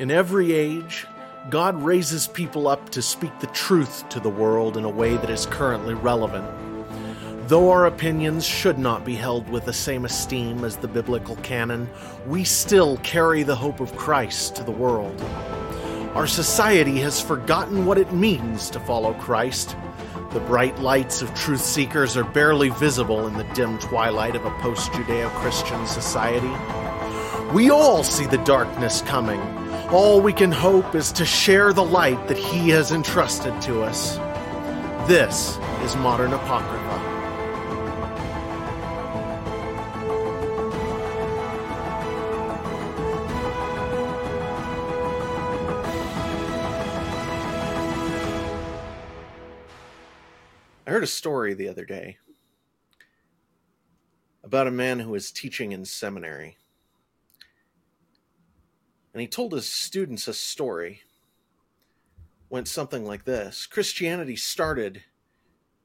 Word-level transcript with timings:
In 0.00 0.10
every 0.10 0.52
age, 0.52 1.06
God 1.50 1.80
raises 1.80 2.26
people 2.26 2.66
up 2.66 2.90
to 2.90 3.00
speak 3.00 3.38
the 3.38 3.46
truth 3.48 4.08
to 4.08 4.18
the 4.18 4.28
world 4.28 4.76
in 4.76 4.82
a 4.82 4.88
way 4.88 5.16
that 5.16 5.30
is 5.30 5.46
currently 5.46 5.94
relevant. 5.94 6.44
Though 7.46 7.70
our 7.70 7.86
opinions 7.86 8.44
should 8.44 8.76
not 8.76 9.04
be 9.04 9.14
held 9.14 9.48
with 9.48 9.66
the 9.66 9.72
same 9.72 10.04
esteem 10.04 10.64
as 10.64 10.76
the 10.76 10.88
biblical 10.88 11.36
canon, 11.36 11.88
we 12.26 12.42
still 12.42 12.96
carry 12.98 13.44
the 13.44 13.54
hope 13.54 13.78
of 13.78 13.96
Christ 13.96 14.56
to 14.56 14.64
the 14.64 14.72
world. 14.72 15.20
Our 16.14 16.26
society 16.26 16.98
has 16.98 17.20
forgotten 17.20 17.86
what 17.86 17.98
it 17.98 18.12
means 18.12 18.70
to 18.70 18.80
follow 18.80 19.14
Christ. 19.14 19.76
The 20.32 20.40
bright 20.40 20.76
lights 20.80 21.22
of 21.22 21.32
truth 21.34 21.64
seekers 21.64 22.16
are 22.16 22.24
barely 22.24 22.70
visible 22.70 23.28
in 23.28 23.34
the 23.34 23.44
dim 23.54 23.78
twilight 23.78 24.34
of 24.34 24.44
a 24.44 24.58
post 24.58 24.90
Judeo 24.90 25.30
Christian 25.36 25.86
society. 25.86 26.50
We 27.54 27.70
all 27.70 28.02
see 28.02 28.26
the 28.26 28.38
darkness 28.38 29.00
coming. 29.02 29.63
All 29.90 30.20
we 30.20 30.32
can 30.32 30.50
hope 30.50 30.94
is 30.94 31.12
to 31.12 31.24
share 31.24 31.72
the 31.72 31.84
light 31.84 32.26
that 32.26 32.38
He 32.38 32.70
has 32.70 32.90
entrusted 32.90 33.60
to 33.62 33.82
us. 33.82 34.16
This 35.06 35.58
is 35.82 35.94
Modern 35.96 36.32
Apocrypha. 36.32 37.10
I 50.86 50.90
heard 50.90 51.04
a 51.04 51.06
story 51.06 51.54
the 51.54 51.68
other 51.68 51.84
day 51.84 52.16
about 54.42 54.66
a 54.66 54.70
man 54.70 55.00
who 55.00 55.10
was 55.10 55.30
teaching 55.30 55.72
in 55.72 55.84
seminary. 55.84 56.56
And 59.14 59.20
he 59.20 59.28
told 59.28 59.52
his 59.52 59.68
students 59.68 60.28
a 60.28 60.34
story. 60.34 61.02
Went 62.50 62.68
something 62.68 63.06
like 63.06 63.24
this 63.24 63.66
Christianity 63.66 64.36
started 64.36 65.04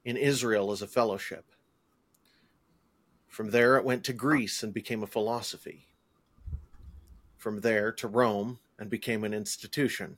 in 0.04 0.18
Israel 0.18 0.72
as 0.72 0.82
a 0.82 0.88
fellowship. 0.88 1.46
From 3.28 3.52
there, 3.52 3.78
it 3.78 3.86
went 3.86 4.04
to 4.06 4.14
Greece 4.14 4.64
and 4.64 4.74
became 4.74 5.04
a 5.04 5.08
philosophy. 5.08 5.86
From 7.38 7.62
there 7.62 7.92
to 7.94 8.08
Rome 8.08 8.60
and 8.78 8.90
became 8.90 9.24
an 9.24 9.34
institution. 9.34 10.18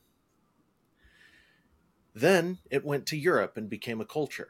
Then 2.15 2.59
it 2.69 2.85
went 2.85 3.05
to 3.07 3.17
Europe 3.17 3.57
and 3.57 3.69
became 3.69 4.01
a 4.01 4.05
culture. 4.05 4.49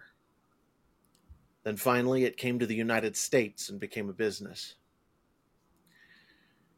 Then 1.64 1.78
finally, 1.78 2.24
it 2.24 2.38
came 2.38 2.60
to 2.60 2.66
the 2.66 2.76
United 2.76 3.16
States 3.18 3.70
and 3.70 3.80
became 3.80 4.10
a 4.10 4.14
business. 4.14 4.76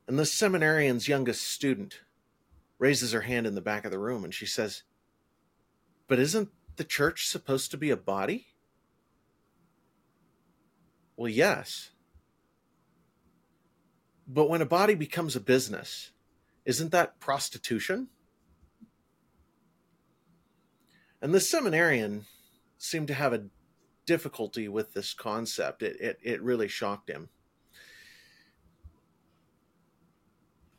And 0.08 0.20
the 0.20 0.26
seminarian's 0.26 1.08
youngest 1.08 1.44
student 1.44 2.02
raises 2.78 3.14
her 3.14 3.22
hand 3.22 3.48
in 3.48 3.56
the 3.56 3.62
back 3.62 3.86
of 3.86 3.92
the 3.92 4.00
room 4.00 4.24
and 4.24 4.34
she 4.34 4.46
says, 4.46 4.84
But 6.08 6.20
isn't 6.20 6.50
the 6.76 6.84
church 6.84 7.28
supposed 7.28 7.72
to 7.72 7.78
be 7.78 7.90
a 7.90 7.98
body? 7.98 8.48
Well, 11.16 11.30
yes. 11.30 11.92
But 14.28 14.50
when 14.50 14.62
a 14.62 14.66
body 14.66 14.96
becomes 14.96 15.36
a 15.36 15.40
business, 15.40 16.12
isn't 16.66 16.92
that 16.92 17.20
prostitution? 17.20 18.08
And 21.22 21.34
the 21.34 21.40
seminarian 21.40 22.26
seemed 22.78 23.08
to 23.08 23.14
have 23.14 23.32
a 23.32 23.46
difficulty 24.06 24.68
with 24.68 24.94
this 24.94 25.14
concept. 25.14 25.82
It, 25.84 25.96
it, 26.00 26.20
it 26.22 26.42
really 26.42 26.68
shocked 26.68 27.10
him. 27.10 27.30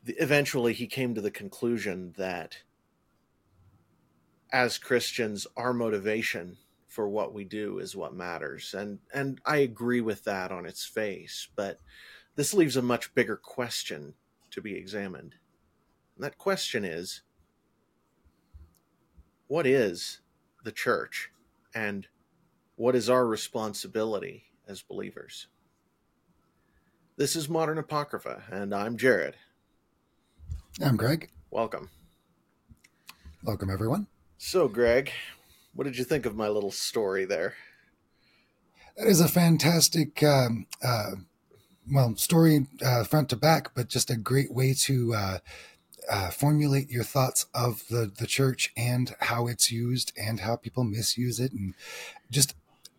Eventually, 0.05 0.73
he 0.73 0.87
came 0.87 1.15
to 1.15 1.21
the 1.21 1.31
conclusion 1.31 2.13
that 2.17 2.57
as 4.51 4.77
Christians, 4.77 5.47
our 5.57 5.73
motivation 5.73 6.57
for 6.87 7.09
what 7.09 7.33
we 7.33 7.43
do 7.43 7.79
is 7.79 7.95
what 7.95 8.13
matters. 8.13 8.73
And, 8.73 8.99
and 9.13 9.41
I 9.45 9.57
agree 9.57 10.01
with 10.01 10.23
that 10.23 10.51
on 10.51 10.65
its 10.65 10.85
face, 10.85 11.49
but 11.55 11.79
this 12.35 12.53
leaves 12.53 12.77
a 12.77 12.81
much 12.81 13.13
bigger 13.13 13.35
question 13.35 14.13
to 14.51 14.61
be 14.61 14.75
examined. 14.75 15.35
And 16.15 16.23
that 16.23 16.37
question 16.37 16.85
is 16.85 17.21
what 19.47 19.67
is 19.67 20.21
the 20.63 20.71
church? 20.71 21.31
And 21.73 22.07
what 22.77 22.95
is 22.95 23.09
our 23.09 23.27
responsibility 23.27 24.45
as 24.67 24.81
believers? 24.81 25.47
This 27.17 27.35
is 27.35 27.49
Modern 27.49 27.77
Apocrypha, 27.77 28.43
and 28.49 28.73
I'm 28.73 28.97
Jared. 28.97 29.35
I'm 30.83 30.97
Greg. 30.97 31.29
Welcome. 31.51 31.89
Welcome, 33.43 33.69
everyone. 33.69 34.07
So, 34.37 34.67
Greg, 34.67 35.11
what 35.73 35.85
did 35.85 35.97
you 35.97 36.03
think 36.03 36.25
of 36.25 36.35
my 36.35 36.49
little 36.49 36.71
story 36.71 37.23
there? 37.23 37.53
That 38.97 39.07
is 39.07 39.21
a 39.21 39.29
fantastic, 39.29 40.21
um, 40.21 40.67
uh, 40.83 41.11
well, 41.89 42.17
story 42.17 42.67
uh, 42.85 43.05
front 43.05 43.29
to 43.29 43.37
back, 43.37 43.73
but 43.73 43.87
just 43.87 44.09
a 44.09 44.17
great 44.17 44.51
way 44.51 44.73
to 44.73 45.13
uh, 45.13 45.37
uh, 46.09 46.29
formulate 46.31 46.89
your 46.89 47.03
thoughts 47.03 47.45
of 47.53 47.83
the 47.89 48.11
the 48.17 48.27
church 48.27 48.73
and 48.75 49.15
how 49.21 49.47
it's 49.47 49.71
used 49.71 50.11
and 50.17 50.41
how 50.41 50.57
people 50.57 50.83
misuse 50.83 51.39
it, 51.39 51.53
and 51.53 51.73
just 52.29 52.53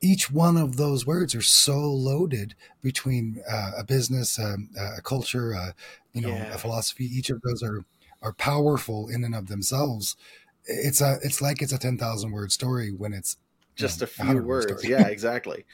each 0.07 0.31
one 0.31 0.57
of 0.57 0.77
those 0.77 1.07
words 1.07 1.35
are 1.35 1.43
so 1.43 1.79
loaded 1.79 2.55
between 2.81 3.43
uh, 3.51 3.73
a 3.79 3.85
business, 3.85 4.39
um, 4.39 4.71
a 4.79 5.03
culture, 5.03 5.55
uh, 5.55 5.73
you 6.13 6.21
know, 6.21 6.29
yeah. 6.29 6.55
a 6.55 6.59
philosophy. 6.59 7.05
Each 7.05 7.31
of 7.31 7.41
those 7.43 7.63
are 7.63 7.85
are 8.23 8.33
powerful 8.33 9.09
in 9.09 9.25
and 9.25 9.35
of 9.35 9.49
themselves. 9.49 10.17
It's 10.65 11.01
a 11.01 11.19
it's 11.23 11.43
like 11.43 11.61
it's 11.61 11.73
a 11.73 11.79
ten 11.79 11.99
thousand 11.99 12.31
word 12.31 12.53
story 12.53 12.93
when 12.93 13.13
it's 13.13 13.37
just 13.75 14.01
know, 14.01 14.05
a 14.05 14.07
few 14.07 14.43
words. 14.43 14.89
yeah, 14.89 15.09
exactly. 15.09 15.67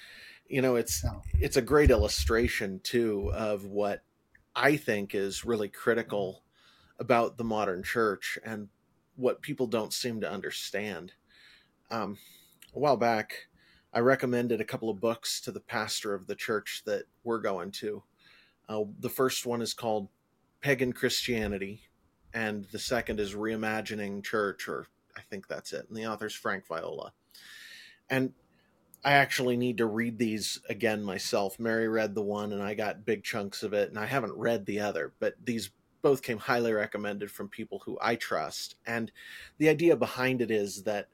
You 0.48 0.62
know, 0.62 0.76
it's 0.76 1.04
no. 1.04 1.22
it's 1.38 1.58
a 1.58 1.62
great 1.62 1.90
illustration 1.90 2.80
too 2.82 3.30
of 3.34 3.66
what 3.66 4.02
I 4.56 4.76
think 4.76 5.14
is 5.14 5.44
really 5.44 5.68
critical 5.68 6.42
about 6.98 7.36
the 7.36 7.44
modern 7.44 7.82
church 7.82 8.38
and 8.44 8.68
what 9.16 9.42
people 9.42 9.66
don't 9.66 9.92
seem 9.92 10.22
to 10.22 10.30
understand. 10.30 11.12
Um, 11.90 12.16
a 12.74 12.78
while 12.78 12.96
back, 12.96 13.48
I 13.92 14.00
recommended 14.00 14.60
a 14.60 14.64
couple 14.64 14.88
of 14.88 15.00
books 15.00 15.40
to 15.42 15.52
the 15.52 15.60
pastor 15.60 16.14
of 16.14 16.26
the 16.26 16.34
church 16.34 16.82
that 16.86 17.04
we're 17.24 17.40
going 17.40 17.70
to. 17.72 18.02
Uh, 18.68 18.84
the 19.00 19.10
first 19.10 19.44
one 19.44 19.60
is 19.60 19.74
called 19.74 20.08
Pagan 20.60 20.92
Christianity, 20.92 21.82
and 22.32 22.64
the 22.72 22.78
second 22.78 23.20
is 23.20 23.34
Reimagining 23.34 24.24
Church, 24.24 24.66
or 24.68 24.86
I 25.16 25.20
think 25.28 25.46
that's 25.46 25.72
it. 25.72 25.86
And 25.88 25.96
the 25.96 26.06
author's 26.06 26.34
Frank 26.34 26.66
Viola. 26.66 27.12
And 28.08 28.32
I 29.04 29.12
actually 29.12 29.56
need 29.56 29.78
to 29.78 29.86
read 29.86 30.18
these 30.18 30.60
again 30.68 31.02
myself. 31.02 31.58
Mary 31.58 31.88
read 31.88 32.14
the 32.14 32.22
one, 32.22 32.52
and 32.52 32.62
I 32.62 32.74
got 32.74 33.04
big 33.04 33.24
chunks 33.24 33.62
of 33.62 33.74
it, 33.74 33.90
and 33.90 33.98
I 33.98 34.06
haven't 34.06 34.36
read 34.36 34.64
the 34.64 34.80
other, 34.80 35.12
but 35.18 35.34
these 35.44 35.70
both 36.02 36.22
came 36.22 36.38
highly 36.38 36.72
recommended 36.72 37.30
from 37.30 37.48
people 37.48 37.80
who 37.84 37.98
I 38.00 38.16
trust. 38.16 38.76
And 38.86 39.12
the 39.58 39.68
idea 39.68 39.96
behind 39.96 40.40
it 40.40 40.50
is 40.50 40.82
that 40.84 41.08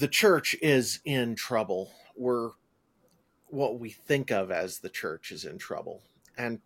the 0.00 0.08
church 0.08 0.56
is 0.62 1.00
in 1.04 1.34
trouble. 1.34 1.92
We're 2.16 2.52
what 3.48 3.78
we 3.78 3.90
think 3.90 4.30
of 4.30 4.50
as 4.50 4.78
the 4.78 4.88
church 4.88 5.30
is 5.30 5.44
in 5.44 5.58
trouble. 5.58 6.00
And 6.38 6.60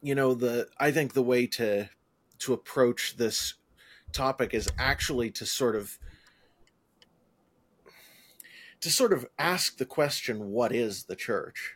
you 0.00 0.14
know, 0.14 0.34
the 0.34 0.68
I 0.78 0.90
think 0.90 1.12
the 1.12 1.22
way 1.22 1.46
to 1.48 1.90
to 2.38 2.52
approach 2.54 3.16
this 3.18 3.54
topic 4.12 4.54
is 4.54 4.70
actually 4.78 5.30
to 5.32 5.44
sort 5.44 5.76
of 5.76 5.98
to 8.80 8.90
sort 8.90 9.12
of 9.12 9.26
ask 9.38 9.76
the 9.76 9.84
question 9.84 10.50
what 10.50 10.70
is 10.72 11.04
the 11.04 11.16
church 11.16 11.74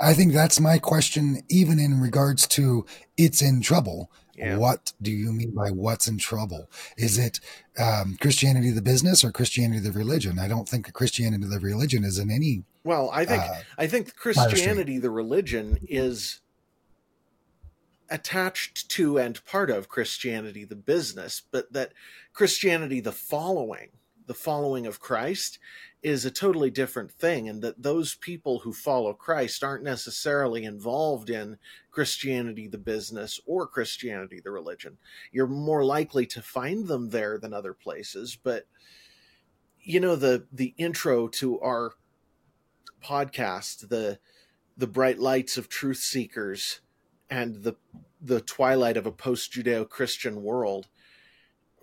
i 0.00 0.12
think 0.12 0.32
that's 0.32 0.58
my 0.58 0.78
question 0.78 1.42
even 1.48 1.78
in 1.78 2.00
regards 2.00 2.46
to 2.48 2.84
it's 3.16 3.40
in 3.40 3.62
trouble 3.62 4.10
yeah. 4.36 4.56
What 4.56 4.92
do 5.00 5.10
you 5.10 5.32
mean 5.32 5.52
by 5.54 5.70
what's 5.70 6.08
in 6.08 6.18
trouble? 6.18 6.68
Is 6.96 7.18
it 7.18 7.40
um, 7.78 8.16
Christianity 8.20 8.70
the 8.70 8.82
business 8.82 9.24
or 9.24 9.32
Christianity 9.32 9.80
the 9.80 9.92
religion? 9.92 10.38
I 10.38 10.48
don't 10.48 10.68
think 10.68 10.92
Christianity 10.92 11.46
the 11.46 11.60
religion 11.60 12.04
is 12.04 12.18
in 12.18 12.30
any. 12.30 12.64
Well, 12.84 13.10
I 13.12 13.24
think 13.24 13.42
uh, 13.42 13.54
I 13.78 13.86
think 13.86 14.16
Christianity 14.16 14.98
the 14.98 15.10
religion 15.10 15.78
is 15.88 16.40
attached 18.10 18.88
to 18.90 19.18
and 19.18 19.44
part 19.44 19.70
of 19.70 19.88
Christianity 19.88 20.64
the 20.64 20.76
business, 20.76 21.42
but 21.50 21.72
that 21.72 21.92
Christianity 22.32 23.00
the 23.00 23.12
following, 23.12 23.90
the 24.26 24.34
following 24.34 24.86
of 24.86 25.00
Christ, 25.00 25.58
is 26.02 26.26
a 26.26 26.30
totally 26.30 26.70
different 26.70 27.10
thing 27.10 27.48
and 27.48 27.62
that 27.62 27.82
those 27.82 28.14
people 28.14 28.58
who 28.58 28.74
follow 28.74 29.14
Christ 29.14 29.64
aren't 29.64 29.82
necessarily 29.82 30.64
involved 30.64 31.30
in 31.30 31.56
Christianity 31.90 32.68
the 32.68 32.76
business 32.76 33.40
or 33.46 33.66
Christianity 33.66 34.38
the 34.44 34.50
religion. 34.50 34.98
You're 35.32 35.46
more 35.46 35.82
likely 35.82 36.26
to 36.26 36.42
find 36.42 36.88
them 36.88 37.08
there 37.08 37.38
than 37.38 37.54
other 37.54 37.72
places, 37.72 38.36
but 38.40 38.66
you 39.80 40.00
know 40.00 40.14
the 40.14 40.46
the 40.52 40.74
intro 40.76 41.28
to 41.28 41.60
our 41.60 41.92
podcast, 43.02 43.88
the 43.88 44.18
the 44.76 44.86
bright 44.86 45.18
lights 45.18 45.56
of 45.56 45.68
truth 45.68 45.98
seekers 45.98 46.80
and 47.30 47.62
the 47.62 47.76
the 48.20 48.40
twilight 48.40 48.96
of 48.96 49.06
a 49.06 49.12
post 49.12 49.52
Judeo 49.52 49.88
Christian 49.88 50.42
world 50.42 50.88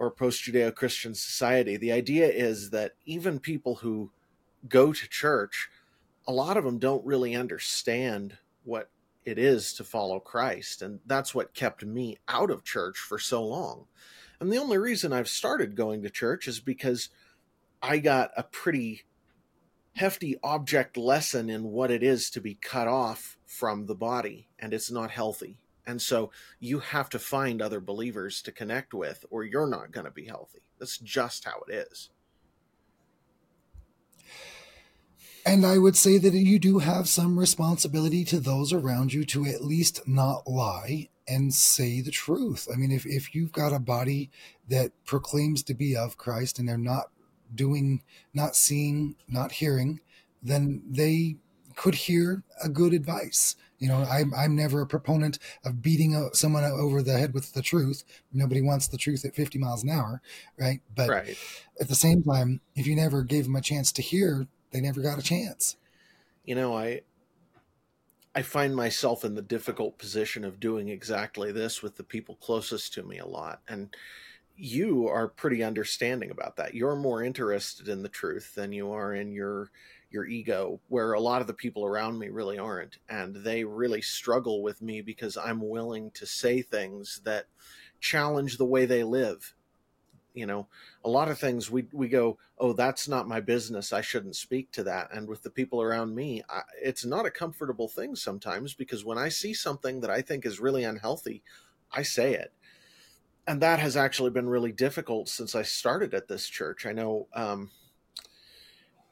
or 0.01 0.09
post 0.09 0.43
Judeo 0.43 0.73
Christian 0.73 1.13
society. 1.13 1.77
The 1.77 1.91
idea 1.91 2.27
is 2.27 2.71
that 2.71 2.93
even 3.05 3.37
people 3.37 3.75
who 3.75 4.09
go 4.67 4.91
to 4.93 5.07
church, 5.07 5.69
a 6.27 6.33
lot 6.33 6.57
of 6.57 6.63
them 6.63 6.79
don't 6.79 7.05
really 7.05 7.35
understand 7.35 8.39
what 8.63 8.89
it 9.25 9.37
is 9.37 9.75
to 9.75 9.83
follow 9.83 10.19
Christ. 10.19 10.81
And 10.81 11.01
that's 11.05 11.35
what 11.35 11.53
kept 11.53 11.85
me 11.85 12.17
out 12.27 12.49
of 12.49 12.63
church 12.63 12.97
for 12.97 13.19
so 13.19 13.45
long. 13.45 13.85
And 14.39 14.51
the 14.51 14.57
only 14.57 14.79
reason 14.79 15.13
I've 15.13 15.29
started 15.29 15.75
going 15.75 16.01
to 16.01 16.09
church 16.09 16.47
is 16.47 16.59
because 16.59 17.09
I 17.79 17.99
got 17.99 18.31
a 18.35 18.41
pretty 18.41 19.03
hefty 19.97 20.35
object 20.41 20.97
lesson 20.97 21.47
in 21.47 21.65
what 21.65 21.91
it 21.91 22.01
is 22.01 22.31
to 22.31 22.41
be 22.41 22.55
cut 22.55 22.87
off 22.87 23.37
from 23.45 23.85
the 23.85 23.93
body, 23.93 24.47
and 24.57 24.73
it's 24.73 24.89
not 24.89 25.11
healthy. 25.11 25.59
And 25.85 26.01
so 26.01 26.31
you 26.59 26.79
have 26.79 27.09
to 27.09 27.19
find 27.19 27.61
other 27.61 27.79
believers 27.79 28.41
to 28.43 28.51
connect 28.51 28.93
with, 28.93 29.25
or 29.29 29.43
you're 29.43 29.67
not 29.67 29.91
going 29.91 30.05
to 30.05 30.11
be 30.11 30.25
healthy. 30.25 30.61
That's 30.79 30.97
just 30.97 31.45
how 31.45 31.61
it 31.67 31.73
is. 31.73 32.09
And 35.45 35.65
I 35.65 35.79
would 35.79 35.95
say 35.95 36.19
that 36.19 36.33
you 36.33 36.59
do 36.59 36.79
have 36.79 37.09
some 37.09 37.39
responsibility 37.39 38.23
to 38.25 38.39
those 38.39 38.71
around 38.71 39.11
you 39.11 39.25
to 39.25 39.45
at 39.45 39.63
least 39.63 40.07
not 40.07 40.47
lie 40.47 41.09
and 41.27 41.53
say 41.53 42.01
the 42.01 42.11
truth. 42.11 42.67
I 42.71 42.77
mean, 42.77 42.91
if, 42.91 43.05
if 43.05 43.33
you've 43.33 43.51
got 43.51 43.73
a 43.73 43.79
body 43.79 44.29
that 44.69 44.91
proclaims 45.03 45.63
to 45.63 45.73
be 45.73 45.95
of 45.95 46.17
Christ 46.17 46.59
and 46.59 46.69
they're 46.69 46.77
not 46.77 47.05
doing, 47.53 48.03
not 48.33 48.55
seeing, 48.55 49.15
not 49.27 49.53
hearing, 49.53 49.99
then 50.43 50.83
they 50.87 51.37
could 51.75 51.95
hear 51.95 52.43
a 52.63 52.69
good 52.69 52.93
advice. 52.93 53.55
You 53.81 53.87
know, 53.87 54.03
I'm, 54.03 54.31
I'm 54.35 54.55
never 54.55 54.81
a 54.81 54.87
proponent 54.87 55.39
of 55.65 55.81
beating 55.81 56.15
uh, 56.15 56.29
someone 56.33 56.63
over 56.63 57.01
the 57.01 57.17
head 57.17 57.33
with 57.33 57.51
the 57.53 57.63
truth. 57.63 58.03
Nobody 58.31 58.61
wants 58.61 58.87
the 58.87 58.97
truth 58.97 59.25
at 59.25 59.35
50 59.35 59.57
miles 59.57 59.83
an 59.83 59.89
hour, 59.89 60.21
right? 60.57 60.81
But 60.95 61.09
right. 61.09 61.37
at 61.79 61.89
the 61.89 61.95
same 61.95 62.21
time, 62.23 62.61
if 62.75 62.85
you 62.85 62.95
never 62.95 63.23
gave 63.23 63.45
them 63.45 63.55
a 63.55 63.61
chance 63.61 63.91
to 63.93 64.03
hear, 64.03 64.47
they 64.69 64.81
never 64.81 65.01
got 65.01 65.17
a 65.17 65.23
chance. 65.23 65.77
You 66.45 66.53
know, 66.53 66.77
I 66.77 67.01
I 68.33 68.43
find 68.43 68.75
myself 68.75 69.25
in 69.25 69.35
the 69.35 69.41
difficult 69.41 69.97
position 69.97 70.45
of 70.45 70.59
doing 70.59 70.87
exactly 70.87 71.51
this 71.51 71.81
with 71.81 71.97
the 71.97 72.03
people 72.03 72.35
closest 72.35 72.93
to 72.93 73.03
me 73.03 73.17
a 73.17 73.25
lot. 73.25 73.61
And 73.67 73.93
you 74.55 75.07
are 75.07 75.27
pretty 75.27 75.63
understanding 75.63 76.31
about 76.31 76.55
that. 76.57 76.73
You're 76.73 76.95
more 76.95 77.23
interested 77.23 77.89
in 77.89 78.03
the 78.03 78.09
truth 78.09 78.53
than 78.55 78.71
you 78.71 78.91
are 78.91 79.13
in 79.15 79.33
your 79.33 79.71
your 80.11 80.25
ego, 80.25 80.79
where 80.89 81.13
a 81.13 81.19
lot 81.19 81.41
of 81.41 81.47
the 81.47 81.53
people 81.53 81.85
around 81.85 82.19
me 82.19 82.29
really 82.29 82.57
aren't. 82.57 82.97
And 83.09 83.35
they 83.35 83.63
really 83.63 84.01
struggle 84.01 84.61
with 84.61 84.81
me 84.81 85.01
because 85.01 85.37
I'm 85.37 85.67
willing 85.67 86.11
to 86.11 86.25
say 86.25 86.61
things 86.61 87.21
that 87.23 87.45
challenge 87.99 88.57
the 88.57 88.65
way 88.65 88.85
they 88.85 89.03
live. 89.03 89.53
You 90.33 90.45
know, 90.45 90.67
a 91.03 91.09
lot 91.09 91.29
of 91.29 91.39
things 91.39 91.69
we, 91.69 91.87
we 91.91 92.07
go, 92.07 92.37
oh, 92.57 92.71
that's 92.71 93.07
not 93.07 93.27
my 93.27 93.41
business. 93.41 93.91
I 93.91 94.01
shouldn't 94.01 94.37
speak 94.37 94.71
to 94.71 94.83
that. 94.83 95.09
And 95.13 95.27
with 95.27 95.43
the 95.43 95.49
people 95.49 95.81
around 95.81 96.15
me, 96.15 96.41
I, 96.49 96.61
it's 96.81 97.05
not 97.05 97.25
a 97.25 97.31
comfortable 97.31 97.89
thing 97.89 98.15
sometimes 98.15 98.73
because 98.73 99.03
when 99.03 99.17
I 99.17 99.27
see 99.27 99.53
something 99.53 99.99
that 100.01 100.09
I 100.09 100.21
think 100.21 100.45
is 100.45 100.61
really 100.61 100.85
unhealthy, 100.85 101.43
I 101.91 102.03
say 102.03 102.33
it 102.33 102.53
and 103.47 103.61
that 103.61 103.79
has 103.79 103.97
actually 103.97 104.29
been 104.29 104.47
really 104.47 104.71
difficult 104.71 105.27
since 105.27 105.55
I 105.55 105.63
started 105.63 106.13
at 106.13 106.27
this 106.27 106.47
church. 106.47 106.85
I 106.85 106.93
know 106.93 107.27
um, 107.33 107.71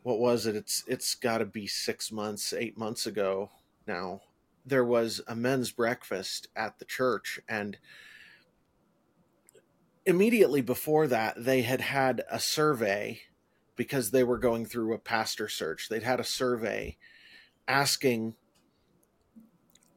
what 0.03 0.19
was 0.19 0.45
it? 0.45 0.55
It's 0.55 0.83
it's 0.87 1.15
got 1.15 1.39
to 1.39 1.45
be 1.45 1.67
six 1.67 2.11
months, 2.11 2.53
eight 2.53 2.77
months 2.77 3.05
ago 3.05 3.51
now. 3.87 4.21
There 4.65 4.85
was 4.85 5.21
a 5.27 5.35
men's 5.35 5.71
breakfast 5.71 6.47
at 6.55 6.79
the 6.79 6.85
church, 6.85 7.39
and 7.47 7.77
immediately 10.05 10.61
before 10.61 11.07
that, 11.07 11.43
they 11.43 11.61
had 11.61 11.81
had 11.81 12.23
a 12.29 12.39
survey 12.39 13.21
because 13.75 14.11
they 14.11 14.23
were 14.23 14.37
going 14.37 14.65
through 14.65 14.93
a 14.93 14.99
pastor 14.99 15.47
search. 15.47 15.89
They'd 15.89 16.03
had 16.03 16.19
a 16.19 16.25
survey 16.25 16.97
asking 17.67 18.35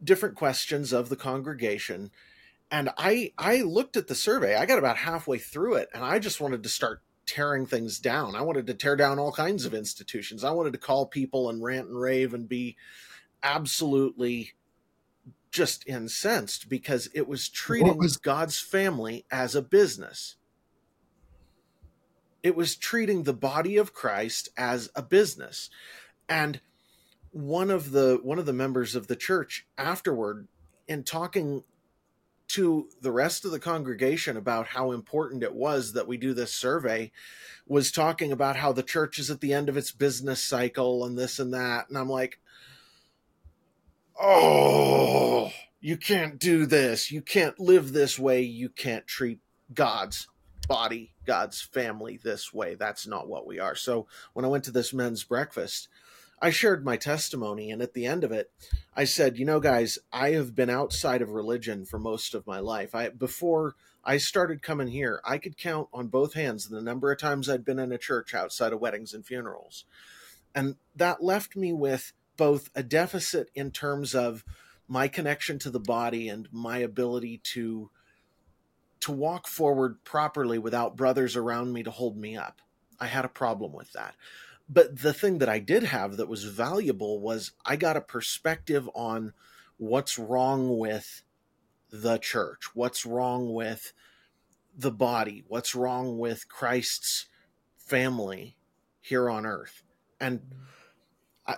different 0.03 0.37
questions 0.37 0.93
of 0.93 1.09
the 1.09 1.17
congregation 1.17 2.11
and 2.73 2.89
I 2.97 3.33
I 3.39 3.61
looked 3.61 3.97
at 3.97 4.09
the 4.09 4.15
survey. 4.15 4.57
I 4.57 4.65
got 4.65 4.79
about 4.79 4.97
halfway 4.97 5.39
through 5.39 5.75
it, 5.75 5.91
and 5.93 6.03
I 6.03 6.19
just 6.19 6.41
wanted 6.41 6.63
to 6.63 6.69
start 6.71 7.03
tearing 7.27 7.67
things 7.67 7.99
down. 7.99 8.35
I 8.35 8.43
wanted 8.43 8.67
to 8.67 8.75
tear 8.75 8.97
down 8.97 9.19
all 9.19 9.33
kinds 9.33 9.65
of 9.65 9.75
institutions. 9.75 10.45
I 10.45 10.51
wanted 10.51 10.73
to 10.73 10.79
call 10.79 11.07
people 11.07 11.49
and 11.49 11.63
rant 11.63 11.89
and 11.89 12.01
rave 12.01 12.35
and 12.35 12.49
be 12.49 12.77
absolutely 13.43 14.53
just 15.51 15.87
incensed 15.87 16.69
because 16.69 17.09
it 17.15 17.29
was 17.29 17.49
treating 17.49 17.99
was- 17.99 18.17
God's 18.17 18.59
family 18.59 19.25
as 19.31 19.55
a 19.55 19.63
business. 19.63 20.37
It 22.43 22.57
was 22.57 22.75
treating 22.75 23.23
the 23.23 23.35
body 23.35 23.77
of 23.77 23.93
Christ 23.93 24.49
as 24.57 24.91
a 24.97 25.03
business. 25.03 25.71
And 26.29 26.61
one 27.31 27.71
of 27.71 27.93
the 27.93 28.19
one 28.23 28.39
of 28.39 28.47
the 28.47 28.53
members 28.53 28.95
of 28.95 29.07
the 29.07 29.17
church 29.17 29.67
afterward 29.79 30.49
in 30.89 31.05
talking 31.05 31.65
to 32.53 32.89
the 33.01 33.13
rest 33.13 33.45
of 33.45 33.51
the 33.51 33.59
congregation 33.59 34.37
about 34.37 34.69
how 34.69 34.93
important 34.93 35.43
it 35.43 35.55
was 35.55 35.95
that 35.95 36.07
we 36.07 36.19
do 36.19 36.35
this 36.35 36.55
survey 36.55 37.11
was 37.67 37.91
talking 37.91 38.31
about 38.31 38.57
how 38.57 38.73
the 38.73 38.83
church 38.83 39.19
is 39.19 39.31
at 39.31 39.41
the 39.41 39.55
end 39.55 39.69
of 39.71 39.77
its 39.77 39.91
business 39.91 40.43
cycle 40.43 41.05
and 41.05 41.19
this 41.19 41.39
and 41.39 41.55
that. 41.55 41.89
And 41.89 41.97
I'm 41.97 42.11
like, 42.11 42.41
oh, 44.21 45.51
you 45.81 45.97
can't 45.97 46.39
do 46.39 46.67
this. 46.67 47.11
You 47.11 47.23
can't 47.23 47.59
live 47.59 47.93
this 47.93 48.19
way. 48.19 48.43
You 48.43 48.69
can't 48.69 49.07
treat 49.07 49.41
God's 49.73 50.29
body, 50.69 51.15
God's 51.25 51.63
family 51.63 52.21
this 52.23 52.53
way. 52.53 52.75
That's 52.75 53.07
not 53.07 53.29
what 53.29 53.47
we 53.47 53.59
are. 53.61 53.75
So 53.75 54.07
when 54.35 54.45
I 54.45 54.49
went 54.49 54.65
to 54.65 54.71
this 54.71 54.93
men's 54.93 55.25
breakfast, 55.25 55.89
I 56.43 56.51
shared 56.51 56.85
my 56.85 56.97
testimony, 56.97 57.71
and 57.71 57.81
at 57.81 57.95
the 57.95 58.05
end 58.05 58.25
of 58.25 58.33
it, 58.33 58.51
I 58.97 59.05
said, 59.05 59.39
"You 59.39 59.45
know, 59.45 59.61
guys, 59.61 60.01
I 60.13 60.33
have 60.33 60.57
been 60.57 60.69
outside 60.69 61.23
of 61.23 61.31
religion 61.31 61.85
for 61.85 62.01
most 62.01 62.35
of 62.35 62.49
my 62.49 62.59
life. 62.59 62.97
I 62.97 63.11
before 63.11 63.77
I 64.05 64.17
started 64.17 64.61
coming 64.61 64.89
here, 64.89 65.21
I 65.25 65.39
could 65.39 65.57
count 65.57 65.89
on 65.93 66.09
both 66.09 66.35
hands 66.35 66.69
the 66.69 66.83
number 66.83 67.13
of 67.13 67.19
times 67.19 67.49
I'd 67.49 67.65
been 67.65 67.79
in 67.79 67.93
a 67.93 67.99
church 67.99 68.35
outside 68.35 68.73
of 68.73 68.81
weddings 68.81 69.15
and 69.15 69.25
funerals, 69.25 69.85
and 70.53 70.75
that 70.97 71.23
left 71.23 71.55
me 71.55 71.73
with 71.73 72.13
both 72.37 72.71
a 72.75 72.83
deficit 72.83 73.49
in 73.55 73.71
terms 73.71 74.13
of 74.13 74.45
my 74.89 75.07
connection 75.07 75.61
to 75.61 75.71
the 75.71 75.79
body 75.79 76.29
and 76.29 76.49
my 76.51 76.79
ability 76.79 77.39
to 77.55 77.93
to 78.99 79.13
walk 79.13 79.47
forward 79.47 80.03
properly 80.03 80.59
without 80.59 80.97
brothers 80.97 81.37
around 81.37 81.73
me 81.73 81.85
to 81.85 81.91
hold 81.93 82.17
me 82.17 82.37
up. 82.37 82.61
I 82.99 83.07
had 83.07 83.25
a 83.25 83.29
problem 83.29 83.73
with 83.73 83.93
that." 83.93 84.17
But 84.69 85.01
the 85.01 85.13
thing 85.13 85.39
that 85.39 85.49
I 85.49 85.59
did 85.59 85.85
have 85.85 86.17
that 86.17 86.29
was 86.29 86.45
valuable 86.45 87.21
was 87.21 87.53
I 87.65 87.77
got 87.77 87.97
a 87.97 88.01
perspective 88.01 88.89
on 88.95 89.33
what's 89.77 90.19
wrong 90.19 90.79
with 90.79 91.23
the 91.91 92.19
church, 92.19 92.75
what's 92.75 93.05
wrong 93.05 93.53
with 93.53 93.93
the 94.77 94.93
body, 94.93 95.45
what's 95.47 95.75
wrong 95.75 96.19
with 96.19 96.49
Christ's 96.49 97.27
family 97.77 98.57
here 99.01 99.29
on 99.29 99.45
earth. 99.45 99.83
And 100.21 100.41
I, 101.47 101.57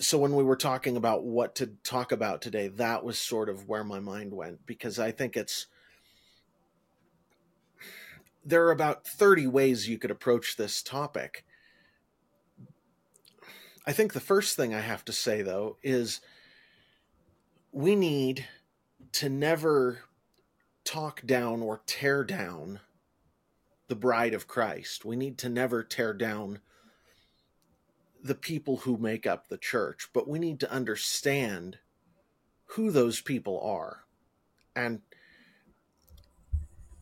so 0.00 0.18
when 0.18 0.34
we 0.34 0.42
were 0.42 0.56
talking 0.56 0.96
about 0.96 1.24
what 1.24 1.54
to 1.56 1.68
talk 1.84 2.12
about 2.12 2.42
today, 2.42 2.68
that 2.68 3.04
was 3.04 3.18
sort 3.18 3.48
of 3.48 3.68
where 3.68 3.84
my 3.84 4.00
mind 4.00 4.32
went 4.32 4.66
because 4.66 4.98
I 4.98 5.12
think 5.12 5.36
it's 5.36 5.66
there 8.44 8.66
are 8.66 8.72
about 8.72 9.06
30 9.06 9.46
ways 9.46 9.88
you 9.88 9.98
could 9.98 10.10
approach 10.10 10.56
this 10.56 10.82
topic 10.82 11.44
I 13.86 13.92
think 13.92 14.12
the 14.12 14.20
first 14.20 14.56
thing 14.56 14.74
I 14.74 14.80
have 14.80 15.04
to 15.06 15.12
say, 15.12 15.42
though, 15.42 15.76
is 15.82 16.20
we 17.72 17.96
need 17.96 18.46
to 19.12 19.28
never 19.28 20.00
talk 20.84 21.24
down 21.24 21.62
or 21.62 21.80
tear 21.86 22.24
down 22.24 22.80
the 23.88 23.96
bride 23.96 24.34
of 24.34 24.46
Christ. 24.46 25.04
We 25.04 25.16
need 25.16 25.38
to 25.38 25.48
never 25.48 25.82
tear 25.82 26.12
down 26.12 26.60
the 28.22 28.34
people 28.34 28.78
who 28.78 28.96
make 28.96 29.26
up 29.26 29.48
the 29.48 29.56
church, 29.58 30.08
but 30.12 30.28
we 30.28 30.38
need 30.38 30.60
to 30.60 30.70
understand 30.70 31.78
who 32.66 32.90
those 32.90 33.20
people 33.20 33.60
are. 33.60 34.04
And 34.76 35.00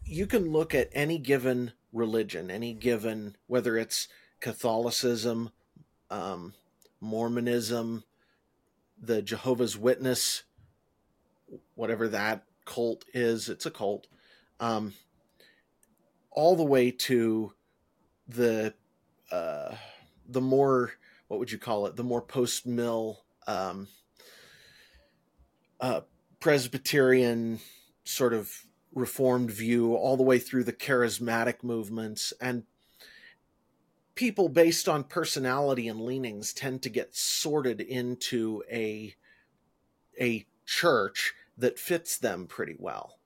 you 0.04 0.26
can 0.26 0.50
look 0.50 0.74
at 0.74 0.88
any 0.92 1.18
given 1.18 1.72
religion, 1.92 2.50
any 2.50 2.72
given, 2.72 3.36
whether 3.46 3.76
it's 3.76 4.08
Catholicism, 4.40 5.50
um, 6.10 6.54
Mormonism, 7.00 8.04
the 9.00 9.22
Jehovah's 9.22 9.76
Witness, 9.76 10.42
whatever 11.74 12.08
that 12.08 12.44
cult 12.64 13.04
is, 13.14 13.48
it's 13.48 13.66
a 13.66 13.70
cult, 13.70 14.06
um, 14.60 14.94
all 16.30 16.56
the 16.56 16.64
way 16.64 16.90
to 16.90 17.52
the 18.26 18.74
uh, 19.30 19.74
the 20.28 20.40
more 20.40 20.92
what 21.28 21.38
would 21.38 21.52
you 21.52 21.58
call 21.58 21.86
it? 21.86 21.96
The 21.96 22.04
more 22.04 22.22
post 22.22 22.66
mill 22.66 23.20
um, 23.46 23.88
uh, 25.80 26.00
Presbyterian 26.40 27.60
sort 28.04 28.32
of 28.32 28.50
reformed 28.94 29.50
view 29.50 29.94
all 29.94 30.16
the 30.16 30.22
way 30.22 30.38
through 30.38 30.64
the 30.64 30.72
charismatic 30.72 31.62
movements 31.62 32.32
and 32.40 32.64
people 34.18 34.48
based 34.48 34.88
on 34.88 35.04
personality 35.04 35.86
and 35.86 36.00
leanings 36.00 36.52
tend 36.52 36.82
to 36.82 36.88
get 36.88 37.14
sorted 37.14 37.80
into 37.80 38.64
a 38.68 39.14
a 40.20 40.44
church 40.66 41.34
that 41.56 41.78
fits 41.78 42.18
them 42.18 42.48
pretty 42.48 42.74
well. 42.76 43.20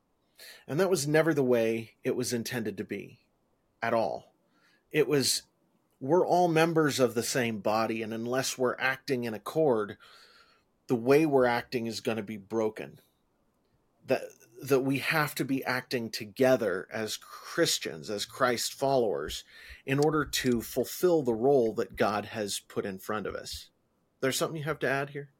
And 0.68 0.78
that 0.78 0.90
was 0.90 1.08
never 1.08 1.32
the 1.32 1.42
way 1.42 1.92
it 2.04 2.14
was 2.14 2.34
intended 2.34 2.76
to 2.76 2.84
be 2.84 3.20
at 3.80 3.94
all. 3.94 4.34
It 4.90 5.08
was 5.08 5.44
we're 5.98 6.26
all 6.26 6.48
members 6.48 7.00
of 7.00 7.14
the 7.14 7.22
same 7.22 7.60
body 7.60 8.02
and 8.02 8.12
unless 8.12 8.58
we're 8.58 8.76
acting 8.78 9.24
in 9.24 9.32
accord, 9.32 9.96
the 10.88 10.94
way 10.94 11.24
we're 11.24 11.46
acting 11.46 11.86
is 11.86 12.00
going 12.00 12.18
to 12.18 12.22
be 12.22 12.36
broken. 12.36 13.00
That 14.08 14.24
that 14.62 14.80
we 14.80 14.98
have 14.98 15.34
to 15.34 15.44
be 15.44 15.64
acting 15.64 16.08
together 16.08 16.86
as 16.92 17.16
Christians, 17.16 18.08
as 18.08 18.24
Christ 18.24 18.72
followers, 18.72 19.42
in 19.84 19.98
order 19.98 20.24
to 20.24 20.62
fulfill 20.62 21.22
the 21.22 21.34
role 21.34 21.74
that 21.74 21.96
God 21.96 22.26
has 22.26 22.60
put 22.60 22.86
in 22.86 22.98
front 22.98 23.26
of 23.26 23.34
us. 23.34 23.70
There's 24.20 24.36
something 24.36 24.56
you 24.56 24.64
have 24.64 24.78
to 24.80 24.88
add 24.88 25.10
here? 25.10 25.30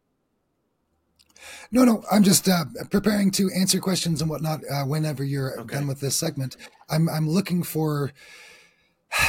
No, 1.70 1.84
no, 1.84 2.02
I'm 2.10 2.22
just 2.22 2.48
uh, 2.48 2.64
preparing 2.90 3.30
to 3.32 3.50
answer 3.56 3.80
questions 3.80 4.20
and 4.20 4.30
whatnot 4.30 4.60
uh, 4.70 4.84
whenever 4.84 5.24
you're 5.24 5.58
okay. 5.60 5.76
done 5.76 5.86
with 5.86 6.00
this 6.00 6.16
segment. 6.16 6.56
I'm, 6.88 7.08
I'm 7.08 7.28
looking 7.28 7.62
for 7.62 8.12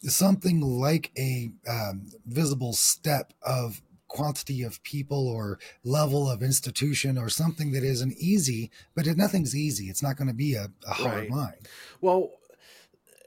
something 0.00 0.60
like 0.60 1.12
a 1.18 1.50
um, 1.68 2.06
visible 2.26 2.72
step 2.72 3.32
of 3.42 3.82
quantity 4.08 4.62
of 4.62 4.82
people 4.82 5.28
or 5.28 5.58
level 5.84 6.30
of 6.30 6.42
institution 6.42 7.18
or 7.18 7.28
something 7.28 7.72
that 7.72 7.82
isn't 7.82 8.16
easy, 8.18 8.70
but 8.94 9.06
if 9.06 9.16
nothing's 9.16 9.54
easy, 9.54 9.86
it's 9.86 10.02
not 10.02 10.16
going 10.16 10.28
to 10.28 10.34
be 10.34 10.54
a, 10.54 10.68
a 10.86 10.94
hard 10.94 11.14
right. 11.14 11.30
line. 11.30 11.58
Well, 12.00 12.30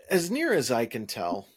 as 0.09 0.31
near 0.31 0.53
as 0.53 0.71
I 0.71 0.86
can 0.86 1.05
tell, 1.05 1.48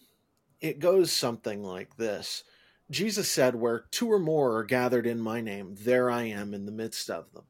it 0.61 0.79
goes 0.79 1.11
something 1.13 1.63
like 1.63 1.97
this. 1.97 2.45
Jesus 2.91 3.29
said, 3.29 3.55
Where 3.55 3.85
two 3.91 4.11
or 4.13 4.19
more 4.19 4.57
are 4.59 4.65
gathered 4.65 5.07
in 5.07 5.21
my 5.21 5.41
name, 5.41 5.77
there 5.81 6.11
I 6.11 6.25
am 6.25 6.53
in 6.53 6.67
the 6.67 6.73
midst 6.73 7.09
of 7.11 7.33
them. 7.33 7.45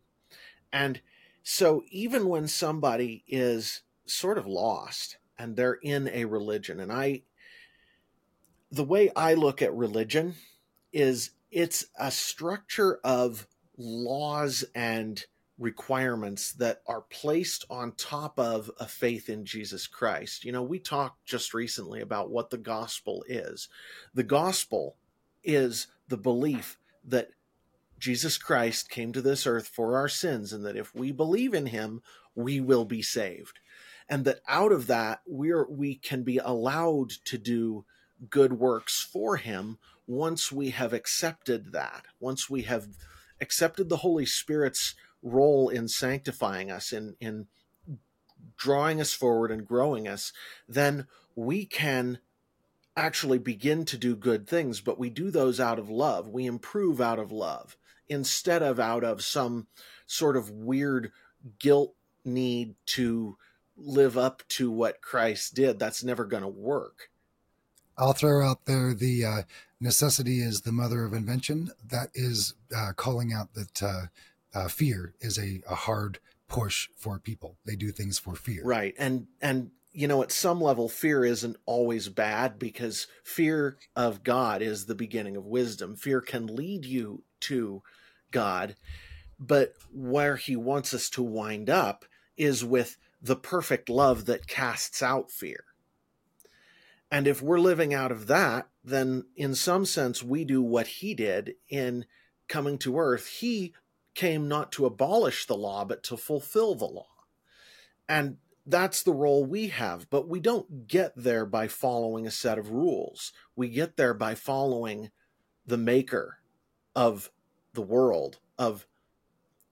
And 0.72 1.00
so, 1.42 1.82
even 1.90 2.28
when 2.28 2.46
somebody 2.48 3.24
is 3.26 3.82
sort 4.06 4.38
of 4.38 4.46
lost 4.46 5.16
and 5.38 5.56
they're 5.56 5.78
in 5.82 6.08
a 6.08 6.24
religion, 6.24 6.78
and 6.78 6.92
I, 6.92 7.22
the 8.70 8.84
way 8.84 9.10
I 9.16 9.34
look 9.34 9.60
at 9.60 9.74
religion 9.74 10.36
is 10.92 11.30
it's 11.52 11.84
a 11.98 12.10
structure 12.10 12.98
of 13.04 13.46
laws 13.76 14.64
and 14.74 15.24
requirements 15.58 16.52
that 16.54 16.80
are 16.88 17.02
placed 17.02 17.66
on 17.70 17.92
top 17.92 18.38
of 18.38 18.70
a 18.80 18.86
faith 18.86 19.28
in 19.28 19.44
Jesus 19.44 19.86
Christ. 19.86 20.44
You 20.44 20.52
know, 20.52 20.62
we 20.62 20.78
talked 20.78 21.24
just 21.26 21.54
recently 21.54 22.00
about 22.00 22.30
what 22.30 22.50
the 22.50 22.58
gospel 22.58 23.22
is. 23.28 23.68
The 24.14 24.24
gospel 24.24 24.96
is 25.44 25.88
the 26.08 26.16
belief 26.16 26.78
that 27.04 27.28
Jesus 27.98 28.38
Christ 28.38 28.90
came 28.90 29.12
to 29.12 29.22
this 29.22 29.46
earth 29.46 29.68
for 29.68 29.96
our 29.96 30.08
sins 30.08 30.52
and 30.52 30.64
that 30.64 30.76
if 30.76 30.94
we 30.94 31.12
believe 31.12 31.54
in 31.54 31.66
him, 31.66 32.02
we 32.34 32.60
will 32.60 32.86
be 32.86 33.02
saved. 33.02 33.60
And 34.08 34.24
that 34.24 34.40
out 34.48 34.72
of 34.72 34.88
that, 34.88 35.20
we're 35.26 35.66
we 35.70 35.94
can 35.94 36.22
be 36.22 36.38
allowed 36.38 37.10
to 37.26 37.38
do 37.38 37.84
good 38.28 38.54
works 38.54 39.00
for 39.00 39.36
him 39.36 39.78
once 40.12 40.52
we 40.52 40.70
have 40.70 40.92
accepted 40.92 41.72
that, 41.72 42.04
once 42.20 42.50
we 42.50 42.62
have 42.62 42.86
accepted 43.40 43.88
the 43.88 43.98
Holy 43.98 44.26
Spirit's 44.26 44.94
role 45.22 45.68
in 45.68 45.88
sanctifying 45.88 46.70
us, 46.70 46.92
in, 46.92 47.16
in 47.20 47.46
drawing 48.56 49.00
us 49.00 49.12
forward 49.12 49.50
and 49.50 49.66
growing 49.66 50.06
us, 50.06 50.32
then 50.68 51.06
we 51.34 51.64
can 51.64 52.18
actually 52.94 53.38
begin 53.38 53.84
to 53.86 53.96
do 53.96 54.14
good 54.14 54.46
things, 54.46 54.80
but 54.80 54.98
we 54.98 55.08
do 55.08 55.30
those 55.30 55.58
out 55.58 55.78
of 55.78 55.88
love. 55.88 56.28
We 56.28 56.44
improve 56.44 57.00
out 57.00 57.18
of 57.18 57.32
love 57.32 57.76
instead 58.08 58.62
of 58.62 58.78
out 58.78 59.04
of 59.04 59.24
some 59.24 59.66
sort 60.06 60.36
of 60.36 60.50
weird 60.50 61.10
guilt 61.58 61.94
need 62.24 62.74
to 62.84 63.38
live 63.76 64.18
up 64.18 64.42
to 64.48 64.70
what 64.70 65.00
Christ 65.00 65.54
did. 65.54 65.78
That's 65.78 66.04
never 66.04 66.26
going 66.26 66.42
to 66.42 66.48
work. 66.48 67.08
I'll 67.96 68.12
throw 68.12 68.46
out 68.46 68.64
there 68.66 68.94
the 68.94 69.24
uh, 69.24 69.42
necessity 69.82 70.40
is 70.40 70.62
the 70.62 70.72
mother 70.72 71.04
of 71.04 71.12
invention. 71.12 71.70
That 71.84 72.08
is 72.14 72.54
uh, 72.74 72.92
calling 72.96 73.32
out 73.32 73.52
that 73.54 73.82
uh, 73.82 74.02
uh, 74.54 74.68
fear 74.68 75.14
is 75.20 75.38
a, 75.38 75.60
a 75.68 75.74
hard 75.74 76.20
push 76.48 76.88
for 76.96 77.18
people. 77.18 77.56
They 77.66 77.76
do 77.76 77.90
things 77.90 78.18
for 78.18 78.34
fear. 78.34 78.62
Right. 78.64 78.94
And, 78.98 79.26
and, 79.40 79.70
you 79.92 80.06
know, 80.06 80.22
at 80.22 80.32
some 80.32 80.60
level, 80.60 80.88
fear 80.88 81.24
isn't 81.24 81.56
always 81.66 82.08
bad 82.08 82.58
because 82.58 83.06
fear 83.24 83.76
of 83.96 84.22
God 84.22 84.62
is 84.62 84.86
the 84.86 84.94
beginning 84.94 85.36
of 85.36 85.44
wisdom. 85.44 85.96
Fear 85.96 86.20
can 86.22 86.46
lead 86.46 86.84
you 86.84 87.24
to 87.40 87.82
God, 88.30 88.76
but 89.38 89.74
where 89.92 90.36
he 90.36 90.56
wants 90.56 90.94
us 90.94 91.10
to 91.10 91.22
wind 91.22 91.68
up 91.68 92.04
is 92.36 92.64
with 92.64 92.96
the 93.20 93.36
perfect 93.36 93.88
love 93.88 94.24
that 94.26 94.46
casts 94.46 95.02
out 95.02 95.30
fear. 95.30 95.64
And 97.12 97.26
if 97.26 97.42
we're 97.42 97.60
living 97.60 97.92
out 97.92 98.10
of 98.10 98.26
that, 98.28 98.68
then 98.82 99.26
in 99.36 99.54
some 99.54 99.84
sense, 99.84 100.22
we 100.22 100.46
do 100.46 100.62
what 100.62 100.86
he 100.86 101.12
did 101.12 101.56
in 101.68 102.06
coming 102.48 102.78
to 102.78 102.98
earth. 102.98 103.26
He 103.26 103.74
came 104.14 104.48
not 104.48 104.72
to 104.72 104.86
abolish 104.86 105.44
the 105.44 105.54
law, 105.54 105.84
but 105.84 106.02
to 106.04 106.16
fulfill 106.16 106.74
the 106.74 106.86
law. 106.86 107.06
And 108.08 108.38
that's 108.64 109.02
the 109.02 109.12
role 109.12 109.44
we 109.44 109.68
have. 109.68 110.08
But 110.08 110.26
we 110.26 110.40
don't 110.40 110.88
get 110.88 111.12
there 111.14 111.44
by 111.44 111.68
following 111.68 112.26
a 112.26 112.30
set 112.30 112.56
of 112.56 112.70
rules. 112.70 113.34
We 113.54 113.68
get 113.68 113.98
there 113.98 114.14
by 114.14 114.34
following 114.34 115.10
the 115.66 115.76
maker 115.76 116.38
of 116.96 117.30
the 117.74 117.82
world, 117.82 118.38
of 118.58 118.86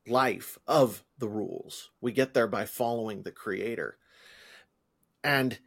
life, 0.06 0.58
of 0.66 1.04
the 1.16 1.28
rules. 1.28 1.90
We 2.02 2.12
get 2.12 2.34
there 2.34 2.46
by 2.46 2.66
following 2.66 3.22
the 3.22 3.32
creator. 3.32 3.96
And 5.24 5.58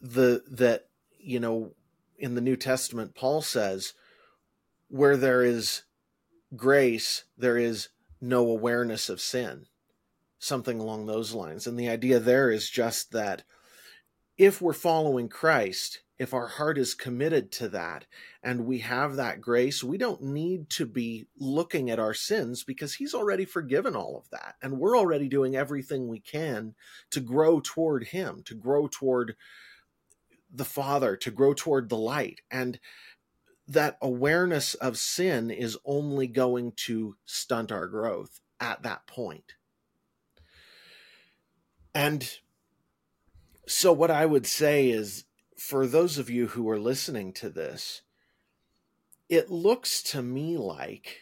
the 0.00 0.42
that 0.50 0.87
you 1.18 1.40
know, 1.40 1.72
in 2.18 2.34
the 2.34 2.40
New 2.40 2.56
Testament, 2.56 3.14
Paul 3.14 3.42
says, 3.42 3.94
where 4.88 5.16
there 5.16 5.42
is 5.42 5.82
grace, 6.56 7.24
there 7.36 7.58
is 7.58 7.88
no 8.20 8.48
awareness 8.48 9.08
of 9.08 9.20
sin, 9.20 9.66
something 10.38 10.80
along 10.80 11.06
those 11.06 11.32
lines. 11.32 11.66
And 11.66 11.78
the 11.78 11.88
idea 11.88 12.18
there 12.18 12.50
is 12.50 12.70
just 12.70 13.12
that 13.12 13.44
if 14.36 14.62
we're 14.62 14.72
following 14.72 15.28
Christ, 15.28 16.00
if 16.18 16.34
our 16.34 16.48
heart 16.48 16.78
is 16.78 16.94
committed 16.94 17.52
to 17.52 17.68
that 17.68 18.06
and 18.42 18.66
we 18.66 18.78
have 18.78 19.16
that 19.16 19.40
grace, 19.40 19.84
we 19.84 19.98
don't 19.98 20.22
need 20.22 20.68
to 20.70 20.86
be 20.86 21.26
looking 21.38 21.90
at 21.90 22.00
our 22.00 22.14
sins 22.14 22.64
because 22.64 22.94
He's 22.94 23.14
already 23.14 23.44
forgiven 23.44 23.94
all 23.94 24.16
of 24.16 24.28
that. 24.30 24.56
And 24.60 24.78
we're 24.78 24.98
already 24.98 25.28
doing 25.28 25.54
everything 25.54 26.08
we 26.08 26.20
can 26.20 26.74
to 27.10 27.20
grow 27.20 27.60
toward 27.60 28.08
Him, 28.08 28.42
to 28.46 28.54
grow 28.54 28.88
toward 28.88 29.36
the 30.52 30.64
Father, 30.64 31.16
to 31.16 31.30
grow 31.30 31.54
toward 31.54 31.88
the 31.88 31.96
light. 31.96 32.40
And 32.50 32.78
that 33.66 33.98
awareness 34.00 34.74
of 34.74 34.98
sin 34.98 35.50
is 35.50 35.78
only 35.84 36.26
going 36.26 36.72
to 36.86 37.16
stunt 37.26 37.70
our 37.70 37.86
growth 37.86 38.40
at 38.60 38.82
that 38.82 39.06
point. 39.06 39.54
And 41.94 42.30
so, 43.66 43.92
what 43.92 44.10
I 44.10 44.24
would 44.24 44.46
say 44.46 44.88
is 44.88 45.24
for 45.58 45.86
those 45.86 46.16
of 46.16 46.30
you 46.30 46.48
who 46.48 46.68
are 46.70 46.78
listening 46.78 47.32
to 47.34 47.50
this, 47.50 48.02
it 49.28 49.50
looks 49.50 50.02
to 50.04 50.22
me 50.22 50.56
like 50.56 51.18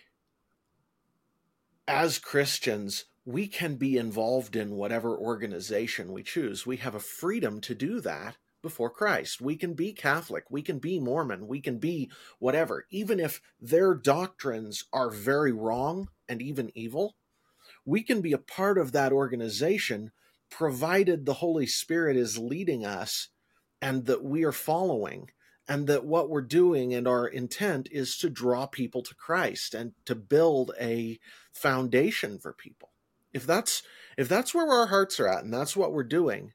as 1.88 2.18
Christians, 2.18 3.06
we 3.24 3.46
can 3.46 3.76
be 3.76 3.96
involved 3.96 4.56
in 4.56 4.76
whatever 4.76 5.16
organization 5.16 6.12
we 6.12 6.22
choose. 6.22 6.66
We 6.66 6.76
have 6.78 6.94
a 6.94 7.00
freedom 7.00 7.60
to 7.62 7.74
do 7.74 8.00
that 8.00 8.36
before 8.66 8.90
Christ. 8.90 9.40
We 9.40 9.54
can 9.54 9.74
be 9.74 9.92
Catholic, 9.92 10.50
we 10.50 10.60
can 10.60 10.80
be 10.80 10.98
Mormon, 10.98 11.46
we 11.46 11.60
can 11.60 11.78
be 11.78 12.10
whatever, 12.40 12.84
even 12.90 13.20
if 13.20 13.40
their 13.60 13.94
doctrines 13.94 14.82
are 14.92 15.08
very 15.08 15.52
wrong 15.52 16.08
and 16.28 16.42
even 16.42 16.72
evil. 16.74 17.14
We 17.84 18.02
can 18.02 18.20
be 18.20 18.32
a 18.32 18.38
part 18.38 18.76
of 18.76 18.90
that 18.90 19.12
organization 19.12 20.10
provided 20.50 21.26
the 21.26 21.34
Holy 21.34 21.66
Spirit 21.66 22.16
is 22.16 22.38
leading 22.38 22.84
us 22.84 23.28
and 23.80 24.06
that 24.06 24.24
we 24.24 24.42
are 24.42 24.50
following 24.50 25.30
and 25.68 25.86
that 25.86 26.04
what 26.04 26.28
we're 26.28 26.42
doing 26.42 26.92
and 26.92 27.06
our 27.06 27.28
intent 27.28 27.88
is 27.92 28.16
to 28.18 28.28
draw 28.28 28.66
people 28.66 29.02
to 29.02 29.14
Christ 29.14 29.74
and 29.74 29.92
to 30.06 30.16
build 30.16 30.72
a 30.80 31.20
foundation 31.52 32.40
for 32.40 32.52
people. 32.52 32.90
If 33.32 33.46
that's 33.46 33.84
if 34.18 34.28
that's 34.28 34.52
where 34.52 34.68
our 34.68 34.88
hearts 34.88 35.20
are 35.20 35.28
at 35.28 35.44
and 35.44 35.54
that's 35.54 35.76
what 35.76 35.92
we're 35.92 36.02
doing 36.02 36.52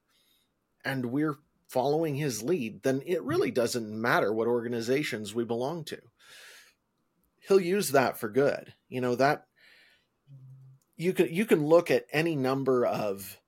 and 0.84 1.08
we're 1.08 1.38
following 1.72 2.16
his 2.16 2.44
lead, 2.44 2.84
then 2.84 3.02
it 3.06 3.20
mm-hmm. 3.20 3.28
really 3.28 3.52
doesn't 3.52 3.90
matter 3.90 4.34
what 4.34 4.48
organizations 4.48 5.34
we 5.34 5.46
belong 5.46 5.86
to. 5.86 5.98
He'll 7.48 7.62
use 7.62 7.92
that 7.92 8.20
for 8.20 8.30
good. 8.30 8.74
You 8.90 9.02
know, 9.02 9.16
that 9.16 9.46
you 10.98 11.14
can 11.14 11.34
you 11.34 11.46
can 11.46 11.66
look 11.66 11.90
at 11.90 12.06
any 12.12 12.36
number 12.36 12.86
of 12.86 13.40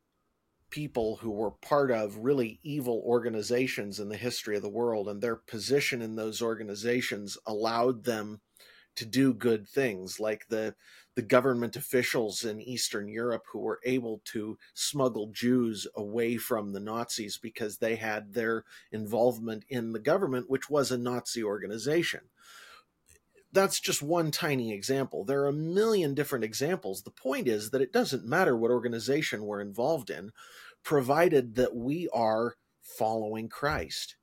people 0.71 1.17
who 1.17 1.29
were 1.29 1.51
part 1.51 1.91
of 1.91 2.17
really 2.17 2.59
evil 2.63 3.03
organizations 3.05 3.99
in 3.99 4.09
the 4.09 4.17
history 4.17 4.55
of 4.55 4.63
the 4.63 4.69
world 4.69 5.07
and 5.07 5.21
their 5.21 5.35
position 5.35 6.01
in 6.01 6.15
those 6.15 6.41
organizations 6.41 7.37
allowed 7.45 8.05
them 8.05 8.41
to 8.95 9.05
do 9.05 9.33
good 9.33 9.67
things 9.67 10.19
like 10.19 10.47
the 10.49 10.75
the 11.15 11.21
government 11.21 11.75
officials 11.75 12.43
in 12.43 12.61
eastern 12.61 13.07
europe 13.07 13.43
who 13.51 13.59
were 13.59 13.79
able 13.85 14.21
to 14.25 14.57
smuggle 14.73 15.27
jews 15.31 15.87
away 15.95 16.37
from 16.37 16.73
the 16.73 16.79
nazis 16.79 17.37
because 17.37 17.77
they 17.77 17.95
had 17.95 18.33
their 18.33 18.63
involvement 18.91 19.63
in 19.69 19.91
the 19.93 19.99
government 19.99 20.49
which 20.49 20.69
was 20.69 20.91
a 20.91 20.97
nazi 20.97 21.43
organization 21.43 22.21
that's 23.53 23.79
just 23.79 24.01
one 24.01 24.31
tiny 24.31 24.73
example. 24.73 25.23
There 25.23 25.41
are 25.43 25.47
a 25.47 25.53
million 25.53 26.15
different 26.15 26.43
examples. 26.43 27.03
The 27.03 27.11
point 27.11 27.47
is 27.47 27.69
that 27.69 27.81
it 27.81 27.93
doesn't 27.93 28.25
matter 28.25 28.57
what 28.57 28.71
organization 28.71 29.43
we're 29.43 29.61
involved 29.61 30.09
in, 30.09 30.31
provided 30.83 31.55
that 31.55 31.75
we 31.75 32.09
are 32.13 32.55
following 32.81 33.47
Christ 33.47 34.17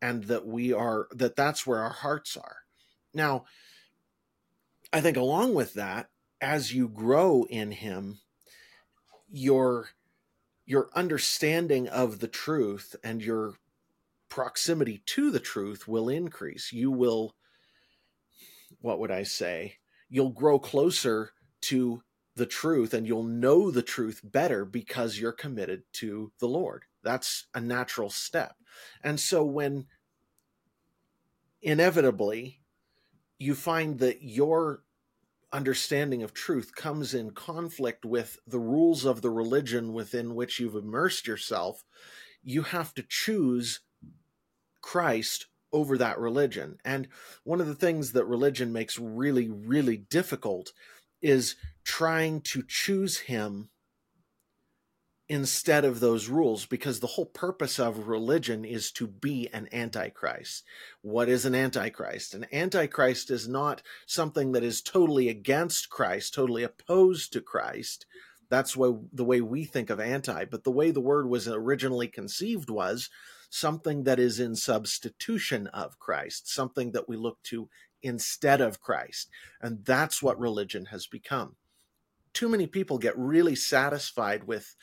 and 0.00 0.24
that 0.24 0.46
we 0.46 0.72
are 0.72 1.08
that 1.12 1.34
that's 1.34 1.66
where 1.66 1.80
our 1.80 1.90
hearts 1.90 2.36
are. 2.36 2.58
Now, 3.14 3.44
I 4.94 5.00
think 5.00 5.16
along 5.16 5.54
with 5.54 5.74
that, 5.74 6.08
as 6.40 6.72
you 6.72 6.88
grow 6.88 7.46
in 7.50 7.72
him, 7.72 8.20
your 9.28 9.88
your 10.66 10.88
understanding 10.94 11.88
of 11.88 12.20
the 12.20 12.28
truth 12.28 12.94
and 13.02 13.20
your 13.20 13.54
proximity 14.28 15.02
to 15.06 15.32
the 15.32 15.40
truth 15.40 15.88
will 15.88 16.08
increase. 16.08 16.72
You 16.72 16.92
will 16.92 17.34
what 18.80 19.00
would 19.00 19.10
I 19.10 19.24
say? 19.24 19.78
You'll 20.08 20.30
grow 20.30 20.60
closer 20.60 21.32
to 21.62 22.04
the 22.36 22.46
truth 22.46 22.94
and 22.94 23.04
you'll 23.04 23.24
know 23.24 23.72
the 23.72 23.82
truth 23.82 24.20
better 24.22 24.64
because 24.64 25.18
you're 25.18 25.32
committed 25.32 25.82
to 25.94 26.30
the 26.38 26.48
Lord. 26.48 26.84
That's 27.02 27.48
a 27.52 27.60
natural 27.60 28.10
step. 28.10 28.54
And 29.02 29.18
so 29.18 29.44
when 29.44 29.86
inevitably 31.60 32.60
you 33.44 33.54
find 33.54 33.98
that 33.98 34.22
your 34.22 34.82
understanding 35.52 36.22
of 36.22 36.34
truth 36.34 36.74
comes 36.74 37.14
in 37.14 37.30
conflict 37.30 38.04
with 38.04 38.38
the 38.46 38.58
rules 38.58 39.04
of 39.04 39.22
the 39.22 39.30
religion 39.30 39.92
within 39.92 40.34
which 40.34 40.58
you've 40.58 40.74
immersed 40.74 41.26
yourself, 41.26 41.84
you 42.42 42.62
have 42.62 42.92
to 42.94 43.04
choose 43.08 43.80
Christ 44.80 45.46
over 45.72 45.98
that 45.98 46.18
religion. 46.18 46.78
And 46.84 47.08
one 47.44 47.60
of 47.60 47.66
the 47.66 47.74
things 47.74 48.12
that 48.12 48.24
religion 48.24 48.72
makes 48.72 48.98
really, 48.98 49.48
really 49.48 49.96
difficult 49.96 50.72
is 51.22 51.56
trying 51.84 52.40
to 52.40 52.62
choose 52.66 53.18
him 53.18 53.68
instead 55.28 55.84
of 55.84 56.00
those 56.00 56.28
rules 56.28 56.66
because 56.66 57.00
the 57.00 57.06
whole 57.06 57.26
purpose 57.26 57.78
of 57.78 58.08
religion 58.08 58.64
is 58.64 58.92
to 58.92 59.06
be 59.06 59.48
an 59.52 59.68
antichrist. 59.72 60.64
What 61.00 61.28
is 61.28 61.46
an 61.46 61.54
antichrist? 61.54 62.34
An 62.34 62.46
antichrist 62.52 63.30
is 63.30 63.48
not 63.48 63.82
something 64.06 64.52
that 64.52 64.62
is 64.62 64.82
totally 64.82 65.28
against 65.28 65.88
Christ, 65.88 66.34
totally 66.34 66.62
opposed 66.62 67.32
to 67.32 67.40
Christ. 67.40 68.04
That's 68.50 68.76
why 68.76 68.92
the 69.12 69.24
way 69.24 69.40
we 69.40 69.64
think 69.64 69.88
of 69.88 69.98
anti, 69.98 70.44
but 70.44 70.64
the 70.64 70.70
way 70.70 70.90
the 70.90 71.00
word 71.00 71.28
was 71.28 71.48
originally 71.48 72.08
conceived 72.08 72.68
was 72.68 73.08
something 73.48 74.04
that 74.04 74.18
is 74.18 74.38
in 74.38 74.56
substitution 74.56 75.68
of 75.68 75.98
Christ, 75.98 76.52
something 76.52 76.92
that 76.92 77.08
we 77.08 77.16
look 77.16 77.42
to 77.44 77.70
instead 78.02 78.60
of 78.60 78.80
Christ. 78.80 79.30
And 79.62 79.84
that's 79.84 80.22
what 80.22 80.38
religion 80.38 80.86
has 80.86 81.06
become. 81.06 81.56
Too 82.34 82.48
many 82.48 82.66
people 82.66 82.98
get 82.98 83.16
really 83.16 83.54
satisfied 83.54 84.44
with 84.44 84.74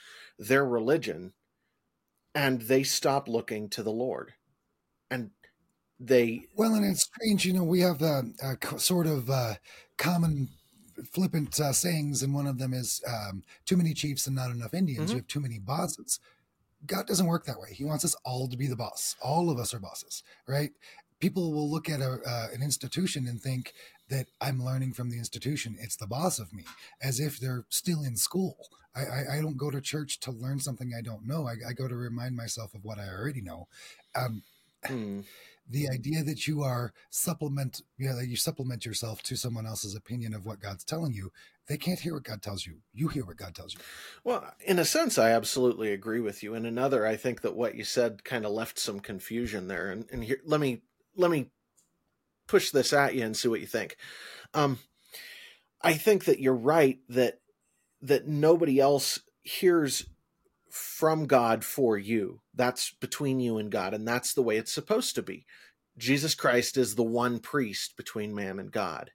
their 0.41 0.65
religion 0.65 1.33
and 2.33 2.61
they 2.63 2.83
stop 2.83 3.27
looking 3.27 3.69
to 3.69 3.83
the 3.83 3.91
Lord. 3.91 4.33
And 5.09 5.29
they. 5.99 6.47
Well, 6.55 6.73
and 6.73 6.85
it's 6.85 7.03
strange, 7.03 7.45
you 7.45 7.53
know, 7.53 7.63
we 7.63 7.81
have 7.81 8.01
a, 8.01 8.23
a 8.43 8.79
sort 8.79 9.07
of 9.07 9.29
uh, 9.29 9.55
common 9.97 10.49
flippant 11.11 11.59
uh, 11.59 11.73
sayings, 11.73 12.23
and 12.23 12.33
one 12.33 12.47
of 12.47 12.57
them 12.57 12.73
is 12.73 13.01
um, 13.07 13.43
too 13.65 13.77
many 13.77 13.93
chiefs 13.93 14.27
and 14.27 14.35
not 14.35 14.51
enough 14.51 14.73
Indians. 14.73 15.05
Mm-hmm. 15.05 15.11
You 15.11 15.17
have 15.17 15.27
too 15.27 15.39
many 15.39 15.59
bosses. 15.59 16.19
God 16.87 17.05
doesn't 17.05 17.27
work 17.27 17.45
that 17.45 17.59
way. 17.59 17.73
He 17.73 17.85
wants 17.85 18.03
us 18.03 18.15
all 18.25 18.47
to 18.47 18.57
be 18.57 18.67
the 18.67 18.75
boss. 18.75 19.15
All 19.21 19.51
of 19.51 19.59
us 19.59 19.73
are 19.73 19.79
bosses, 19.79 20.23
right? 20.47 20.71
People 21.19 21.53
will 21.53 21.69
look 21.69 21.87
at 21.89 22.01
a, 22.01 22.17
uh, 22.25 22.47
an 22.51 22.63
institution 22.63 23.27
and 23.27 23.39
think 23.39 23.73
that 24.09 24.25
I'm 24.39 24.63
learning 24.63 24.93
from 24.93 25.11
the 25.11 25.17
institution. 25.17 25.77
It's 25.79 25.95
the 25.95 26.07
boss 26.07 26.39
of 26.39 26.51
me, 26.51 26.63
as 27.01 27.19
if 27.19 27.39
they're 27.39 27.65
still 27.69 28.01
in 28.01 28.15
school. 28.15 28.57
I, 28.95 29.01
I, 29.01 29.37
I 29.37 29.41
don't 29.41 29.57
go 29.57 29.71
to 29.71 29.81
church 29.81 30.19
to 30.21 30.31
learn 30.31 30.59
something 30.59 30.91
I 30.97 31.01
don't 31.01 31.27
know. 31.27 31.47
I, 31.47 31.53
I, 31.69 31.73
go 31.73 31.87
to 31.87 31.95
remind 31.95 32.35
myself 32.35 32.73
of 32.73 32.83
what 32.83 32.99
I 32.99 33.07
already 33.07 33.41
know. 33.41 33.67
Um, 34.15 34.43
hmm 34.85 35.21
the 35.71 35.89
idea 35.89 36.23
that 36.23 36.47
you 36.47 36.61
are 36.63 36.93
supplement 37.09 37.81
you 37.97 38.09
know, 38.09 38.17
that 38.17 38.27
you 38.27 38.35
supplement 38.35 38.85
yourself 38.85 39.23
to 39.23 39.35
someone 39.35 39.65
else's 39.65 39.95
opinion 39.95 40.33
of 40.33 40.45
what 40.45 40.59
God's 40.59 40.83
telling 40.83 41.13
you, 41.13 41.31
they 41.67 41.77
can't 41.77 41.99
hear 41.99 42.13
what 42.13 42.23
God 42.23 42.41
tells 42.41 42.65
you. 42.65 42.79
You 42.93 43.07
hear 43.07 43.25
what 43.25 43.37
God 43.37 43.55
tells 43.55 43.73
you. 43.73 43.79
Well, 44.23 44.53
in 44.65 44.79
a 44.79 44.85
sense, 44.85 45.17
I 45.17 45.31
absolutely 45.31 45.93
agree 45.93 46.19
with 46.19 46.43
you. 46.43 46.53
In 46.55 46.65
another, 46.65 47.05
I 47.05 47.15
think 47.15 47.41
that 47.41 47.55
what 47.55 47.75
you 47.75 47.83
said 47.83 48.23
kind 48.23 48.45
of 48.45 48.51
left 48.51 48.77
some 48.77 48.99
confusion 48.99 49.67
there. 49.67 49.89
And, 49.89 50.05
and 50.11 50.23
here, 50.23 50.41
let 50.45 50.59
me 50.59 50.81
let 51.15 51.31
me 51.31 51.51
push 52.47 52.71
this 52.71 52.91
at 52.91 53.15
you 53.15 53.23
and 53.23 53.37
see 53.37 53.47
what 53.47 53.61
you 53.61 53.67
think. 53.67 53.95
Um, 54.53 54.79
I 55.81 55.93
think 55.93 56.25
that 56.25 56.39
you're 56.39 56.53
right 56.53 56.99
that 57.09 57.39
that 58.01 58.27
nobody 58.27 58.79
else 58.79 59.19
hears 59.41 60.07
from 60.69 61.25
God 61.27 61.63
for 61.63 61.97
you. 61.97 62.41
That's 62.53 62.91
between 62.91 63.39
you 63.39 63.57
and 63.57 63.71
God, 63.71 63.93
and 63.93 64.07
that's 64.07 64.33
the 64.33 64.41
way 64.41 64.57
it's 64.57 64.71
supposed 64.71 65.15
to 65.15 65.21
be. 65.21 65.45
Jesus 65.97 66.33
Christ 66.35 66.77
is 66.77 66.95
the 66.95 67.03
one 67.03 67.39
priest 67.39 67.97
between 67.97 68.33
man 68.33 68.59
and 68.59 68.71
God. 68.71 69.11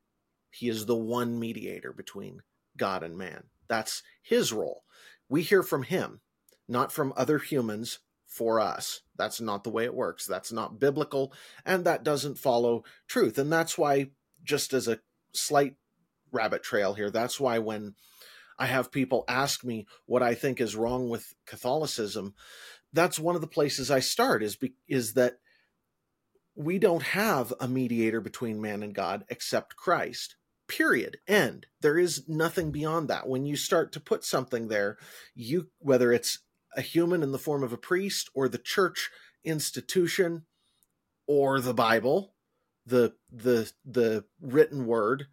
He 0.51 0.69
is 0.69 0.87
the 0.87 0.97
one 0.97 1.39
mediator 1.39 1.93
between 1.93 2.43
God 2.77 3.03
and 3.03 3.17
man. 3.17 3.45
That's 3.69 4.03
his 4.23 4.53
role. 4.53 4.85
We 5.29 5.43
hear 5.43 5.63
from 5.63 5.83
him, 5.85 6.21
not 6.69 6.93
from 6.93 7.13
other 7.17 7.39
humans 7.39 7.99
for 8.27 8.61
us. 8.61 9.01
That's 9.17 9.41
not 9.41 9.65
the 9.65 9.71
way 9.71 9.85
it 9.85 9.95
works. 9.95 10.27
That's 10.27 10.53
not 10.53 10.79
biblical, 10.79 11.33
and 11.65 11.85
that 11.85 12.05
doesn't 12.05 12.39
follow 12.39 12.85
truth. 13.09 13.39
And 13.39 13.53
that's 13.53 13.79
why, 13.79 14.11
just 14.45 14.73
as 14.73 14.87
a 14.87 15.01
slight 15.33 15.77
rabbit 16.31 16.63
trail 16.63 16.95
here, 16.95 17.11
that's 17.11 17.41
why 17.41 17.59
when 17.59 17.95
I 18.59 18.67
have 18.67 18.93
people 18.93 19.25
ask 19.29 19.65
me 19.65 19.87
what 20.07 20.23
I 20.23 20.35
think 20.35 20.61
is 20.61 20.77
wrong 20.77 21.09
with 21.09 21.35
Catholicism. 21.47 22.35
That's 22.93 23.19
one 23.19 23.35
of 23.35 23.41
the 23.41 23.47
places 23.47 23.91
I 23.91 24.01
start 24.01 24.43
is 24.43 24.57
be, 24.57 24.75
is 24.89 25.15
that 25.15 25.39
we 26.55 26.79
don't 26.79 27.03
have 27.03 27.53
a 27.61 27.69
mediator 27.69 28.21
between 28.21 28.61
man 28.61 28.83
and 28.83 28.95
God 28.95 29.25
except 29.29 29.77
Christ. 29.77 30.37
Period. 30.69 31.19
End. 31.29 31.67
There 31.81 31.99
is 31.99 32.29
nothing 32.29 32.73
beyond 32.73 33.09
that. 33.09 33.29
When 33.29 33.45
you 33.45 33.57
start 33.57 33.93
to 33.93 34.01
put 34.01 34.25
something 34.25 34.69
there, 34.69 34.97
you 35.35 35.69
whether 35.79 36.13
it's 36.13 36.41
a 36.77 36.81
human 36.81 37.23
in 37.23 37.33
the 37.33 37.39
form 37.39 37.63
of 37.63 37.73
a 37.73 37.79
priest 37.79 38.31
or 38.35 38.49
the 38.49 38.59
church 38.59 39.11
institution 39.45 40.47
or 41.29 41.61
the 41.61 41.75
Bible, 41.75 42.35
the 42.85 43.15
the 43.31 43.71
the 43.85 44.25
written 44.41 44.87
word, 44.87 45.27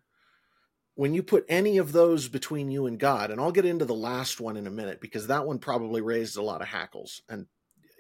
when 0.96 1.14
you 1.14 1.24
put 1.24 1.46
any 1.50 1.78
of 1.78 1.92
those 1.92 2.28
between 2.28 2.70
you 2.70 2.86
and 2.86 3.00
God, 3.00 3.32
and 3.32 3.42
I'll 3.42 3.52
get 3.52 3.66
into 3.66 3.86
the 3.86 3.96
last 3.96 4.40
one 4.40 4.58
in 4.58 4.68
a 4.68 4.72
minute 4.72 5.02
because 5.02 5.28
that 5.28 5.46
one 5.46 5.60
probably 5.60 6.02
raised 6.02 6.38
a 6.38 6.44
lot 6.44 6.62
of 6.62 6.68
hackles 6.68 7.22
and 7.28 7.48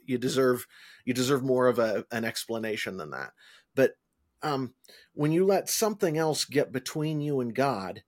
you 0.05 0.17
deserve 0.17 0.67
you 1.05 1.13
deserve 1.13 1.43
more 1.43 1.67
of 1.67 1.79
a, 1.79 2.05
an 2.11 2.25
explanation 2.25 2.97
than 2.97 3.11
that. 3.11 3.31
But 3.75 3.93
um, 4.41 4.73
when 5.13 5.31
you 5.31 5.45
let 5.45 5.69
something 5.69 6.17
else 6.17 6.45
get 6.45 6.71
between 6.71 7.21
you 7.21 7.39
and 7.39 7.55
God, 7.55 8.03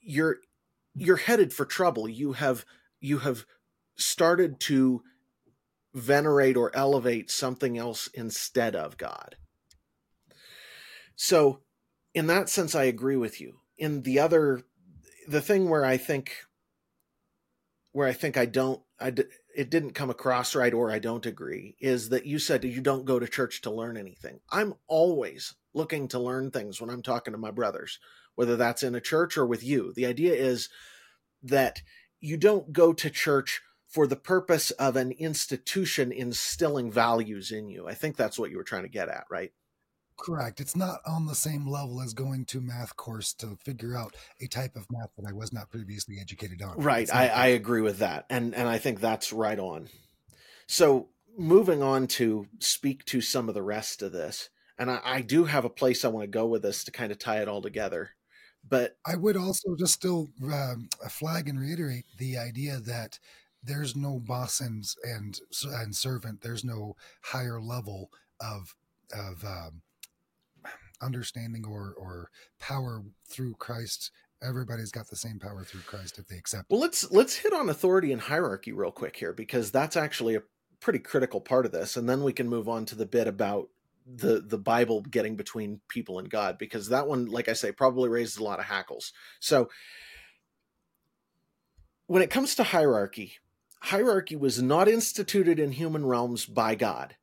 you're 0.00 0.36
you're 0.94 1.16
headed 1.16 1.52
for 1.52 1.64
trouble. 1.64 2.08
You 2.08 2.32
have 2.32 2.64
you 3.00 3.18
have 3.18 3.46
started 3.96 4.60
to 4.60 5.02
venerate 5.94 6.56
or 6.56 6.70
elevate 6.74 7.30
something 7.30 7.78
else 7.78 8.08
instead 8.14 8.76
of 8.76 8.98
God. 8.98 9.36
So 11.16 11.62
in 12.16 12.28
that 12.28 12.48
sense, 12.48 12.74
I 12.74 12.84
agree 12.84 13.16
with 13.16 13.42
you. 13.42 13.58
In 13.76 14.00
the 14.00 14.18
other, 14.20 14.62
the 15.28 15.42
thing 15.42 15.68
where 15.68 15.84
I 15.84 15.98
think, 15.98 16.32
where 17.92 18.08
I 18.08 18.14
think 18.14 18.38
I 18.38 18.46
don't, 18.46 18.80
I 18.98 19.12
it 19.54 19.68
didn't 19.68 19.90
come 19.90 20.08
across 20.08 20.54
right, 20.54 20.72
or 20.72 20.90
I 20.90 20.98
don't 20.98 21.26
agree, 21.26 21.76
is 21.78 22.08
that 22.08 22.24
you 22.24 22.38
said 22.38 22.64
you 22.64 22.80
don't 22.80 23.04
go 23.04 23.18
to 23.18 23.28
church 23.28 23.60
to 23.62 23.70
learn 23.70 23.98
anything. 23.98 24.40
I'm 24.50 24.74
always 24.86 25.56
looking 25.74 26.08
to 26.08 26.18
learn 26.18 26.50
things 26.50 26.80
when 26.80 26.88
I'm 26.88 27.02
talking 27.02 27.32
to 27.32 27.38
my 27.38 27.50
brothers, 27.50 27.98
whether 28.34 28.56
that's 28.56 28.82
in 28.82 28.94
a 28.94 29.00
church 29.00 29.36
or 29.36 29.44
with 29.44 29.62
you. 29.62 29.92
The 29.94 30.06
idea 30.06 30.32
is 30.32 30.70
that 31.42 31.82
you 32.18 32.38
don't 32.38 32.72
go 32.72 32.94
to 32.94 33.10
church 33.10 33.60
for 33.86 34.06
the 34.06 34.16
purpose 34.16 34.70
of 34.72 34.96
an 34.96 35.12
institution 35.12 36.12
instilling 36.12 36.90
values 36.90 37.50
in 37.50 37.68
you. 37.68 37.86
I 37.86 37.92
think 37.92 38.16
that's 38.16 38.38
what 38.38 38.50
you 38.50 38.56
were 38.56 38.64
trying 38.64 38.84
to 38.84 38.88
get 38.88 39.10
at, 39.10 39.24
right? 39.30 39.52
Correct. 40.18 40.60
It's 40.60 40.76
not 40.76 41.00
on 41.06 41.26
the 41.26 41.34
same 41.34 41.66
level 41.66 42.00
as 42.00 42.14
going 42.14 42.46
to 42.46 42.60
math 42.60 42.96
course 42.96 43.34
to 43.34 43.58
figure 43.64 43.96
out 43.96 44.16
a 44.40 44.46
type 44.46 44.74
of 44.74 44.86
math 44.90 45.10
that 45.16 45.28
I 45.28 45.32
was 45.32 45.52
not 45.52 45.70
previously 45.70 46.18
educated 46.20 46.62
on. 46.62 46.78
Right. 46.78 47.12
I, 47.14 47.28
I 47.28 47.46
agree 47.48 47.82
with 47.82 47.98
that. 47.98 48.24
And 48.30 48.54
and 48.54 48.68
I 48.68 48.78
think 48.78 49.00
that's 49.00 49.32
right 49.32 49.58
on. 49.58 49.88
So 50.66 51.10
moving 51.36 51.82
on 51.82 52.06
to 52.06 52.46
speak 52.58 53.04
to 53.06 53.20
some 53.20 53.48
of 53.48 53.54
the 53.54 53.62
rest 53.62 54.02
of 54.02 54.12
this, 54.12 54.48
and 54.78 54.90
I, 54.90 55.00
I 55.04 55.20
do 55.20 55.44
have 55.44 55.64
a 55.64 55.70
place 55.70 56.04
I 56.04 56.08
want 56.08 56.24
to 56.24 56.38
go 56.38 56.46
with 56.46 56.62
this 56.62 56.84
to 56.84 56.90
kind 56.90 57.12
of 57.12 57.18
tie 57.18 57.40
it 57.42 57.48
all 57.48 57.62
together. 57.62 58.10
But 58.68 58.96
I 59.06 59.16
would 59.16 59.36
also 59.36 59.76
just 59.78 59.94
still 59.94 60.28
um, 60.52 60.88
flag 61.08 61.48
and 61.48 61.60
reiterate 61.60 62.06
the 62.18 62.36
idea 62.38 62.80
that 62.80 63.20
there's 63.62 63.94
no 63.94 64.18
boss 64.18 64.60
and 64.60 64.84
and 65.04 65.38
and 65.64 65.94
servant. 65.94 66.40
There's 66.40 66.64
no 66.64 66.96
higher 67.22 67.60
level 67.60 68.10
of 68.40 68.74
of 69.12 69.44
um, 69.44 69.82
understanding 71.00 71.64
or 71.66 71.94
or 71.96 72.30
power 72.58 73.02
through 73.28 73.54
Christ. 73.54 74.10
Everybody's 74.42 74.90
got 74.90 75.08
the 75.08 75.16
same 75.16 75.38
power 75.38 75.64
through 75.64 75.80
Christ 75.80 76.18
if 76.18 76.28
they 76.28 76.36
accept. 76.36 76.70
Well, 76.70 76.80
let's 76.80 77.10
let's 77.10 77.36
hit 77.36 77.52
on 77.52 77.68
authority 77.68 78.12
and 78.12 78.20
hierarchy 78.20 78.72
real 78.72 78.92
quick 78.92 79.16
here 79.16 79.32
because 79.32 79.70
that's 79.70 79.96
actually 79.96 80.34
a 80.34 80.42
pretty 80.80 80.98
critical 80.98 81.40
part 81.40 81.66
of 81.66 81.72
this, 81.72 81.96
and 81.96 82.08
then 82.08 82.22
we 82.22 82.32
can 82.32 82.48
move 82.48 82.68
on 82.68 82.84
to 82.86 82.94
the 82.94 83.06
bit 83.06 83.26
about 83.26 83.68
the 84.06 84.40
the 84.40 84.58
Bible 84.58 85.00
getting 85.00 85.36
between 85.36 85.80
people 85.88 86.18
and 86.18 86.30
God 86.30 86.58
because 86.58 86.88
that 86.88 87.08
one, 87.08 87.26
like 87.26 87.48
I 87.48 87.54
say, 87.54 87.72
probably 87.72 88.08
raised 88.08 88.38
a 88.38 88.44
lot 88.44 88.60
of 88.60 88.66
hackles. 88.66 89.12
So 89.40 89.68
when 92.06 92.22
it 92.22 92.30
comes 92.30 92.54
to 92.54 92.62
hierarchy, 92.62 93.34
hierarchy 93.82 94.36
was 94.36 94.62
not 94.62 94.88
instituted 94.88 95.58
in 95.58 95.72
human 95.72 96.06
realms 96.06 96.46
by 96.46 96.74
God. 96.74 97.16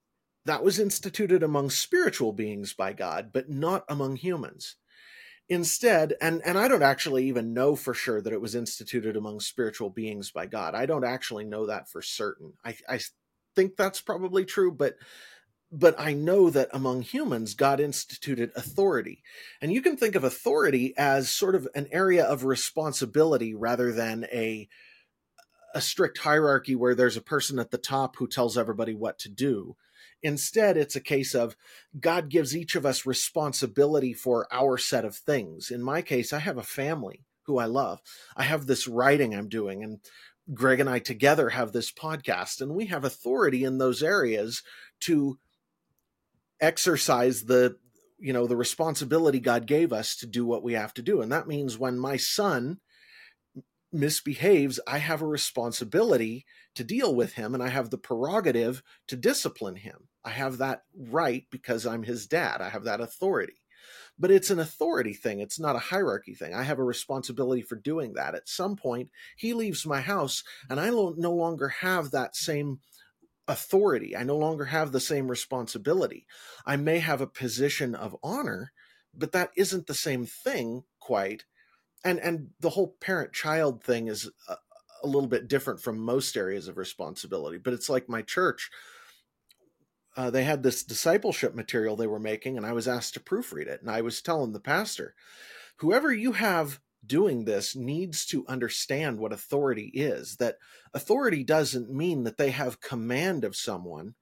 That 0.45 0.63
was 0.63 0.79
instituted 0.79 1.43
among 1.43 1.69
spiritual 1.69 2.33
beings 2.33 2.73
by 2.73 2.93
God, 2.93 3.31
but 3.31 3.49
not 3.49 3.85
among 3.87 4.17
humans. 4.17 4.75
Instead, 5.49 6.15
and, 6.21 6.41
and 6.45 6.57
I 6.57 6.67
don't 6.67 6.83
actually 6.83 7.27
even 7.27 7.53
know 7.53 7.75
for 7.75 7.93
sure 7.93 8.21
that 8.21 8.33
it 8.33 8.41
was 8.41 8.55
instituted 8.55 9.15
among 9.15 9.39
spiritual 9.41 9.89
beings 9.89 10.31
by 10.31 10.45
God. 10.45 10.73
I 10.73 10.85
don't 10.85 11.05
actually 11.05 11.45
know 11.45 11.67
that 11.67 11.89
for 11.89 12.01
certain. 12.01 12.53
I, 12.63 12.75
I 12.87 12.99
think 13.55 13.75
that's 13.75 14.01
probably 14.01 14.45
true, 14.45 14.71
but 14.71 14.95
but 15.75 15.99
I 15.99 16.13
know 16.13 16.51
that 16.51 16.69
among 16.71 17.01
humans, 17.01 17.55
God 17.55 17.79
instituted 17.79 18.51
authority. 18.55 19.23
And 19.59 19.73
you 19.73 19.81
can 19.81 19.97
think 19.97 20.13
of 20.13 20.23
authority 20.23 20.93
as 20.95 21.31
sort 21.31 21.55
of 21.55 21.67
an 21.73 21.87
area 21.91 22.23
of 22.23 22.45
responsibility 22.45 23.55
rather 23.55 23.91
than 23.91 24.27
a, 24.31 24.69
a 25.73 25.81
strict 25.81 26.19
hierarchy 26.19 26.75
where 26.75 26.93
there's 26.93 27.17
a 27.17 27.21
person 27.21 27.57
at 27.57 27.71
the 27.71 27.79
top 27.79 28.17
who 28.17 28.27
tells 28.27 28.55
everybody 28.55 28.93
what 28.93 29.17
to 29.19 29.29
do. 29.29 29.75
Instead, 30.23 30.77
it's 30.77 30.95
a 30.95 31.01
case 31.01 31.35
of 31.35 31.55
God 31.99 32.29
gives 32.29 32.55
each 32.55 32.75
of 32.75 32.85
us 32.85 33.05
responsibility 33.05 34.13
for 34.13 34.47
our 34.51 34.77
set 34.77 35.03
of 35.03 35.15
things. 35.15 35.69
In 35.69 35.83
my 35.83 36.01
case, 36.01 36.31
I 36.31 36.39
have 36.39 36.57
a 36.57 36.63
family 36.63 37.25
who 37.43 37.59
I 37.59 37.65
love. 37.65 37.99
I 38.35 38.43
have 38.43 38.65
this 38.65 38.87
writing 38.87 39.35
I'm 39.35 39.49
doing, 39.49 39.83
and 39.83 39.99
Greg 40.53 40.79
and 40.79 40.89
I 40.89 40.99
together 40.99 41.49
have 41.49 41.73
this 41.73 41.91
podcast, 41.91 42.61
and 42.61 42.73
we 42.73 42.85
have 42.85 43.03
authority 43.03 43.65
in 43.65 43.77
those 43.77 44.01
areas 44.01 44.63
to 45.01 45.37
exercise 46.61 47.43
the 47.43 47.75
you 48.17 48.31
know 48.31 48.47
the 48.47 48.55
responsibility 48.55 49.41
God 49.41 49.65
gave 49.65 49.91
us 49.91 50.15
to 50.17 50.25
do 50.25 50.45
what 50.45 50.63
we 50.63 50.73
have 50.73 50.93
to 50.93 51.01
do. 51.01 51.21
And 51.21 51.31
that 51.33 51.47
means 51.47 51.77
when 51.77 51.99
my 51.99 52.15
son 52.15 52.79
misbehaves, 53.93 54.79
I 54.87 54.97
have 54.97 55.21
a 55.21 55.27
responsibility 55.27 56.45
to 56.75 56.83
deal 56.83 57.13
with 57.13 57.33
him 57.33 57.53
and 57.53 57.61
I 57.61 57.69
have 57.69 57.89
the 57.89 57.97
prerogative 57.97 58.81
to 59.07 59.15
discipline 59.15 59.75
him. 59.75 60.07
I 60.25 60.31
have 60.31 60.57
that 60.57 60.83
right 60.95 61.45
because 61.51 61.85
I'm 61.85 62.03
his 62.03 62.27
dad. 62.27 62.61
I 62.61 62.69
have 62.69 62.83
that 62.85 63.01
authority. 63.01 63.61
But 64.17 64.31
it's 64.31 64.49
an 64.49 64.59
authority 64.59 65.13
thing. 65.13 65.39
It's 65.39 65.59
not 65.59 65.75
a 65.75 65.79
hierarchy 65.79 66.33
thing. 66.33 66.53
I 66.53 66.63
have 66.63 66.79
a 66.79 66.83
responsibility 66.83 67.61
for 67.61 67.75
doing 67.75 68.13
that. 68.13 68.35
At 68.35 68.47
some 68.47 68.75
point, 68.75 69.09
he 69.35 69.53
leaves 69.53 69.85
my 69.85 70.01
house 70.01 70.43
and 70.69 70.79
I 70.79 70.89
no 70.89 71.31
longer 71.31 71.69
have 71.69 72.11
that 72.11 72.35
same 72.35 72.79
authority. 73.47 74.15
I 74.15 74.23
no 74.23 74.37
longer 74.37 74.65
have 74.65 74.91
the 74.91 74.99
same 74.99 75.27
responsibility. 75.27 76.25
I 76.65 76.77
may 76.77 76.99
have 76.99 77.21
a 77.21 77.27
position 77.27 77.95
of 77.95 78.15
honor, 78.23 78.71
but 79.13 79.33
that 79.33 79.51
isn't 79.57 79.87
the 79.87 79.93
same 79.93 80.25
thing 80.25 80.83
quite. 80.99 81.45
And 82.03 82.19
and 82.19 82.49
the 82.59 82.69
whole 82.71 82.95
parent 82.99 83.33
child 83.33 83.83
thing 83.83 84.07
is 84.07 84.29
a, 84.47 84.55
a 85.03 85.07
little 85.07 85.29
bit 85.29 85.47
different 85.47 85.81
from 85.81 85.97
most 85.99 86.35
areas 86.35 86.67
of 86.67 86.77
responsibility, 86.77 87.57
but 87.57 87.73
it's 87.73 87.89
like 87.89 88.09
my 88.09 88.21
church 88.21 88.69
uh, 90.15 90.29
they 90.29 90.43
had 90.43 90.63
this 90.63 90.83
discipleship 90.83 91.55
material 91.55 91.95
they 91.95 92.07
were 92.07 92.19
making, 92.19 92.57
and 92.57 92.65
I 92.65 92.73
was 92.73 92.87
asked 92.87 93.15
to 93.15 93.19
proofread 93.19 93.67
it. 93.67 93.81
And 93.81 93.89
I 93.89 94.01
was 94.01 94.21
telling 94.21 94.53
the 94.53 94.59
pastor, 94.59 95.15
whoever 95.77 96.13
you 96.13 96.33
have 96.33 96.79
doing 97.05 97.45
this 97.45 97.75
needs 97.75 98.25
to 98.27 98.45
understand 98.47 99.17
what 99.17 99.33
authority 99.33 99.91
is. 99.93 100.37
That 100.37 100.57
authority 100.93 101.43
doesn't 101.43 101.91
mean 101.91 102.23
that 102.23 102.37
they 102.37 102.51
have 102.51 102.79
command 102.79 103.43
of 103.43 103.55
someone, 103.55 104.13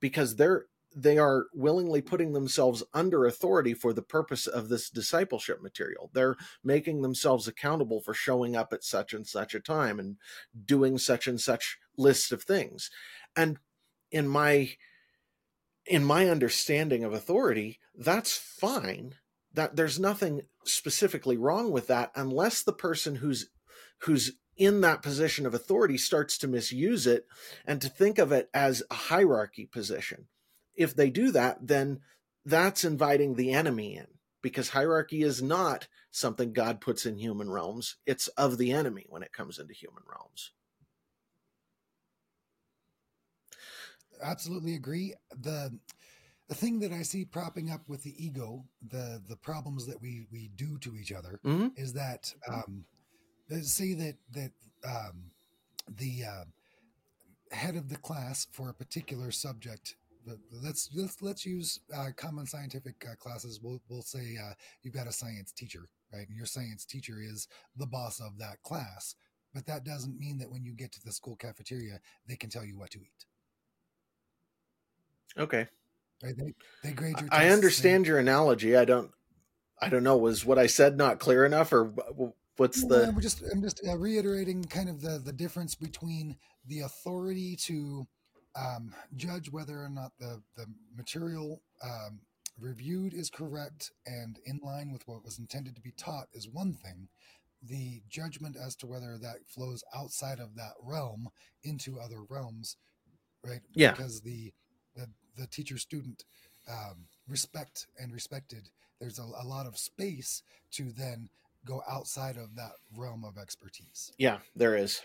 because 0.00 0.36
they're 0.36 0.66
they 0.94 1.18
are 1.18 1.46
willingly 1.52 2.00
putting 2.00 2.32
themselves 2.32 2.82
under 2.92 3.26
authority 3.26 3.74
for 3.74 3.92
the 3.92 4.02
purpose 4.02 4.46
of 4.46 4.68
this 4.68 4.88
discipleship 4.88 5.62
material. 5.62 6.10
They're 6.12 6.36
making 6.62 7.02
themselves 7.02 7.48
accountable 7.48 8.00
for 8.00 8.14
showing 8.14 8.54
up 8.54 8.72
at 8.72 8.84
such 8.84 9.12
and 9.12 9.26
such 9.26 9.54
a 9.54 9.60
time 9.60 9.98
and 9.98 10.16
doing 10.64 10.98
such 10.98 11.26
and 11.26 11.40
such 11.40 11.78
list 11.96 12.32
of 12.32 12.42
things. 12.42 12.90
And 13.36 13.58
in 14.10 14.28
my 14.28 14.70
in 15.86 16.04
my 16.04 16.28
understanding 16.28 17.04
of 17.04 17.12
authority, 17.12 17.78
that's 17.94 18.36
fine. 18.36 19.16
That 19.52 19.76
there's 19.76 20.00
nothing 20.00 20.42
specifically 20.64 21.36
wrong 21.36 21.70
with 21.70 21.88
that 21.88 22.10
unless 22.14 22.62
the 22.62 22.72
person 22.72 23.16
who's 23.16 23.50
who's 23.98 24.32
in 24.56 24.80
that 24.82 25.02
position 25.02 25.46
of 25.46 25.54
authority 25.54 25.98
starts 25.98 26.38
to 26.38 26.48
misuse 26.48 27.06
it 27.06 27.26
and 27.66 27.80
to 27.82 27.88
think 27.88 28.18
of 28.18 28.30
it 28.30 28.48
as 28.54 28.82
a 28.90 28.94
hierarchy 28.94 29.66
position. 29.66 30.26
If 30.76 30.94
they 30.94 31.10
do 31.10 31.30
that, 31.32 31.66
then 31.66 32.00
that's 32.44 32.84
inviting 32.84 33.34
the 33.34 33.52
enemy 33.52 33.96
in 33.96 34.06
because 34.42 34.70
hierarchy 34.70 35.22
is 35.22 35.42
not 35.42 35.88
something 36.10 36.52
God 36.52 36.80
puts 36.80 37.06
in 37.06 37.16
human 37.16 37.50
realms. 37.50 37.96
It's 38.06 38.28
of 38.28 38.58
the 38.58 38.72
enemy 38.72 39.06
when 39.08 39.22
it 39.22 39.32
comes 39.32 39.58
into 39.58 39.74
human 39.74 40.02
realms. 40.08 40.52
absolutely 44.22 44.74
agree. 44.74 45.14
The 45.40 45.78
the 46.48 46.54
thing 46.54 46.80
that 46.80 46.92
I 46.92 47.02
see 47.02 47.24
propping 47.24 47.70
up 47.70 47.88
with 47.88 48.02
the 48.02 48.14
ego, 48.22 48.64
the 48.86 49.22
the 49.28 49.36
problems 49.36 49.86
that 49.86 50.00
we 50.00 50.26
we 50.32 50.50
do 50.54 50.78
to 50.78 50.96
each 50.96 51.12
other, 51.12 51.40
mm-hmm. 51.44 51.68
is 51.76 51.92
that 51.94 52.32
um, 52.48 52.84
say 53.62 53.94
that 53.94 54.16
that 54.32 54.52
um, 54.86 55.30
the 55.88 56.24
uh, 56.24 56.44
head 57.54 57.76
of 57.76 57.88
the 57.88 57.96
class 57.96 58.46
for 58.50 58.68
a 58.68 58.74
particular 58.74 59.30
subject. 59.30 59.96
Let's 60.50 60.88
let's 60.94 61.22
let's 61.22 61.44
use 61.44 61.80
uh, 61.94 62.08
common 62.16 62.46
scientific 62.46 63.04
uh, 63.10 63.14
classes. 63.16 63.60
We'll 63.62 63.80
we'll 63.88 64.02
say 64.02 64.36
uh, 64.42 64.54
you've 64.82 64.94
got 64.94 65.06
a 65.06 65.12
science 65.12 65.52
teacher, 65.52 65.88
right? 66.12 66.26
And 66.26 66.36
your 66.36 66.46
science 66.46 66.84
teacher 66.84 67.20
is 67.20 67.48
the 67.76 67.86
boss 67.86 68.20
of 68.20 68.38
that 68.38 68.62
class. 68.62 69.16
But 69.52 69.66
that 69.66 69.84
doesn't 69.84 70.18
mean 70.18 70.38
that 70.38 70.50
when 70.50 70.64
you 70.64 70.72
get 70.72 70.92
to 70.92 71.02
the 71.04 71.12
school 71.12 71.36
cafeteria, 71.36 72.00
they 72.26 72.36
can 72.36 72.50
tell 72.50 72.64
you 72.64 72.76
what 72.76 72.90
to 72.90 72.98
eat 72.98 73.26
Okay. 75.36 75.68
Right? 76.22 76.36
They, 76.36 76.54
they 76.82 76.92
grade 76.92 77.20
your. 77.20 77.28
I 77.32 77.48
understand 77.48 78.06
your 78.06 78.18
analogy. 78.18 78.76
I 78.76 78.84
don't. 78.84 79.10
I 79.80 79.88
don't 79.88 80.04
know. 80.04 80.16
Was 80.16 80.44
what 80.44 80.58
I 80.58 80.66
said 80.66 80.96
not 80.96 81.18
clear 81.18 81.44
enough, 81.44 81.72
or 81.72 81.92
what's 82.56 82.84
the? 82.84 83.08
I'm 83.08 83.20
just 83.20 83.42
I'm 83.52 83.60
just 83.60 83.80
uh, 83.86 83.96
reiterating 83.96 84.64
kind 84.64 84.88
of 84.88 85.00
the 85.00 85.20
the 85.22 85.32
difference 85.32 85.74
between 85.74 86.36
the 86.66 86.80
authority 86.80 87.56
to 87.56 88.06
um, 88.56 88.94
judge 89.16 89.50
whether 89.50 89.82
or 89.82 89.88
not 89.88 90.12
the 90.18 90.42
the 90.56 90.66
material 90.96 91.62
um, 91.82 92.20
reviewed 92.58 93.12
is 93.12 93.30
correct 93.30 93.90
and 94.06 94.38
in 94.46 94.60
line 94.62 94.92
with 94.92 95.06
what 95.06 95.24
was 95.24 95.38
intended 95.38 95.74
to 95.74 95.82
be 95.82 95.92
taught 95.96 96.28
is 96.32 96.48
one 96.48 96.72
thing. 96.72 97.08
The 97.62 98.02
judgment 98.08 98.56
as 98.56 98.76
to 98.76 98.86
whether 98.86 99.18
that 99.18 99.46
flows 99.48 99.82
outside 99.94 100.38
of 100.38 100.54
that 100.56 100.74
realm 100.82 101.28
into 101.62 101.98
other 101.98 102.22
realms, 102.28 102.76
right? 103.42 103.62
Yeah. 103.72 103.92
Because 103.92 104.20
the 104.20 104.52
the 104.94 105.08
the 105.36 105.46
teacher 105.46 105.78
student 105.78 106.24
um, 106.70 107.06
respect 107.26 107.86
and 107.98 108.12
respected, 108.12 108.68
there's 109.00 109.18
a, 109.18 109.22
a 109.22 109.46
lot 109.46 109.66
of 109.66 109.76
space 109.76 110.42
to 110.72 110.92
then 110.92 111.28
go 111.64 111.82
outside 111.88 112.36
of 112.36 112.54
that 112.56 112.72
realm 112.96 113.24
of 113.24 113.38
expertise. 113.38 114.12
Yeah, 114.18 114.38
there 114.54 114.76
is. 114.76 115.02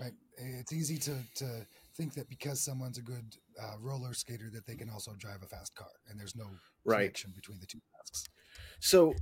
Right. 0.00 0.12
It's 0.38 0.72
easy 0.72 0.98
to, 0.98 1.14
to 1.36 1.66
think 1.96 2.14
that 2.14 2.28
because 2.28 2.64
someone's 2.64 2.98
a 2.98 3.02
good 3.02 3.36
uh, 3.60 3.76
roller 3.80 4.14
skater 4.14 4.50
that 4.52 4.66
they 4.66 4.74
can 4.74 4.90
also 4.90 5.12
drive 5.18 5.42
a 5.42 5.46
fast 5.46 5.74
car, 5.74 5.88
and 6.08 6.18
there's 6.18 6.36
no 6.36 6.46
right. 6.84 6.98
connection 6.98 7.32
between 7.34 7.60
the 7.60 7.66
two 7.66 7.80
tasks. 7.96 8.28
So 8.80 9.14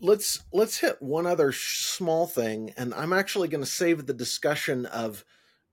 let's 0.00 0.42
let's 0.52 0.78
hit 0.78 1.00
one 1.00 1.26
other 1.26 1.52
small 1.52 2.26
thing, 2.26 2.72
and 2.76 2.94
I'm 2.94 3.12
actually 3.12 3.48
going 3.48 3.64
to 3.64 3.70
save 3.70 4.06
the 4.06 4.14
discussion 4.14 4.86
of 4.86 5.24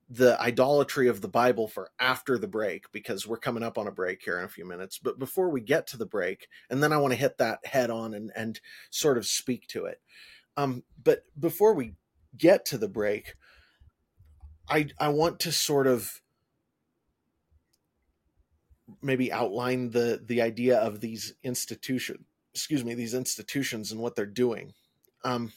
the 0.10 0.40
idolatry 0.40 1.10
of 1.10 1.20
the 1.20 1.28
Bible 1.28 1.68
for 1.68 1.90
after 2.00 2.38
the 2.38 2.48
break 2.48 2.90
because 2.94 3.28
we're 3.28 3.38
coming 3.38 3.64
up 3.64 3.78
on 3.78 3.88
a 3.88 3.92
break 3.92 4.22
here 4.24 4.40
in 4.40 4.46
a 4.46 4.50
few 4.50 4.66
minutes. 4.66 5.00
But 5.00 5.20
before 5.20 5.50
we 5.50 5.60
get 5.60 5.86
to 5.88 5.98
the 5.98 6.06
break, 6.06 6.48
and 6.70 6.82
then 6.82 6.94
I 6.94 6.98
want 6.98 7.12
to 7.14 7.20
hit 7.20 7.38
that 7.40 7.66
head 7.66 7.90
on 7.90 8.14
and, 8.14 8.32
and 8.36 8.60
sort 8.90 9.18
of 9.18 9.26
speak 9.26 9.68
to 9.68 9.86
it. 9.86 10.00
Um, 10.56 10.84
but 11.04 11.24
before 11.38 11.74
we 11.74 11.96
get 12.38 12.66
to 12.66 12.78
the 12.78 12.88
break, 12.88 13.36
I 14.70 14.88
I 15.00 15.10
want 15.10 15.40
to 15.42 15.52
sort 15.52 15.88
of 15.88 16.22
maybe 19.02 19.32
outline 19.32 19.92
the 19.92 20.22
the 20.24 20.42
idea 20.42 20.78
of 20.78 21.02
these 21.02 21.34
institution 21.44 22.26
excuse 22.54 22.84
me 22.84 22.96
these 22.96 23.14
institutions 23.14 23.92
and 23.92 24.02
what 24.02 24.16
they're 24.16 24.26
doing. 24.26 24.74
Um, 25.24 25.54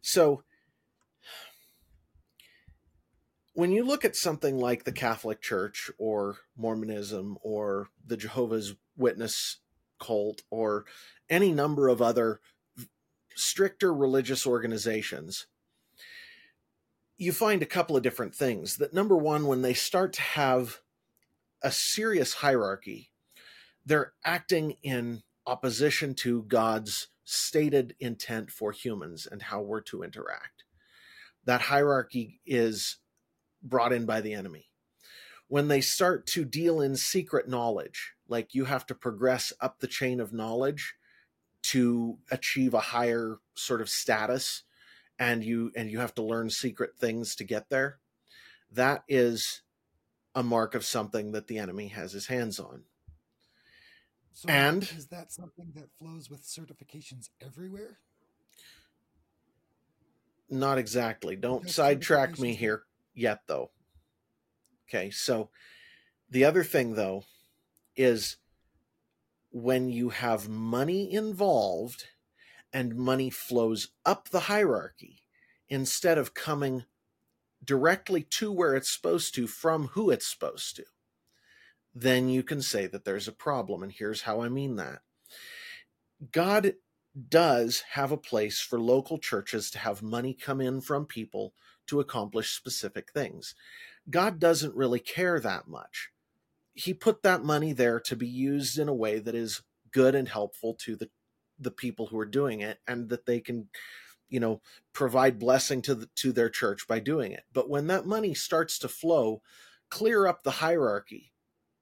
so 0.00 0.44
when 3.54 3.72
you 3.72 3.84
look 3.84 4.04
at 4.04 4.14
something 4.14 4.56
like 4.58 4.84
the 4.84 4.92
Catholic 4.92 5.40
Church 5.40 5.90
or 5.98 6.36
Mormonism 6.56 7.36
or 7.42 7.88
the 8.06 8.16
Jehovah's 8.16 8.74
Witness 8.96 9.58
cult 9.98 10.42
or 10.50 10.84
any 11.28 11.50
number 11.50 11.88
of 11.88 12.00
other 12.00 12.40
stricter 13.34 13.92
religious 13.92 14.46
organizations, 14.46 15.46
you 17.16 17.32
find 17.32 17.62
a 17.62 17.66
couple 17.66 17.96
of 17.96 18.02
different 18.02 18.34
things. 18.34 18.76
That 18.76 18.94
number 18.94 19.16
one, 19.16 19.46
when 19.46 19.62
they 19.62 19.74
start 19.74 20.12
to 20.14 20.22
have 20.22 20.80
a 21.62 21.70
serious 21.70 22.34
hierarchy, 22.34 23.10
they're 23.86 24.12
acting 24.24 24.76
in 24.82 25.22
opposition 25.46 26.14
to 26.14 26.42
God's 26.44 27.08
stated 27.24 27.94
intent 28.00 28.50
for 28.50 28.72
humans 28.72 29.26
and 29.30 29.42
how 29.42 29.60
we're 29.60 29.80
to 29.82 30.02
interact. 30.02 30.64
That 31.44 31.62
hierarchy 31.62 32.40
is 32.44 32.98
brought 33.62 33.92
in 33.92 34.06
by 34.06 34.20
the 34.20 34.34
enemy. 34.34 34.66
When 35.48 35.68
they 35.68 35.80
start 35.80 36.26
to 36.28 36.44
deal 36.44 36.80
in 36.80 36.96
secret 36.96 37.48
knowledge, 37.48 38.14
like 38.28 38.54
you 38.54 38.64
have 38.64 38.86
to 38.86 38.94
progress 38.94 39.52
up 39.60 39.78
the 39.78 39.86
chain 39.86 40.20
of 40.20 40.32
knowledge 40.32 40.94
to 41.64 42.18
achieve 42.30 42.74
a 42.74 42.80
higher 42.80 43.38
sort 43.54 43.80
of 43.80 43.88
status 43.88 44.63
and 45.18 45.44
you 45.44 45.70
and 45.76 45.90
you 45.90 46.00
have 46.00 46.14
to 46.14 46.22
learn 46.22 46.50
secret 46.50 46.96
things 46.98 47.36
to 47.36 47.44
get 47.44 47.70
there 47.70 47.98
that 48.74 49.04
is 49.08 49.62
a 50.34 50.42
mark 50.42 50.74
of 50.74 50.84
something 50.84 51.32
that 51.32 51.46
the 51.46 51.58
enemy 51.58 51.88
has 51.88 52.12
his 52.12 52.26
hands 52.26 52.58
on. 52.58 52.82
So 54.32 54.48
and 54.48 54.82
is 54.82 55.06
that 55.08 55.30
something 55.30 55.72
that 55.76 55.92
flows 55.96 56.28
with 56.28 56.42
certifications 56.42 57.28
everywhere? 57.40 57.98
Not 60.50 60.78
exactly. 60.78 61.36
Don't 61.36 61.70
sidetrack 61.70 62.38
me 62.38 62.54
here 62.54 62.82
yet 63.14 63.42
though. 63.46 63.70
Okay 64.88 65.10
so 65.10 65.50
the 66.28 66.44
other 66.44 66.64
thing 66.64 66.94
though 66.94 67.24
is 67.96 68.36
when 69.50 69.88
you 69.88 70.08
have 70.08 70.48
money 70.48 71.12
involved 71.12 72.06
and 72.74 72.96
money 72.96 73.30
flows 73.30 73.88
up 74.04 74.28
the 74.28 74.40
hierarchy 74.40 75.22
instead 75.68 76.18
of 76.18 76.34
coming 76.34 76.84
directly 77.64 78.22
to 78.22 78.52
where 78.52 78.74
it's 78.74 78.90
supposed 78.90 79.34
to 79.36 79.46
from 79.46 79.86
who 79.88 80.10
it's 80.10 80.26
supposed 80.26 80.76
to, 80.76 80.84
then 81.94 82.28
you 82.28 82.42
can 82.42 82.60
say 82.60 82.86
that 82.86 83.04
there's 83.04 83.28
a 83.28 83.32
problem. 83.32 83.82
And 83.82 83.92
here's 83.92 84.22
how 84.22 84.42
I 84.42 84.48
mean 84.48 84.76
that 84.76 84.98
God 86.32 86.74
does 87.28 87.84
have 87.92 88.10
a 88.10 88.16
place 88.16 88.60
for 88.60 88.80
local 88.80 89.18
churches 89.18 89.70
to 89.70 89.78
have 89.78 90.02
money 90.02 90.34
come 90.34 90.60
in 90.60 90.80
from 90.80 91.06
people 91.06 91.54
to 91.86 92.00
accomplish 92.00 92.50
specific 92.50 93.12
things. 93.12 93.54
God 94.10 94.40
doesn't 94.40 94.74
really 94.74 94.98
care 94.98 95.38
that 95.38 95.68
much. 95.68 96.10
He 96.72 96.92
put 96.92 97.22
that 97.22 97.44
money 97.44 97.72
there 97.72 98.00
to 98.00 98.16
be 98.16 98.26
used 98.26 98.78
in 98.78 98.88
a 98.88 98.94
way 98.94 99.20
that 99.20 99.34
is 99.36 99.62
good 99.92 100.16
and 100.16 100.28
helpful 100.28 100.74
to 100.80 100.96
the 100.96 101.08
the 101.58 101.70
people 101.70 102.06
who 102.06 102.18
are 102.18 102.26
doing 102.26 102.60
it 102.60 102.78
and 102.86 103.08
that 103.08 103.26
they 103.26 103.40
can 103.40 103.68
you 104.28 104.40
know 104.40 104.60
provide 104.92 105.38
blessing 105.38 105.82
to 105.82 105.94
the, 105.94 106.08
to 106.16 106.32
their 106.32 106.50
church 106.50 106.86
by 106.88 106.98
doing 106.98 107.32
it. 107.32 107.44
But 107.52 107.68
when 107.68 107.86
that 107.88 108.06
money 108.06 108.34
starts 108.34 108.78
to 108.80 108.88
flow 108.88 109.42
clear 109.90 110.26
up 110.26 110.42
the 110.42 110.50
hierarchy 110.50 111.32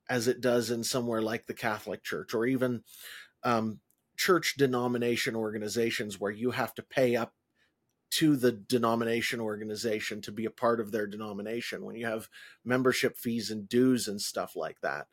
as 0.09 0.29
it 0.29 0.41
does 0.41 0.71
in 0.71 0.85
somewhere 0.85 1.23
like 1.23 1.47
the 1.47 1.55
catholic 1.55 2.03
church 2.03 2.35
or 2.35 2.45
even 2.45 2.83
um, 3.45 3.81
church 4.17 4.55
denomination 4.59 5.35
organizations 5.35 6.21
where 6.21 6.31
you 6.31 6.51
have 6.51 6.75
to 6.75 6.83
pay 6.83 7.17
up 7.17 7.33
to 8.18 8.37
the 8.37 8.53
denomination 8.53 9.40
organization 9.40 10.20
to 10.20 10.33
be 10.33 10.44
a 10.44 10.51
part 10.51 10.81
of 10.81 10.92
their 10.92 11.07
denomination 11.07 11.85
when 11.85 11.96
you 11.96 12.07
have 12.07 12.29
membership 12.64 13.16
fees 13.16 13.51
and 13.51 13.68
dues 13.68 14.09
and 14.09 14.20
stuff 14.20 14.55
like 14.57 14.81
that 14.81 15.07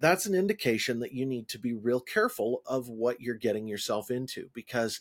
that's 0.00 0.26
an 0.26 0.34
indication 0.34 0.98
that 0.98 1.12
you 1.12 1.24
need 1.24 1.48
to 1.48 1.58
be 1.58 1.72
real 1.72 2.00
careful 2.00 2.62
of 2.66 2.88
what 2.88 3.20
you're 3.20 3.36
getting 3.36 3.68
yourself 3.68 4.10
into 4.10 4.48
because 4.52 5.00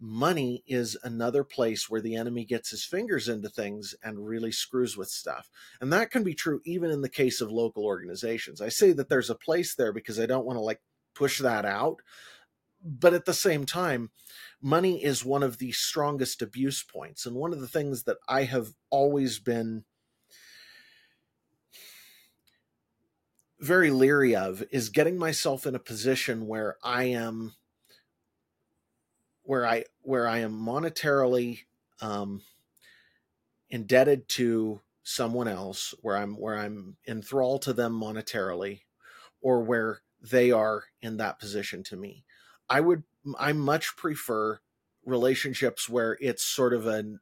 money 0.00 0.62
is 0.66 0.96
another 1.02 1.44
place 1.44 1.90
where 1.90 2.00
the 2.00 2.14
enemy 2.14 2.44
gets 2.44 2.70
his 2.70 2.84
fingers 2.84 3.28
into 3.28 3.48
things 3.48 3.94
and 4.02 4.26
really 4.26 4.52
screws 4.52 4.96
with 4.96 5.08
stuff. 5.08 5.50
And 5.80 5.92
that 5.92 6.10
can 6.10 6.22
be 6.22 6.34
true 6.34 6.60
even 6.64 6.90
in 6.90 7.02
the 7.02 7.08
case 7.08 7.40
of 7.40 7.50
local 7.50 7.84
organizations. 7.84 8.60
I 8.60 8.68
say 8.68 8.92
that 8.92 9.08
there's 9.08 9.30
a 9.30 9.34
place 9.34 9.74
there 9.74 9.92
because 9.92 10.20
I 10.20 10.26
don't 10.26 10.46
want 10.46 10.56
to 10.56 10.62
like 10.62 10.80
push 11.14 11.40
that 11.40 11.64
out. 11.64 12.00
But 12.82 13.14
at 13.14 13.24
the 13.24 13.34
same 13.34 13.66
time, 13.66 14.10
money 14.62 15.02
is 15.02 15.24
one 15.24 15.42
of 15.42 15.58
the 15.58 15.72
strongest 15.72 16.42
abuse 16.42 16.82
points. 16.82 17.26
And 17.26 17.36
one 17.36 17.52
of 17.52 17.60
the 17.60 17.68
things 17.68 18.04
that 18.04 18.18
I 18.28 18.44
have 18.44 18.74
always 18.90 19.38
been 19.38 19.84
very 23.60 23.90
leery 23.90 24.36
of 24.36 24.62
is 24.70 24.88
getting 24.88 25.18
myself 25.18 25.66
in 25.66 25.74
a 25.74 25.80
position 25.80 26.46
where 26.46 26.76
I 26.82 27.04
am 27.04 27.54
where 29.42 29.66
I 29.66 29.84
where 30.02 30.28
I 30.28 30.38
am 30.38 30.52
monetarily 30.52 31.60
um, 32.00 32.42
indebted 33.70 34.28
to 34.30 34.80
someone 35.02 35.48
else, 35.48 35.94
where 36.02 36.16
I'm 36.16 36.34
where 36.38 36.56
I'm 36.56 36.96
enthralled 37.06 37.62
to 37.62 37.72
them 37.72 37.98
monetarily, 37.98 38.82
or 39.40 39.62
where 39.62 40.02
they 40.20 40.50
are 40.50 40.84
in 41.00 41.16
that 41.16 41.38
position 41.38 41.82
to 41.84 41.96
me. 41.96 42.24
I 42.68 42.80
would 42.80 43.04
I 43.38 43.52
much 43.52 43.96
prefer 43.96 44.60
relationships 45.04 45.88
where 45.88 46.16
it's 46.20 46.44
sort 46.44 46.72
of 46.74 46.86
an 46.86 47.20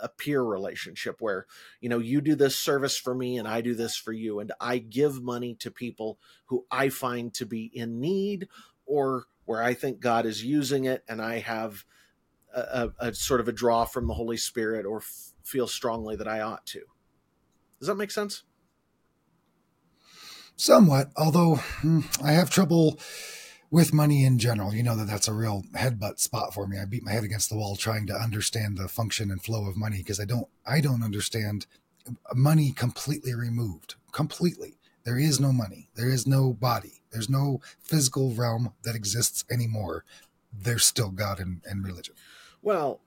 a 0.00 0.08
peer 0.08 0.42
relationship 0.42 1.16
where 1.20 1.46
you 1.80 1.88
know 1.88 1.98
you 1.98 2.20
do 2.20 2.34
this 2.34 2.56
service 2.56 2.96
for 2.96 3.14
me 3.14 3.36
and 3.36 3.46
I 3.46 3.60
do 3.60 3.74
this 3.74 3.96
for 3.96 4.12
you 4.12 4.40
and 4.40 4.52
I 4.60 4.78
give 4.78 5.22
money 5.22 5.54
to 5.56 5.70
people 5.70 6.18
who 6.46 6.64
I 6.70 6.88
find 6.88 7.34
to 7.34 7.46
be 7.46 7.70
in 7.74 8.00
need 8.00 8.48
or 8.86 9.26
where 9.44 9.62
I 9.62 9.74
think 9.74 10.00
God 10.00 10.26
is 10.26 10.44
using 10.44 10.84
it 10.84 11.04
and 11.08 11.20
I 11.20 11.40
have 11.40 11.84
a, 12.54 12.90
a, 13.00 13.08
a 13.08 13.14
sort 13.14 13.40
of 13.40 13.48
a 13.48 13.52
draw 13.52 13.84
from 13.84 14.06
the 14.06 14.14
Holy 14.14 14.36
Spirit 14.36 14.86
or 14.86 14.98
f- 14.98 15.32
feel 15.42 15.66
strongly 15.66 16.16
that 16.16 16.28
I 16.28 16.40
ought 16.40 16.64
to. 16.66 16.80
Does 17.78 17.88
that 17.88 17.96
make 17.96 18.10
sense? 18.10 18.44
Somewhat, 20.56 21.10
although 21.16 21.56
hmm, 21.56 22.00
I 22.22 22.32
have 22.32 22.50
trouble 22.50 22.98
with 23.70 23.92
money 23.92 24.24
in 24.24 24.38
general. 24.38 24.74
You 24.74 24.82
know 24.82 24.96
that 24.96 25.06
that's 25.06 25.28
a 25.28 25.32
real 25.32 25.62
headbutt 25.74 26.18
spot 26.18 26.54
for 26.54 26.66
me. 26.66 26.78
I 26.78 26.84
beat 26.84 27.02
my 27.02 27.12
head 27.12 27.24
against 27.24 27.50
the 27.50 27.56
wall 27.56 27.76
trying 27.76 28.06
to 28.06 28.14
understand 28.14 28.78
the 28.78 28.88
function 28.88 29.30
and 29.30 29.42
flow 29.42 29.66
of 29.66 29.76
money 29.76 29.98
because 29.98 30.20
I 30.20 30.24
don't 30.24 30.48
I 30.66 30.80
don't 30.80 31.02
understand 31.02 31.66
money 32.34 32.72
completely 32.72 33.34
removed. 33.34 33.94
Completely. 34.12 34.78
There 35.04 35.18
is 35.18 35.40
no 35.40 35.52
money. 35.52 35.88
There 35.94 36.08
is 36.08 36.26
no 36.26 36.52
body. 36.52 37.02
There's 37.10 37.30
no 37.30 37.60
physical 37.80 38.32
realm 38.32 38.74
that 38.84 38.94
exists 38.94 39.44
anymore. 39.50 40.04
There's 40.52 40.84
still 40.84 41.10
God 41.10 41.40
and, 41.40 41.62
and 41.64 41.84
religion. 41.84 42.14
Well, 42.62 43.00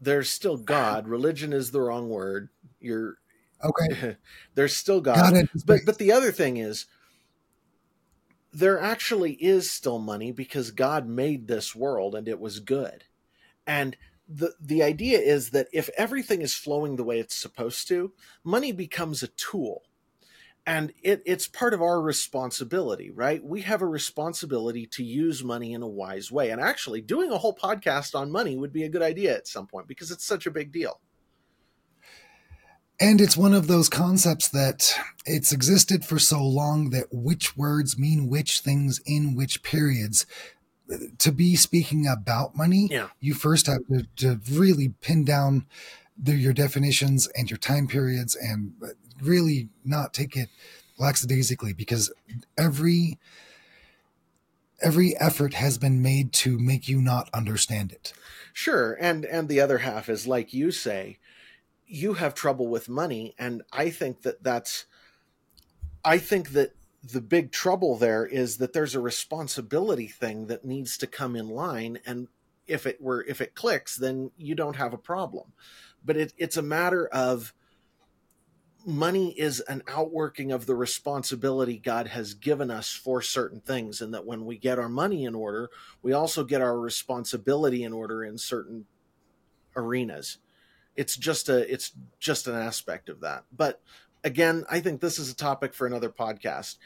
there's 0.00 0.28
still 0.28 0.56
God. 0.56 1.06
Religion 1.06 1.52
is 1.52 1.70
the 1.70 1.80
wrong 1.80 2.08
word. 2.08 2.48
You're 2.80 3.18
Okay. 3.62 4.16
there's 4.54 4.76
still 4.76 5.00
God. 5.00 5.32
God 5.32 5.48
but 5.64 5.80
but 5.86 5.98
the 5.98 6.12
other 6.12 6.32
thing 6.32 6.56
is 6.56 6.86
there 8.54 8.80
actually 8.80 9.32
is 9.32 9.70
still 9.70 9.98
money 9.98 10.30
because 10.30 10.70
God 10.70 11.08
made 11.08 11.48
this 11.48 11.74
world 11.74 12.14
and 12.14 12.28
it 12.28 12.38
was 12.38 12.60
good. 12.60 13.04
And 13.66 13.96
the 14.28 14.54
the 14.60 14.82
idea 14.82 15.18
is 15.18 15.50
that 15.50 15.68
if 15.72 15.90
everything 15.98 16.40
is 16.40 16.54
flowing 16.54 16.96
the 16.96 17.04
way 17.04 17.18
it's 17.18 17.36
supposed 17.36 17.88
to, 17.88 18.12
money 18.42 18.72
becomes 18.72 19.22
a 19.22 19.28
tool. 19.28 19.82
And 20.66 20.94
it, 21.02 21.22
it's 21.26 21.46
part 21.46 21.74
of 21.74 21.82
our 21.82 22.00
responsibility, 22.00 23.10
right? 23.10 23.44
We 23.44 23.60
have 23.62 23.82
a 23.82 23.86
responsibility 23.86 24.86
to 24.92 25.04
use 25.04 25.44
money 25.44 25.74
in 25.74 25.82
a 25.82 25.86
wise 25.88 26.32
way. 26.32 26.48
And 26.50 26.60
actually, 26.60 27.02
doing 27.02 27.30
a 27.30 27.36
whole 27.36 27.54
podcast 27.54 28.18
on 28.18 28.30
money 28.30 28.56
would 28.56 28.72
be 28.72 28.84
a 28.84 28.88
good 28.88 29.02
idea 29.02 29.36
at 29.36 29.46
some 29.46 29.66
point 29.66 29.88
because 29.88 30.10
it's 30.10 30.24
such 30.24 30.46
a 30.46 30.50
big 30.50 30.72
deal. 30.72 31.00
And 33.00 33.20
it's 33.20 33.36
one 33.36 33.54
of 33.54 33.66
those 33.66 33.88
concepts 33.88 34.48
that 34.48 34.94
it's 35.26 35.52
existed 35.52 36.04
for 36.04 36.18
so 36.18 36.42
long 36.44 36.90
that 36.90 37.06
which 37.10 37.56
words 37.56 37.98
mean 37.98 38.28
which 38.28 38.60
things 38.60 39.00
in 39.04 39.34
which 39.34 39.62
periods. 39.62 40.26
To 41.18 41.32
be 41.32 41.56
speaking 41.56 42.06
about 42.06 42.56
money, 42.56 42.88
Yeah. 42.90 43.08
you 43.18 43.34
first 43.34 43.66
have 43.66 43.86
to, 43.88 44.06
to 44.16 44.40
really 44.52 44.90
pin 45.00 45.24
down 45.24 45.66
the, 46.16 46.34
your 46.34 46.52
definitions 46.52 47.26
and 47.28 47.50
your 47.50 47.56
time 47.58 47.88
periods 47.88 48.36
and 48.36 48.74
really 49.20 49.70
not 49.84 50.12
take 50.14 50.36
it 50.36 50.48
lackadaisically 50.98 51.72
because 51.72 52.12
every 52.58 53.18
every 54.82 55.16
effort 55.18 55.54
has 55.54 55.78
been 55.78 56.02
made 56.02 56.32
to 56.32 56.58
make 56.58 56.88
you 56.88 57.00
not 57.00 57.30
understand 57.32 57.90
it. 57.90 58.12
Sure, 58.52 58.96
and 59.00 59.24
and 59.24 59.48
the 59.48 59.60
other 59.60 59.78
half 59.78 60.08
is 60.08 60.26
like 60.26 60.52
you 60.52 60.70
say, 60.70 61.18
you 61.94 62.14
have 62.14 62.34
trouble 62.34 62.68
with 62.68 62.88
money, 62.88 63.34
and 63.38 63.62
I 63.72 63.90
think 63.90 64.22
that 64.22 64.42
that's, 64.42 64.86
I 66.04 66.18
think 66.18 66.50
that 66.50 66.74
the 67.02 67.20
big 67.20 67.52
trouble 67.52 67.96
there 67.96 68.26
is 68.26 68.56
that 68.58 68.72
there's 68.72 68.94
a 68.94 69.00
responsibility 69.00 70.08
thing 70.08 70.46
that 70.46 70.64
needs 70.64 70.96
to 70.98 71.06
come 71.06 71.36
in 71.36 71.48
line, 71.48 71.98
and 72.04 72.28
if 72.66 72.86
it 72.86 73.00
were 73.00 73.24
if 73.24 73.40
it 73.40 73.54
clicks, 73.54 73.96
then 73.96 74.30
you 74.36 74.54
don't 74.54 74.76
have 74.76 74.92
a 74.92 74.98
problem, 74.98 75.52
but 76.04 76.16
it, 76.16 76.32
it's 76.36 76.56
a 76.56 76.62
matter 76.62 77.06
of 77.06 77.52
money 78.86 79.30
is 79.38 79.60
an 79.60 79.82
outworking 79.86 80.52
of 80.52 80.66
the 80.66 80.74
responsibility 80.74 81.78
God 81.78 82.08
has 82.08 82.34
given 82.34 82.70
us 82.70 82.90
for 82.90 83.22
certain 83.22 83.60
things, 83.60 84.00
and 84.00 84.12
that 84.12 84.26
when 84.26 84.44
we 84.44 84.58
get 84.58 84.78
our 84.78 84.88
money 84.88 85.24
in 85.24 85.34
order, 85.34 85.70
we 86.02 86.12
also 86.12 86.44
get 86.44 86.60
our 86.60 86.78
responsibility 86.78 87.82
in 87.84 87.92
order 87.92 88.24
in 88.24 88.36
certain 88.36 88.86
arenas. 89.76 90.38
It's 90.96 91.16
just 91.16 91.48
a 91.48 91.72
it's 91.72 91.92
just 92.18 92.46
an 92.46 92.54
aspect 92.54 93.08
of 93.08 93.20
that. 93.20 93.44
But 93.54 93.80
again, 94.22 94.64
I 94.70 94.80
think 94.80 95.00
this 95.00 95.18
is 95.18 95.30
a 95.30 95.36
topic 95.36 95.74
for 95.74 95.86
another 95.86 96.08
podcast. 96.08 96.76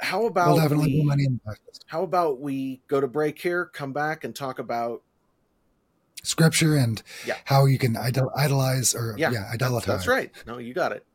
How 0.00 0.26
about 0.26 0.70
we'll 0.70 0.80
we, 0.80 1.02
money 1.04 1.24
in. 1.24 1.40
How 1.86 2.02
about 2.02 2.40
we 2.40 2.80
go 2.88 3.00
to 3.00 3.06
break 3.06 3.38
here, 3.40 3.66
come 3.66 3.92
back, 3.92 4.24
and 4.24 4.34
talk 4.34 4.58
about 4.58 5.02
scripture 6.24 6.76
and 6.76 7.02
yeah. 7.26 7.36
how 7.44 7.66
you 7.66 7.78
can 7.78 7.96
idol- 7.96 8.32
idolize 8.36 8.94
or 8.94 9.14
yeah, 9.16 9.30
yeah 9.30 9.48
idolize. 9.52 9.84
That's 9.84 10.08
right. 10.08 10.32
No, 10.46 10.58
you 10.58 10.74
got 10.74 10.92
it. 10.92 11.06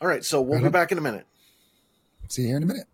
All 0.00 0.08
right, 0.08 0.24
so 0.24 0.40
we'll 0.40 0.58
right 0.58 0.64
be 0.64 0.70
back 0.70 0.92
in 0.92 0.98
a 0.98 1.00
minute. 1.00 1.26
See 2.28 2.42
you 2.42 2.48
here 2.48 2.56
in 2.58 2.62
a 2.62 2.66
minute. 2.66 2.86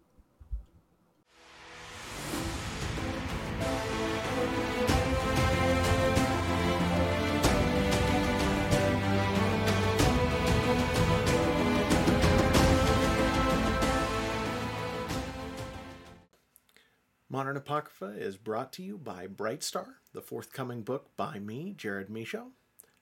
Modern 17.34 17.56
Apocrypha 17.56 18.14
is 18.16 18.36
brought 18.36 18.72
to 18.74 18.82
you 18.84 18.96
by 18.96 19.26
Bright 19.26 19.64
Star, 19.64 19.96
the 20.12 20.20
forthcoming 20.20 20.82
book 20.82 21.08
by 21.16 21.40
me, 21.40 21.74
Jared 21.76 22.08
Michaud, 22.08 22.52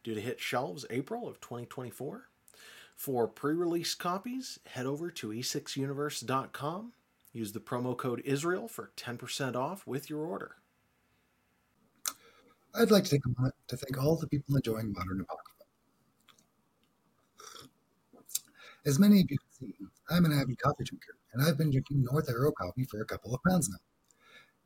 due 0.03 0.15
to 0.15 0.23
hit 0.23 0.41
shelves 0.41 0.87
April 0.89 1.29
of 1.29 1.39
2024. 1.43 2.31
For 2.97 3.29
pre 3.29 3.53
release 3.53 3.95
copies, 3.95 4.59
head 4.65 4.87
over 4.87 5.11
to 5.11 5.29
e6universe.com. 5.29 6.93
Use 7.35 7.53
the 7.53 7.61
promo 7.61 7.95
code 7.95 8.23
Israel 8.25 8.69
for 8.69 8.93
10% 8.97 9.55
off 9.55 9.87
with 9.87 10.09
your 10.09 10.25
order. 10.25 10.57
I'd 12.75 12.91
like 12.91 13.05
to 13.05 13.11
take 13.11 13.27
a 13.27 13.39
moment 13.39 13.55
to 13.69 13.77
thank 13.77 14.03
all 14.03 14.17
the 14.17 14.29
people 14.29 14.57
enjoying 14.57 14.95
Modern 14.95 15.21
Apocrypha. 15.21 15.65
As 18.87 18.99
many 18.99 19.21
of 19.21 19.31
you 19.31 19.37
can 19.37 19.51
see, 19.51 19.75
I'm 20.09 20.25
an 20.25 20.33
avid 20.33 20.59
coffee 20.59 20.85
drinker, 20.85 21.19
and 21.35 21.43
I've 21.43 21.59
been 21.59 21.71
drinking 21.71 22.03
North 22.11 22.31
Arrow 22.31 22.51
coffee 22.53 22.87
for 22.87 23.03
a 23.03 23.05
couple 23.05 23.35
of 23.35 23.43
pounds 23.47 23.69
now. 23.69 23.77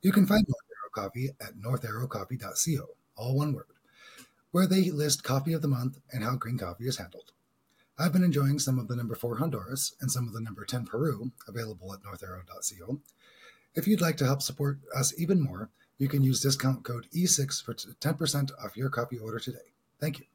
You 0.02 0.12
can 0.12 0.26
find 0.26 0.46
North 0.46 0.66
Arrow 0.70 1.08
coffee 1.08 1.30
at 1.40 1.56
northarrowcoffee.co, 1.56 2.88
all 3.16 3.36
one 3.36 3.52
word, 3.52 3.66
where 4.50 4.66
they 4.66 4.90
list 4.90 5.24
coffee 5.24 5.52
of 5.52 5.62
the 5.62 5.68
month 5.68 5.98
and 6.12 6.22
how 6.22 6.36
green 6.36 6.58
coffee 6.58 6.86
is 6.86 6.98
handled. 6.98 7.32
I've 7.98 8.12
been 8.12 8.22
enjoying 8.22 8.58
some 8.58 8.78
of 8.78 8.88
the 8.88 8.96
number 8.96 9.14
4 9.14 9.38
Honduras 9.38 9.94
and 10.00 10.10
some 10.12 10.26
of 10.28 10.34
the 10.34 10.40
number 10.40 10.64
10 10.64 10.84
Peru, 10.84 11.32
available 11.48 11.94
at 11.94 12.02
northarrow.co. 12.02 13.00
If 13.74 13.88
you'd 13.88 14.02
like 14.02 14.18
to 14.18 14.26
help 14.26 14.42
support 14.42 14.78
us 14.94 15.18
even 15.18 15.40
more, 15.40 15.70
you 15.98 16.08
can 16.08 16.22
use 16.22 16.40
discount 16.40 16.84
code 16.84 17.06
E6 17.14 17.64
for 17.64 17.74
10% 17.74 18.50
off 18.62 18.76
your 18.76 18.90
coffee 18.90 19.18
order 19.18 19.38
today. 19.38 19.72
Thank 19.98 20.18
you. 20.18 20.26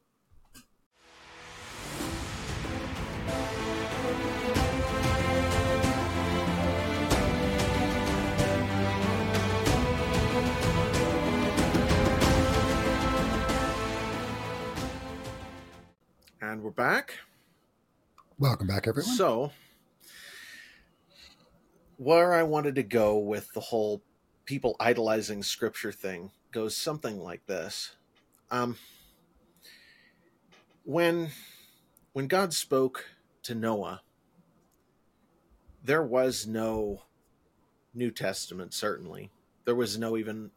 And 16.51 16.61
we're 16.63 16.71
back. 16.71 17.13
Welcome 18.37 18.67
back, 18.67 18.85
everyone. 18.85 19.15
So, 19.15 19.53
where 21.95 22.33
I 22.33 22.43
wanted 22.43 22.75
to 22.75 22.83
go 22.83 23.17
with 23.17 23.53
the 23.53 23.61
whole 23.61 24.01
people 24.43 24.75
idolizing 24.77 25.43
scripture 25.43 25.93
thing 25.93 26.31
goes 26.51 26.75
something 26.75 27.17
like 27.21 27.45
this. 27.45 27.95
Um, 28.49 28.75
when 30.83 31.29
when 32.11 32.27
God 32.27 32.53
spoke 32.53 33.05
to 33.43 33.55
Noah, 33.55 34.01
there 35.81 36.03
was 36.03 36.45
no 36.45 37.03
New 37.93 38.11
Testament. 38.11 38.73
Certainly, 38.73 39.31
there 39.63 39.75
was 39.75 39.97
no 39.97 40.17
even 40.17 40.51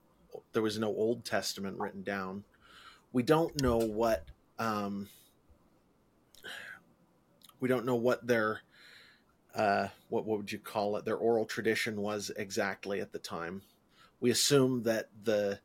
there 0.55 0.63
was 0.63 0.77
no 0.77 0.89
Old 0.89 1.25
Testament 1.25 1.79
written 1.79 2.03
down. 2.03 2.43
We 3.13 3.23
don't 3.23 3.63
know 3.63 3.79
what 3.79 4.25
um, 4.59 5.07
we 7.65 7.69
don't 7.69 7.87
know 7.87 7.95
what 7.95 8.27
their 8.27 8.61
uh, 9.55 9.89
what 10.11 10.27
what 10.27 10.37
would 10.37 10.53
you 10.53 10.59
call 10.59 10.99
it? 10.99 11.07
Their 11.07 11.17
oral 11.17 11.47
tradition 11.47 12.03
was 12.03 12.31
exactly 12.37 13.01
at 13.01 13.11
the 13.11 13.19
time. 13.19 13.63
We 14.21 14.31
assume 14.31 14.83
that 14.83 15.09
the 15.23 15.61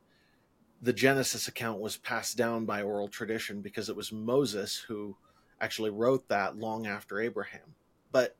the 0.80 0.94
Genesis 0.94 1.46
account 1.46 1.78
was 1.78 1.98
passed 1.98 2.38
down 2.38 2.64
by 2.64 2.80
oral 2.80 3.08
tradition 3.08 3.60
because 3.60 3.90
it 3.90 3.96
was 3.96 4.12
Moses 4.12 4.78
who 4.78 5.14
actually 5.60 5.90
wrote 5.90 6.26
that 6.28 6.56
long 6.56 6.86
after 6.86 7.20
Abraham. 7.20 7.74
But 8.10 8.34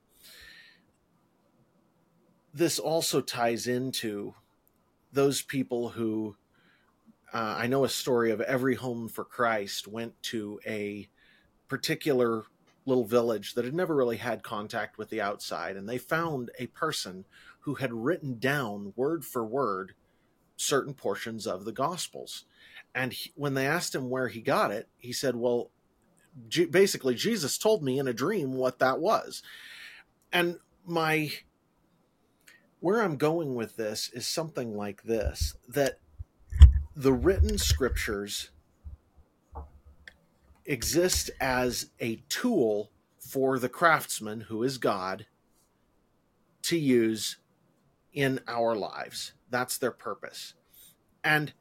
this 2.54 2.78
also 2.78 3.20
ties 3.20 3.66
into 3.66 4.32
those 5.12 5.42
people 5.42 5.90
who 5.90 6.34
uh, 7.30 7.56
I 7.58 7.66
know 7.66 7.84
a 7.84 7.90
story 7.90 8.30
of 8.30 8.40
every 8.40 8.76
home 8.76 9.06
for 9.06 9.26
Christ 9.26 9.86
went 9.86 10.14
to 10.22 10.60
a 10.66 11.10
particular 11.68 12.44
little 12.86 13.04
village 13.04 13.54
that 13.54 13.64
had 13.64 13.74
never 13.74 13.94
really 13.94 14.16
had 14.16 14.42
contact 14.42 14.98
with 14.98 15.10
the 15.10 15.20
outside, 15.20 15.76
and 15.76 15.88
they 15.88 15.98
found 15.98 16.50
a 16.58 16.66
person 16.68 17.24
who 17.60 17.74
had 17.74 17.92
written 17.92 18.38
down 18.38 18.92
word 18.96 19.24
for 19.24 19.44
word 19.44 19.94
certain 20.56 20.94
portions 20.94 21.46
of 21.46 21.64
the 21.64 21.72
Gospels. 21.72 22.44
And 22.94 23.12
he, 23.12 23.32
when 23.34 23.54
they 23.54 23.66
asked 23.66 23.94
him 23.94 24.10
where 24.10 24.28
he 24.28 24.40
got 24.40 24.70
it, 24.70 24.88
he 24.98 25.12
said, 25.12 25.36
Well, 25.36 25.70
G- 26.48 26.66
basically, 26.66 27.14
Jesus 27.14 27.58
told 27.58 27.82
me 27.82 27.98
in 27.98 28.08
a 28.08 28.12
dream 28.12 28.52
what 28.54 28.78
that 28.78 29.00
was. 29.00 29.42
And 30.32 30.58
my 30.86 31.32
where 32.80 33.02
I'm 33.02 33.16
going 33.16 33.54
with 33.54 33.76
this 33.76 34.08
is 34.12 34.26
something 34.26 34.74
like 34.74 35.02
this 35.02 35.54
that 35.68 35.98
the 36.96 37.12
written 37.12 37.58
scriptures 37.58 38.50
exist 40.64 41.30
as 41.40 41.90
a 42.00 42.16
tool 42.28 42.90
for 43.18 43.58
the 43.58 43.68
craftsman, 43.68 44.42
who 44.42 44.62
is 44.62 44.78
God, 44.78 45.26
to 46.62 46.76
use 46.76 47.36
in 48.12 48.40
our 48.48 48.74
lives. 48.74 49.32
That's 49.50 49.78
their 49.78 49.90
purpose. 49.90 50.54
And 51.22 51.52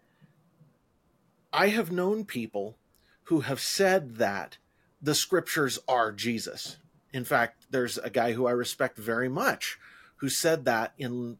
I 1.51 1.67
have 1.69 1.91
known 1.91 2.25
people 2.25 2.77
who 3.23 3.41
have 3.41 3.59
said 3.59 4.15
that 4.17 4.57
the 5.01 5.15
scriptures 5.15 5.79
are 5.88 6.12
Jesus. 6.12 6.77
In 7.13 7.23
fact, 7.23 7.65
there's 7.69 7.97
a 7.97 8.09
guy 8.09 8.33
who 8.33 8.47
I 8.47 8.51
respect 8.51 8.97
very 8.97 9.29
much 9.29 9.77
who 10.17 10.29
said 10.29 10.65
that 10.65 10.93
in 10.97 11.38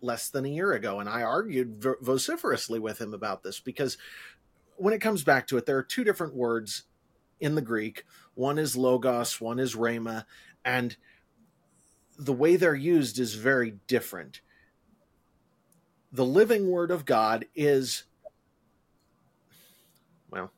less 0.00 0.28
than 0.28 0.44
a 0.44 0.50
year 0.50 0.72
ago. 0.72 1.00
And 1.00 1.08
I 1.08 1.22
argued 1.22 1.84
vociferously 2.00 2.78
with 2.78 3.00
him 3.00 3.14
about 3.14 3.42
this 3.42 3.60
because 3.60 3.96
when 4.78 4.94
it 4.94 5.00
comes 5.00 5.24
back 5.24 5.46
to 5.48 5.56
it, 5.56 5.66
there 5.66 5.76
are 5.76 5.82
two 5.82 6.04
different 6.04 6.34
words 6.34 6.84
in 7.40 7.54
the 7.54 7.62
Greek. 7.62 8.04
One 8.34 8.58
is 8.58 8.76
logos, 8.76 9.40
one 9.40 9.58
is 9.58 9.74
rhema, 9.74 10.24
and 10.64 10.96
the 12.18 12.32
way 12.32 12.56
they're 12.56 12.74
used 12.74 13.18
is 13.18 13.34
very 13.34 13.74
different. 13.86 14.40
The 16.12 16.24
living 16.24 16.70
word 16.70 16.90
of 16.90 17.04
God 17.04 17.46
is, 17.54 18.04
well, 20.30 20.52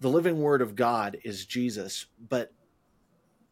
the 0.00 0.08
living 0.08 0.40
word 0.40 0.62
of 0.62 0.76
God 0.76 1.18
is 1.24 1.44
Jesus, 1.44 2.06
but 2.28 2.52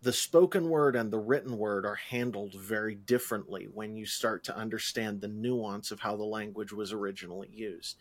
the 0.06 0.12
spoken 0.12 0.68
word 0.68 0.94
and 0.94 1.10
the 1.10 1.18
written 1.18 1.58
word 1.58 1.84
are 1.84 1.96
handled 1.96 2.54
very 2.54 2.94
differently 2.94 3.66
when 3.74 3.96
you 3.96 4.06
start 4.06 4.44
to 4.44 4.56
understand 4.56 5.20
the 5.20 5.26
nuance 5.26 5.90
of 5.90 5.98
how 5.98 6.14
the 6.14 6.22
language 6.22 6.72
was 6.72 6.92
originally 6.92 7.48
used 7.52 7.96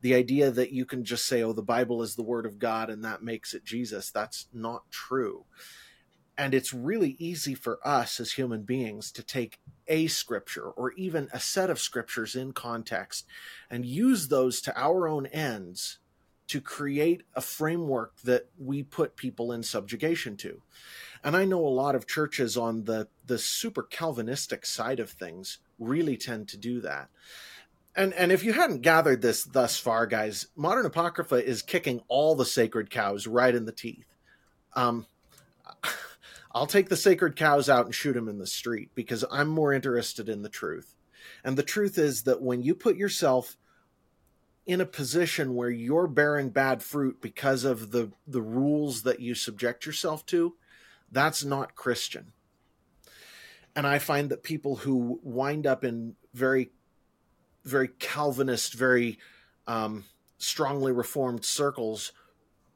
the 0.00 0.14
idea 0.14 0.50
that 0.50 0.72
you 0.72 0.84
can 0.84 1.04
just 1.04 1.24
say, 1.24 1.42
oh, 1.42 1.52
the 1.52 1.62
Bible 1.62 2.02
is 2.02 2.16
the 2.16 2.22
word 2.22 2.44
of 2.44 2.58
God 2.58 2.90
and 2.90 3.04
that 3.04 3.22
makes 3.22 3.54
it 3.54 3.64
Jesus, 3.64 4.10
that's 4.10 4.48
not 4.52 4.82
true. 4.90 5.44
and 6.36 6.52
it's 6.52 6.74
really 6.74 7.14
easy 7.20 7.54
for 7.54 7.78
us 7.86 8.18
as 8.18 8.32
human 8.32 8.62
beings 8.62 9.12
to 9.12 9.22
take 9.22 9.60
a 9.86 10.08
scripture 10.08 10.68
or 10.70 10.92
even 10.94 11.28
a 11.32 11.38
set 11.38 11.70
of 11.70 11.78
scriptures 11.78 12.34
in 12.34 12.52
context 12.52 13.24
and 13.70 13.86
use 13.86 14.26
those 14.26 14.60
to 14.60 14.76
our 14.76 15.06
own 15.06 15.26
ends 15.26 15.98
to 16.48 16.60
create 16.60 17.22
a 17.34 17.40
framework 17.40 18.20
that 18.22 18.48
we 18.58 18.82
put 18.82 19.16
people 19.16 19.52
in 19.52 19.62
subjugation 19.62 20.36
to. 20.36 20.60
And 21.24 21.34
I 21.34 21.46
know 21.46 21.66
a 21.66 21.68
lot 21.68 21.94
of 21.94 22.06
churches 22.06 22.56
on 22.56 22.84
the 22.84 23.08
the 23.26 23.38
super 23.38 23.82
Calvinistic 23.82 24.66
side 24.66 25.00
of 25.00 25.10
things 25.10 25.58
really 25.78 26.18
tend 26.18 26.48
to 26.48 26.58
do 26.58 26.82
that. 26.82 27.08
And 27.96 28.12
and 28.12 28.30
if 28.30 28.44
you 28.44 28.52
hadn't 28.52 28.82
gathered 28.82 29.22
this 29.22 29.42
thus 29.42 29.78
far, 29.78 30.06
guys, 30.06 30.48
modern 30.54 30.84
apocrypha 30.84 31.42
is 31.42 31.62
kicking 31.62 32.02
all 32.08 32.34
the 32.34 32.44
sacred 32.44 32.90
cows 32.90 33.26
right 33.26 33.54
in 33.54 33.64
the 33.64 33.72
teeth. 33.72 34.06
Um, 34.74 35.06
I'll 36.52 36.66
take 36.66 36.90
the 36.90 36.96
sacred 36.96 37.36
cows 37.36 37.70
out 37.70 37.86
and 37.86 37.94
shoot 37.94 38.12
them 38.12 38.28
in 38.28 38.38
the 38.38 38.46
street 38.46 38.90
because 38.94 39.24
I'm 39.30 39.48
more 39.48 39.72
interested 39.72 40.28
in 40.28 40.42
the 40.42 40.48
truth. 40.50 40.94
And 41.42 41.56
the 41.56 41.62
truth 41.62 41.96
is 41.96 42.24
that 42.24 42.42
when 42.42 42.62
you 42.62 42.74
put 42.74 42.96
yourself 42.96 43.56
in 44.66 44.80
a 44.80 44.86
position 44.86 45.54
where 45.54 45.70
you're 45.70 46.06
bearing 46.06 46.50
bad 46.50 46.82
fruit 46.82 47.20
because 47.22 47.64
of 47.64 47.92
the 47.92 48.10
the 48.26 48.42
rules 48.42 49.02
that 49.02 49.20
you 49.20 49.34
subject 49.34 49.86
yourself 49.86 50.26
to, 50.26 50.54
that's 51.14 51.44
not 51.44 51.74
Christian. 51.74 52.32
And 53.76 53.86
I 53.86 53.98
find 53.98 54.30
that 54.30 54.42
people 54.42 54.76
who 54.76 55.20
wind 55.22 55.66
up 55.66 55.84
in 55.84 56.14
very, 56.32 56.70
very 57.64 57.88
Calvinist, 57.88 58.74
very 58.74 59.18
um, 59.66 60.04
strongly 60.38 60.92
reformed 60.92 61.44
circles 61.44 62.12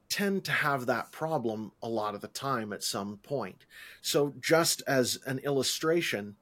tend 0.09 0.45
to 0.45 0.53
have 0.53 0.87
that 0.87 1.13
problem 1.13 1.73
a 1.83 1.89
lot 1.89 2.15
of 2.15 2.21
the 2.21 2.29
time 2.29 2.73
at 2.73 2.83
some 2.83 3.19
point. 3.19 3.67
So, 4.01 4.35
just 4.41 4.83
as 4.87 5.19
an 5.27 5.39
illustration, 5.41 6.37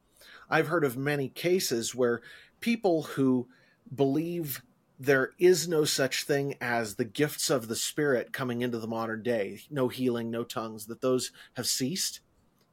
I've 0.48 0.68
heard 0.68 0.84
of 0.84 0.96
many 0.96 1.28
cases 1.28 1.94
where 1.94 2.22
people 2.60 3.02
who 3.02 3.48
believe 3.94 4.62
there 4.98 5.32
is 5.38 5.68
no 5.68 5.84
such 5.84 6.24
thing 6.24 6.56
as 6.60 6.94
the 6.94 7.04
gifts 7.04 7.50
of 7.50 7.68
the 7.68 7.76
spirit 7.76 8.32
coming 8.32 8.62
into 8.62 8.78
the 8.78 8.86
modern 8.86 9.22
day. 9.22 9.60
No 9.70 9.88
healing 9.88 10.30
no 10.30 10.42
tongues 10.42 10.86
that 10.86 11.02
those 11.02 11.32
have 11.56 11.66
ceased. 11.66 12.20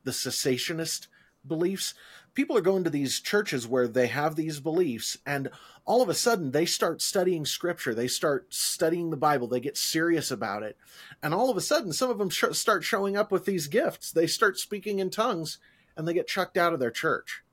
The 0.04 0.12
cessationist 0.12 1.08
beliefs. 1.46 1.94
People 2.34 2.58
are 2.58 2.62
going 2.62 2.84
to 2.86 2.90
these 2.90 3.20
churches 3.20 3.68
where 3.68 3.88
they 3.88 4.08
have 4.08 4.36
these 4.36 4.60
beliefs 4.60 5.18
and 5.26 5.50
all 5.86 6.02
of 6.02 6.08
a 6.08 6.14
sudden 6.14 6.52
they 6.52 6.66
start 6.66 7.02
studying 7.02 7.46
scripture. 7.46 7.94
They 7.94 8.08
start 8.08 8.54
studying 8.54 9.10
the 9.10 9.18
bible. 9.18 9.48
They 9.48 9.60
get 9.60 9.78
serious 9.78 10.32
about 10.32 10.64
it. 10.64 10.78
And 11.22 11.34
all 11.34 11.50
of 11.50 11.58
a 11.58 11.62
sudden 11.62 11.92
some 11.92 12.10
of 12.10 12.18
them 12.18 12.30
sh- 12.30 12.46
start 12.52 12.86
showing 12.86 13.18
up 13.18 13.32
with 13.32 13.46
these 13.46 13.68
gifts. 13.68 14.12
They 14.12 14.28
start 14.28 14.58
speaking 14.58 15.00
in 15.00 15.10
tongues 15.10 15.60
and 15.98 16.08
they 16.08 16.14
get 16.14 16.28
chucked 16.28 16.58
out 16.58 16.74
of 16.74 16.80
their 16.80 16.92
church. 16.92 17.44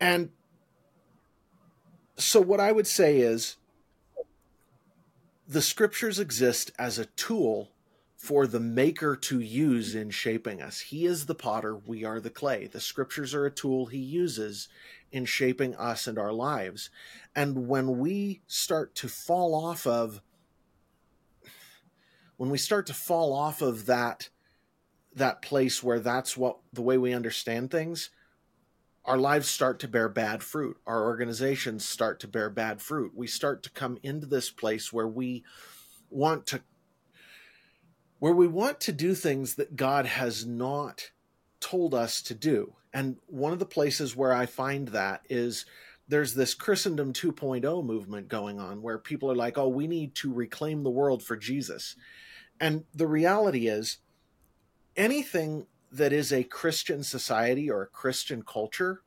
And 0.00 0.30
so 2.22 2.40
what 2.40 2.60
I 2.60 2.72
would 2.72 2.86
say 2.86 3.18
is 3.18 3.56
the 5.46 5.62
scriptures 5.62 6.18
exist 6.18 6.70
as 6.78 6.98
a 6.98 7.06
tool 7.06 7.72
for 8.16 8.46
the 8.46 8.60
maker 8.60 9.16
to 9.16 9.40
use 9.40 9.96
in 9.96 10.08
shaping 10.08 10.62
us. 10.62 10.78
He 10.78 11.06
is 11.06 11.26
the 11.26 11.34
potter, 11.34 11.76
we 11.76 12.04
are 12.04 12.20
the 12.20 12.30
clay. 12.30 12.68
The 12.68 12.80
scriptures 12.80 13.34
are 13.34 13.46
a 13.46 13.50
tool 13.50 13.86
he 13.86 13.98
uses 13.98 14.68
in 15.10 15.24
shaping 15.24 15.74
us 15.74 16.06
and 16.06 16.18
our 16.18 16.32
lives. 16.32 16.88
And 17.34 17.66
when 17.66 17.98
we 17.98 18.42
start 18.46 18.94
to 18.96 19.08
fall 19.08 19.54
off 19.54 19.86
of 19.86 20.22
when 22.36 22.50
we 22.50 22.58
start 22.58 22.86
to 22.86 22.94
fall 22.94 23.32
off 23.32 23.60
of 23.62 23.86
that 23.86 24.28
that 25.14 25.42
place 25.42 25.82
where 25.82 26.00
that's 26.00 26.36
what 26.36 26.58
the 26.72 26.82
way 26.82 26.96
we 26.96 27.12
understand 27.12 27.70
things, 27.70 28.10
our 29.04 29.18
lives 29.18 29.48
start 29.48 29.80
to 29.80 29.88
bear 29.88 30.08
bad 30.08 30.42
fruit. 30.42 30.78
Our 30.86 31.04
organizations 31.04 31.84
start 31.84 32.20
to 32.20 32.28
bear 32.28 32.50
bad 32.50 32.80
fruit. 32.80 33.12
We 33.14 33.26
start 33.26 33.62
to 33.64 33.70
come 33.70 33.98
into 34.02 34.26
this 34.26 34.50
place 34.50 34.92
where 34.92 35.08
we 35.08 35.44
want 36.10 36.46
to 36.46 36.62
where 38.18 38.32
we 38.32 38.46
want 38.46 38.80
to 38.80 38.92
do 38.92 39.16
things 39.16 39.56
that 39.56 39.74
God 39.74 40.06
has 40.06 40.46
not 40.46 41.10
told 41.58 41.92
us 41.92 42.22
to 42.22 42.34
do. 42.36 42.76
And 42.94 43.16
one 43.26 43.52
of 43.52 43.58
the 43.58 43.66
places 43.66 44.14
where 44.14 44.32
I 44.32 44.46
find 44.46 44.88
that 44.88 45.22
is 45.28 45.66
there's 46.06 46.34
this 46.34 46.54
Christendom 46.54 47.12
2.0 47.12 47.84
movement 47.84 48.28
going 48.28 48.60
on 48.60 48.80
where 48.80 48.98
people 48.98 49.28
are 49.30 49.36
like, 49.36 49.58
"Oh, 49.58 49.66
we 49.68 49.88
need 49.88 50.14
to 50.16 50.32
reclaim 50.32 50.84
the 50.84 50.90
world 50.90 51.22
for 51.22 51.36
Jesus." 51.36 51.96
And 52.60 52.84
the 52.94 53.08
reality 53.08 53.66
is 53.66 53.98
anything 54.94 55.66
that 55.92 56.12
is 56.12 56.32
a 56.32 56.44
Christian 56.44 57.02
society 57.04 57.70
or 57.70 57.82
a 57.82 57.86
Christian 57.86 58.42
culture 58.42 59.02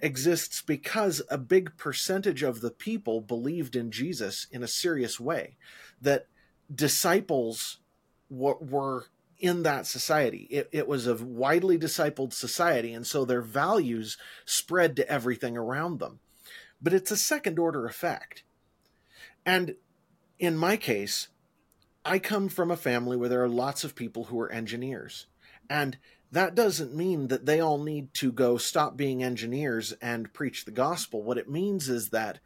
exists 0.00 0.62
because 0.62 1.22
a 1.30 1.38
big 1.38 1.76
percentage 1.76 2.42
of 2.42 2.60
the 2.60 2.70
people 2.70 3.20
believed 3.20 3.74
in 3.74 3.90
Jesus 3.90 4.46
in 4.50 4.62
a 4.62 4.68
serious 4.68 5.18
way, 5.18 5.56
that 6.00 6.26
disciples 6.72 7.78
were 8.30 9.06
in 9.38 9.62
that 9.62 9.86
society. 9.86 10.46
It, 10.50 10.68
it 10.72 10.86
was 10.86 11.06
a 11.06 11.14
widely 11.14 11.78
discipled 11.78 12.32
society, 12.32 12.92
and 12.92 13.06
so 13.06 13.24
their 13.24 13.42
values 13.42 14.18
spread 14.44 14.96
to 14.96 15.10
everything 15.10 15.56
around 15.56 15.98
them. 15.98 16.20
But 16.80 16.92
it's 16.92 17.10
a 17.10 17.16
second 17.16 17.58
order 17.58 17.86
effect. 17.86 18.44
And 19.44 19.76
in 20.38 20.56
my 20.56 20.76
case, 20.76 21.28
I 22.04 22.18
come 22.18 22.48
from 22.48 22.70
a 22.70 22.76
family 22.76 23.16
where 23.16 23.28
there 23.28 23.42
are 23.42 23.48
lots 23.48 23.82
of 23.84 23.96
people 23.96 24.24
who 24.24 24.38
are 24.40 24.52
engineers. 24.52 25.26
And 25.68 25.98
that 26.32 26.54
doesn't 26.54 26.94
mean 26.94 27.28
that 27.28 27.46
they 27.46 27.60
all 27.60 27.78
need 27.78 28.12
to 28.14 28.30
go 28.30 28.58
stop 28.58 28.96
being 28.96 29.22
engineers 29.22 29.92
and 30.02 30.32
preach 30.32 30.64
the 30.64 30.70
gospel. 30.70 31.22
What 31.22 31.38
it 31.38 31.48
means 31.48 31.88
is 31.88 32.10
that, 32.10 32.40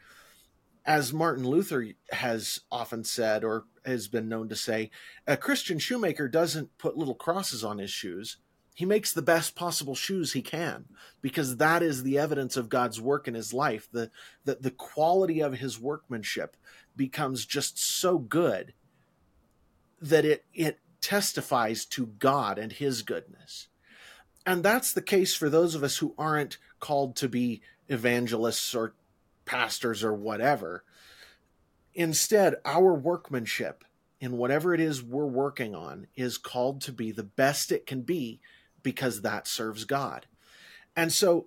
as 0.84 1.12
Martin 1.12 1.46
Luther 1.46 1.88
has 2.12 2.60
often 2.70 3.02
said, 3.02 3.42
or 3.42 3.64
has 3.84 4.06
been 4.06 4.28
known 4.28 4.48
to 4.48 4.56
say, 4.56 4.90
a 5.26 5.36
Christian 5.36 5.78
shoemaker 5.80 6.28
doesn't 6.28 6.78
put 6.78 6.96
little 6.96 7.14
crosses 7.14 7.64
on 7.64 7.78
his 7.78 7.90
shoes. 7.90 8.36
He 8.74 8.84
makes 8.84 9.12
the 9.12 9.20
best 9.20 9.54
possible 9.54 9.94
shoes 9.94 10.32
he 10.32 10.42
can 10.42 10.86
because 11.20 11.56
that 11.56 11.82
is 11.82 12.02
the 12.02 12.18
evidence 12.18 12.56
of 12.56 12.68
God's 12.68 13.00
work 13.00 13.28
in 13.28 13.34
his 13.34 13.52
life. 13.52 13.88
The, 13.92 14.10
the, 14.44 14.54
the 14.54 14.70
quality 14.70 15.40
of 15.40 15.58
his 15.58 15.78
workmanship 15.78 16.56
becomes 16.96 17.44
just 17.44 17.78
so 17.78 18.18
good 18.18 18.72
that 20.00 20.24
it, 20.24 20.46
it 20.54 20.78
testifies 21.00 21.84
to 21.86 22.06
God 22.06 22.58
and 22.58 22.72
his 22.72 23.02
goodness 23.02 23.68
and 24.46 24.62
that's 24.62 24.92
the 24.92 25.02
case 25.02 25.34
for 25.34 25.48
those 25.48 25.74
of 25.74 25.82
us 25.82 25.98
who 25.98 26.14
aren't 26.18 26.58
called 26.80 27.16
to 27.16 27.28
be 27.28 27.62
evangelists 27.88 28.74
or 28.74 28.94
pastors 29.44 30.02
or 30.02 30.12
whatever. 30.12 30.84
Instead, 31.94 32.56
our 32.64 32.94
workmanship 32.94 33.84
in 34.20 34.38
whatever 34.38 34.72
it 34.72 34.80
is 34.80 35.02
we're 35.02 35.26
working 35.26 35.74
on 35.74 36.06
is 36.16 36.38
called 36.38 36.80
to 36.80 36.92
be 36.92 37.10
the 37.10 37.22
best 37.22 37.72
it 37.72 37.86
can 37.86 38.02
be 38.02 38.40
because 38.82 39.22
that 39.22 39.46
serves 39.46 39.84
God. 39.84 40.26
And 40.96 41.12
so 41.12 41.46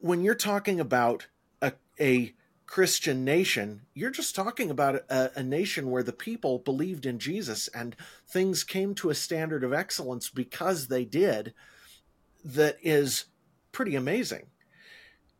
when 0.00 0.22
you're 0.22 0.34
talking 0.34 0.80
about 0.80 1.26
a, 1.62 1.72
a 1.98 2.34
Christian 2.66 3.24
nation, 3.24 3.82
you're 3.94 4.10
just 4.10 4.34
talking 4.34 4.70
about 4.70 4.96
a, 5.08 5.30
a, 5.36 5.42
nation 5.42 5.90
where 5.90 6.02
the 6.02 6.12
people 6.12 6.58
believed 6.58 7.06
in 7.06 7.18
Jesus 7.18 7.68
and 7.68 7.94
things 8.26 8.64
came 8.64 8.94
to 8.96 9.10
a 9.10 9.14
standard 9.14 9.62
of 9.62 9.72
excellence 9.72 10.30
because 10.30 10.88
they 10.88 11.04
did 11.04 11.52
that 12.44 12.76
is 12.82 13.26
pretty 13.70 13.94
amazing. 13.94 14.46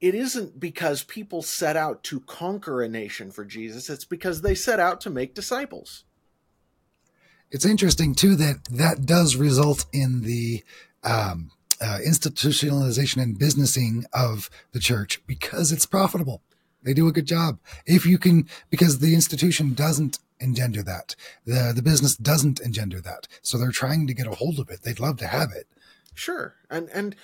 It 0.01 0.15
isn't 0.15 0.61
because 0.61 1.03
people 1.03 1.41
set 1.41 1.77
out 1.77 2.03
to 2.05 2.21
conquer 2.21 2.83
a 2.83 2.89
nation 2.89 3.31
for 3.31 3.45
Jesus, 3.45 3.89
it's 3.89 4.05
because 4.05 4.43
they 4.43 4.55
set 4.55 4.79
out 4.79 5.01
to 5.03 5.11
make 5.11 5.35
disciples. 5.35 6.05
It's 7.51 7.65
interesting, 7.65 8.15
too, 8.15 8.35
that 8.37 8.65
that 8.71 9.07
does 9.07 9.37
result 9.37 9.87
in 9.93 10.23
the 10.23 10.63
um, 11.03 11.53
uh, 11.81 11.99
institutionalization 12.07 13.23
and 13.23 13.39
businessing 13.39 14.05
of 14.13 14.51
the 14.73 14.81
church 14.81 15.23
because 15.27 15.73
it's 15.73 15.87
profitable 15.87 16.43
they 16.85 16.95
do 16.95 17.09
a 17.09 17.13
good 17.13 17.27
job. 17.27 17.59
If 17.87 18.07
you 18.07 18.19
can, 18.19 18.49
because 18.71 18.99
the 19.01 19.15
institution 19.15 19.75
doesn't 19.75 20.19
engender 20.39 20.83
that, 20.83 21.17
the 21.45 21.73
the 21.75 21.83
business 21.83 22.17
doesn't 22.17 22.61
engender 22.61 23.01
that, 23.01 23.27
so 23.43 23.59
they're 23.59 23.73
trying 23.73 24.07
to 24.07 24.15
get 24.15 24.27
a 24.27 24.35
hold 24.35 24.59
of 24.59 24.71
it. 24.71 24.83
They'd 24.83 25.01
love 25.01 25.17
to 25.19 25.27
have 25.27 25.51
it. 25.53 25.67
Sure, 26.15 26.55
and 26.71 26.89
and 26.91 27.17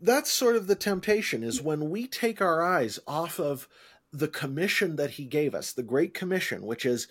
that's 0.00 0.32
sort 0.32 0.56
of 0.56 0.66
the 0.66 0.76
temptation 0.76 1.42
is 1.42 1.60
when 1.60 1.90
we 1.90 2.06
take 2.06 2.40
our 2.40 2.62
eyes 2.62 3.00
off 3.06 3.38
of 3.38 3.68
the 4.12 4.28
commission 4.28 4.96
that 4.96 5.12
he 5.12 5.24
gave 5.24 5.54
us, 5.54 5.72
the 5.72 5.82
great 5.82 6.14
commission, 6.14 6.62
which 6.62 6.86
is 6.86 7.08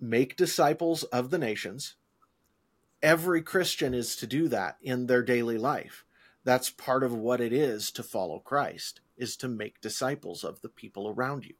make 0.00 0.36
disciples 0.36 1.02
of 1.04 1.30
the 1.30 1.38
nations. 1.38 1.94
Every 3.02 3.42
Christian 3.42 3.94
is 3.94 4.14
to 4.16 4.26
do 4.26 4.46
that 4.48 4.76
in 4.82 5.06
their 5.06 5.22
daily 5.22 5.56
life. 5.56 6.04
That's 6.44 6.70
part 6.70 7.02
of 7.02 7.14
what 7.14 7.40
it 7.40 7.52
is 7.52 7.90
to 7.92 8.02
follow 8.02 8.38
Christ 8.38 9.00
is 9.20 9.36
to 9.36 9.48
make 9.48 9.80
disciples 9.80 10.44
of 10.44 10.60
the 10.60 10.68
people 10.68 11.08
around 11.08 11.44
you. 11.44 11.54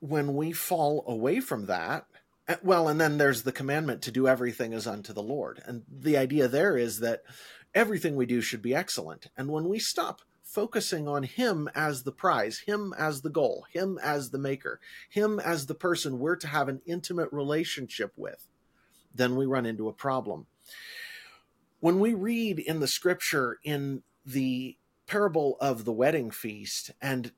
When 0.00 0.34
we 0.34 0.52
fall 0.52 1.04
away 1.06 1.40
from 1.40 1.66
that, 1.66 2.06
Uh, 2.48 2.56
well, 2.60 2.88
and 2.88 3.00
then 3.00 3.18
there's 3.18 3.44
the 3.44 3.52
commandment 3.52 4.02
to 4.02 4.10
do 4.10 4.26
everything 4.26 4.74
as 4.74 4.84
unto 4.84 5.12
the 5.12 5.22
Lord. 5.22 5.62
And 5.64 5.84
the 5.88 6.16
idea 6.16 6.48
there 6.48 6.76
is 6.76 6.98
that 6.98 7.22
everything 7.72 8.16
we 8.16 8.26
do 8.26 8.40
should 8.40 8.60
be 8.60 8.74
excellent. 8.74 9.28
And 9.36 9.48
when 9.48 9.68
we 9.68 9.78
stop 9.78 10.22
focusing 10.42 11.06
on 11.06 11.22
Him 11.22 11.68
as 11.72 12.02
the 12.02 12.10
prize, 12.10 12.64
Him 12.66 12.92
as 12.98 13.22
the 13.22 13.30
goal, 13.30 13.64
Him 13.70 13.96
as 14.02 14.30
the 14.30 14.40
maker, 14.40 14.80
Him 15.08 15.38
as 15.38 15.66
the 15.66 15.76
person 15.76 16.18
we're 16.18 16.34
to 16.36 16.48
have 16.48 16.68
an 16.68 16.82
intimate 16.84 17.32
relationship 17.32 18.12
with, 18.16 18.48
then 19.14 19.36
we 19.36 19.46
run 19.46 19.64
into 19.64 19.88
a 19.88 19.92
problem. 19.92 20.46
When 21.78 22.00
we 22.00 22.12
read 22.12 22.58
in 22.58 22.80
the 22.80 22.88
scripture 22.88 23.60
in 23.62 24.02
the 24.26 24.76
parable 25.12 25.58
of 25.60 25.84
the 25.84 25.92
wedding 25.92 26.30
feast, 26.30 26.90
and 27.02 27.32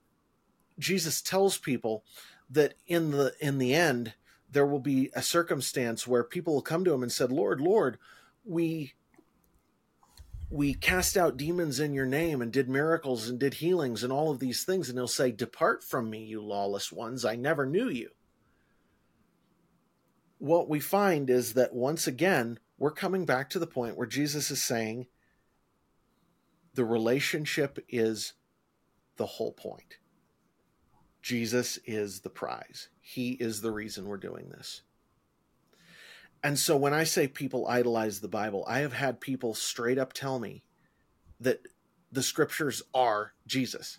Jesus 0.78 1.20
tells 1.20 1.58
people 1.58 2.04
that 2.48 2.74
in 2.86 3.10
the 3.10 3.34
in 3.40 3.58
the 3.58 3.74
end 3.74 4.14
there 4.48 4.64
will 4.64 4.78
be 4.78 5.10
a 5.12 5.22
circumstance 5.22 6.06
where 6.06 6.22
people 6.22 6.54
will 6.54 6.62
come 6.62 6.84
to 6.84 6.94
him 6.94 7.02
and 7.02 7.10
said, 7.10 7.32
"Lord, 7.32 7.60
Lord, 7.60 7.98
we 8.44 8.94
we 10.48 10.72
cast 10.72 11.16
out 11.16 11.36
demons 11.36 11.80
in 11.80 11.94
your 11.94 12.06
name 12.06 12.40
and 12.40 12.52
did 12.52 12.68
miracles 12.68 13.28
and 13.28 13.40
did 13.40 13.54
healings 13.54 14.04
and 14.04 14.12
all 14.12 14.30
of 14.30 14.38
these 14.38 14.62
things." 14.62 14.88
And 14.88 14.96
he'll 14.96 15.08
say, 15.08 15.32
"Depart 15.32 15.82
from 15.82 16.08
me, 16.08 16.24
you 16.24 16.40
lawless 16.40 16.92
ones. 16.92 17.24
I 17.24 17.34
never 17.34 17.66
knew 17.66 17.88
you." 17.88 18.10
What 20.38 20.68
we 20.68 20.78
find 20.78 21.28
is 21.28 21.54
that 21.54 21.74
once 21.74 22.06
again, 22.06 22.60
we're 22.78 22.92
coming 22.92 23.24
back 23.24 23.50
to 23.50 23.58
the 23.58 23.66
point 23.66 23.96
where 23.96 24.06
Jesus 24.06 24.52
is 24.52 24.62
saying 24.62 25.08
the 26.74 26.84
relationship 26.84 27.78
is 27.88 28.34
the 29.16 29.26
whole 29.26 29.52
point. 29.52 29.98
Jesus 31.22 31.78
is 31.86 32.20
the 32.20 32.30
prize. 32.30 32.88
He 33.00 33.30
is 33.32 33.60
the 33.60 33.70
reason 33.70 34.06
we're 34.06 34.16
doing 34.16 34.50
this. 34.50 34.82
And 36.42 36.58
so 36.58 36.76
when 36.76 36.92
I 36.92 37.04
say 37.04 37.26
people 37.26 37.66
idolize 37.66 38.20
the 38.20 38.28
Bible, 38.28 38.64
I 38.68 38.80
have 38.80 38.92
had 38.92 39.20
people 39.20 39.54
straight 39.54 39.96
up 39.96 40.12
tell 40.12 40.38
me 40.38 40.62
that 41.40 41.62
the 42.12 42.22
scriptures 42.22 42.82
are 42.92 43.32
Jesus 43.46 43.98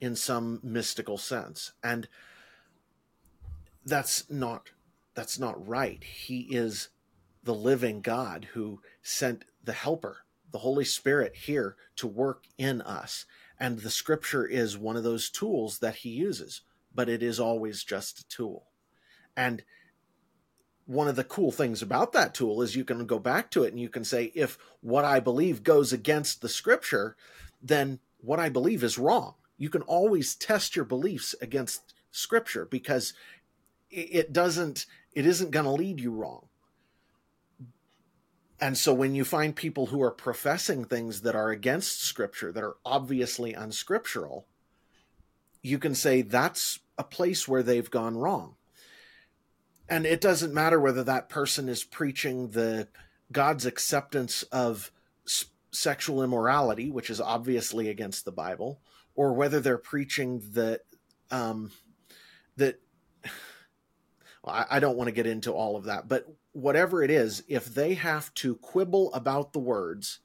in 0.00 0.14
some 0.14 0.60
mystical 0.62 1.16
sense. 1.16 1.72
And 1.82 2.08
that's 3.84 4.28
not 4.30 4.70
that's 5.14 5.38
not 5.38 5.66
right. 5.66 6.04
He 6.04 6.42
is 6.42 6.90
the 7.42 7.54
living 7.54 8.02
God 8.02 8.48
who 8.52 8.80
sent 9.02 9.44
the 9.64 9.72
helper, 9.72 10.18
the 10.50 10.58
Holy 10.58 10.84
Spirit 10.84 11.34
here 11.36 11.76
to 11.96 12.06
work 12.06 12.44
in 12.56 12.80
us 12.82 13.26
and 13.60 13.80
the 13.80 13.90
scripture 13.90 14.46
is 14.46 14.78
one 14.78 14.96
of 14.96 15.04
those 15.04 15.30
tools 15.30 15.78
that 15.78 15.96
he 15.96 16.10
uses, 16.10 16.62
but 16.94 17.08
it 17.08 17.22
is 17.22 17.40
always 17.40 17.82
just 17.82 18.20
a 18.20 18.28
tool. 18.28 18.66
And 19.36 19.62
one 20.86 21.08
of 21.08 21.16
the 21.16 21.24
cool 21.24 21.50
things 21.50 21.82
about 21.82 22.12
that 22.12 22.34
tool 22.34 22.62
is 22.62 22.76
you 22.76 22.84
can 22.84 23.04
go 23.06 23.18
back 23.18 23.50
to 23.50 23.64
it 23.64 23.72
and 23.72 23.80
you 23.80 23.88
can 23.88 24.04
say, 24.04 24.32
if 24.34 24.58
what 24.80 25.04
I 25.04 25.20
believe 25.20 25.62
goes 25.62 25.92
against 25.92 26.40
the 26.40 26.48
scripture, 26.48 27.16
then 27.60 27.98
what 28.18 28.38
I 28.38 28.48
believe 28.48 28.82
is 28.82 28.98
wrong. 28.98 29.34
You 29.58 29.70
can 29.70 29.82
always 29.82 30.36
test 30.36 30.76
your 30.76 30.84
beliefs 30.84 31.34
against 31.42 31.94
scripture 32.10 32.64
because 32.64 33.12
it 33.90 34.32
doesn't, 34.32 34.86
it 35.12 35.26
isn't 35.26 35.50
going 35.50 35.64
to 35.64 35.72
lead 35.72 36.00
you 36.00 36.12
wrong. 36.12 36.46
And 38.60 38.76
so 38.76 38.92
when 38.92 39.14
you 39.14 39.24
find 39.24 39.54
people 39.54 39.86
who 39.86 40.02
are 40.02 40.10
professing 40.10 40.84
things 40.84 41.20
that 41.22 41.36
are 41.36 41.50
against 41.50 42.02
scripture, 42.02 42.50
that 42.52 42.64
are 42.64 42.76
obviously 42.84 43.54
unscriptural, 43.54 44.46
you 45.62 45.78
can 45.78 45.94
say 45.94 46.22
that's 46.22 46.80
a 46.96 47.04
place 47.04 47.46
where 47.46 47.62
they've 47.62 47.90
gone 47.90 48.16
wrong. 48.16 48.56
And 49.88 50.04
it 50.04 50.20
doesn't 50.20 50.52
matter 50.52 50.80
whether 50.80 51.04
that 51.04 51.28
person 51.28 51.68
is 51.68 51.84
preaching 51.84 52.48
the 52.48 52.88
God's 53.30 53.64
acceptance 53.64 54.42
of 54.44 54.90
sexual 55.70 56.22
immorality, 56.22 56.90
which 56.90 57.10
is 57.10 57.20
obviously 57.20 57.88
against 57.88 58.24
the 58.24 58.32
Bible, 58.32 58.80
or 59.14 59.32
whether 59.32 59.60
they're 59.60 59.78
preaching 59.78 60.42
that 60.52 60.82
um, 61.30 61.70
that 62.56 62.80
well, 64.42 64.54
I, 64.54 64.66
I 64.76 64.80
don't 64.80 64.96
want 64.96 65.08
to 65.08 65.12
get 65.12 65.26
into 65.26 65.52
all 65.52 65.76
of 65.76 65.84
that, 65.84 66.08
but 66.08 66.26
whatever 66.58 67.02
it 67.02 67.10
is, 67.10 67.44
if 67.48 67.66
they 67.66 67.94
have 67.94 68.34
to 68.34 68.56
quibble 68.56 69.12
about 69.14 69.52
the 69.52 69.58
words, 69.58 70.18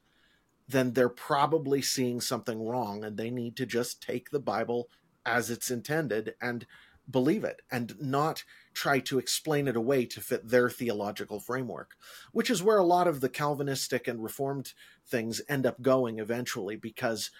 then 0.66 0.92
they're 0.92 1.08
probably 1.08 1.80
seeing 1.80 2.20
something 2.20 2.66
wrong 2.66 3.04
and 3.04 3.16
they 3.16 3.30
need 3.30 3.56
to 3.56 3.66
just 3.66 4.02
take 4.02 4.30
the 4.30 4.40
Bible 4.40 4.88
as 5.24 5.48
it's 5.50 5.70
intended 5.70 6.34
and 6.40 6.66
believe 7.08 7.44
it 7.44 7.62
and 7.70 7.94
not 8.00 8.44
try 8.72 8.98
to 8.98 9.18
explain 9.18 9.68
it 9.68 9.76
away 9.76 10.06
to 10.06 10.20
fit 10.20 10.48
their 10.48 10.68
theological 10.68 11.38
framework, 11.38 11.92
which 12.32 12.50
is 12.50 12.62
where 12.62 12.78
a 12.78 12.84
lot 12.84 13.06
of 13.06 13.20
the 13.20 13.28
Calvinistic 13.28 14.08
and 14.08 14.22
Reformed 14.22 14.72
things 15.06 15.40
end 15.48 15.66
up 15.66 15.82
going 15.82 16.18
eventually 16.18 16.76
because 16.76 17.30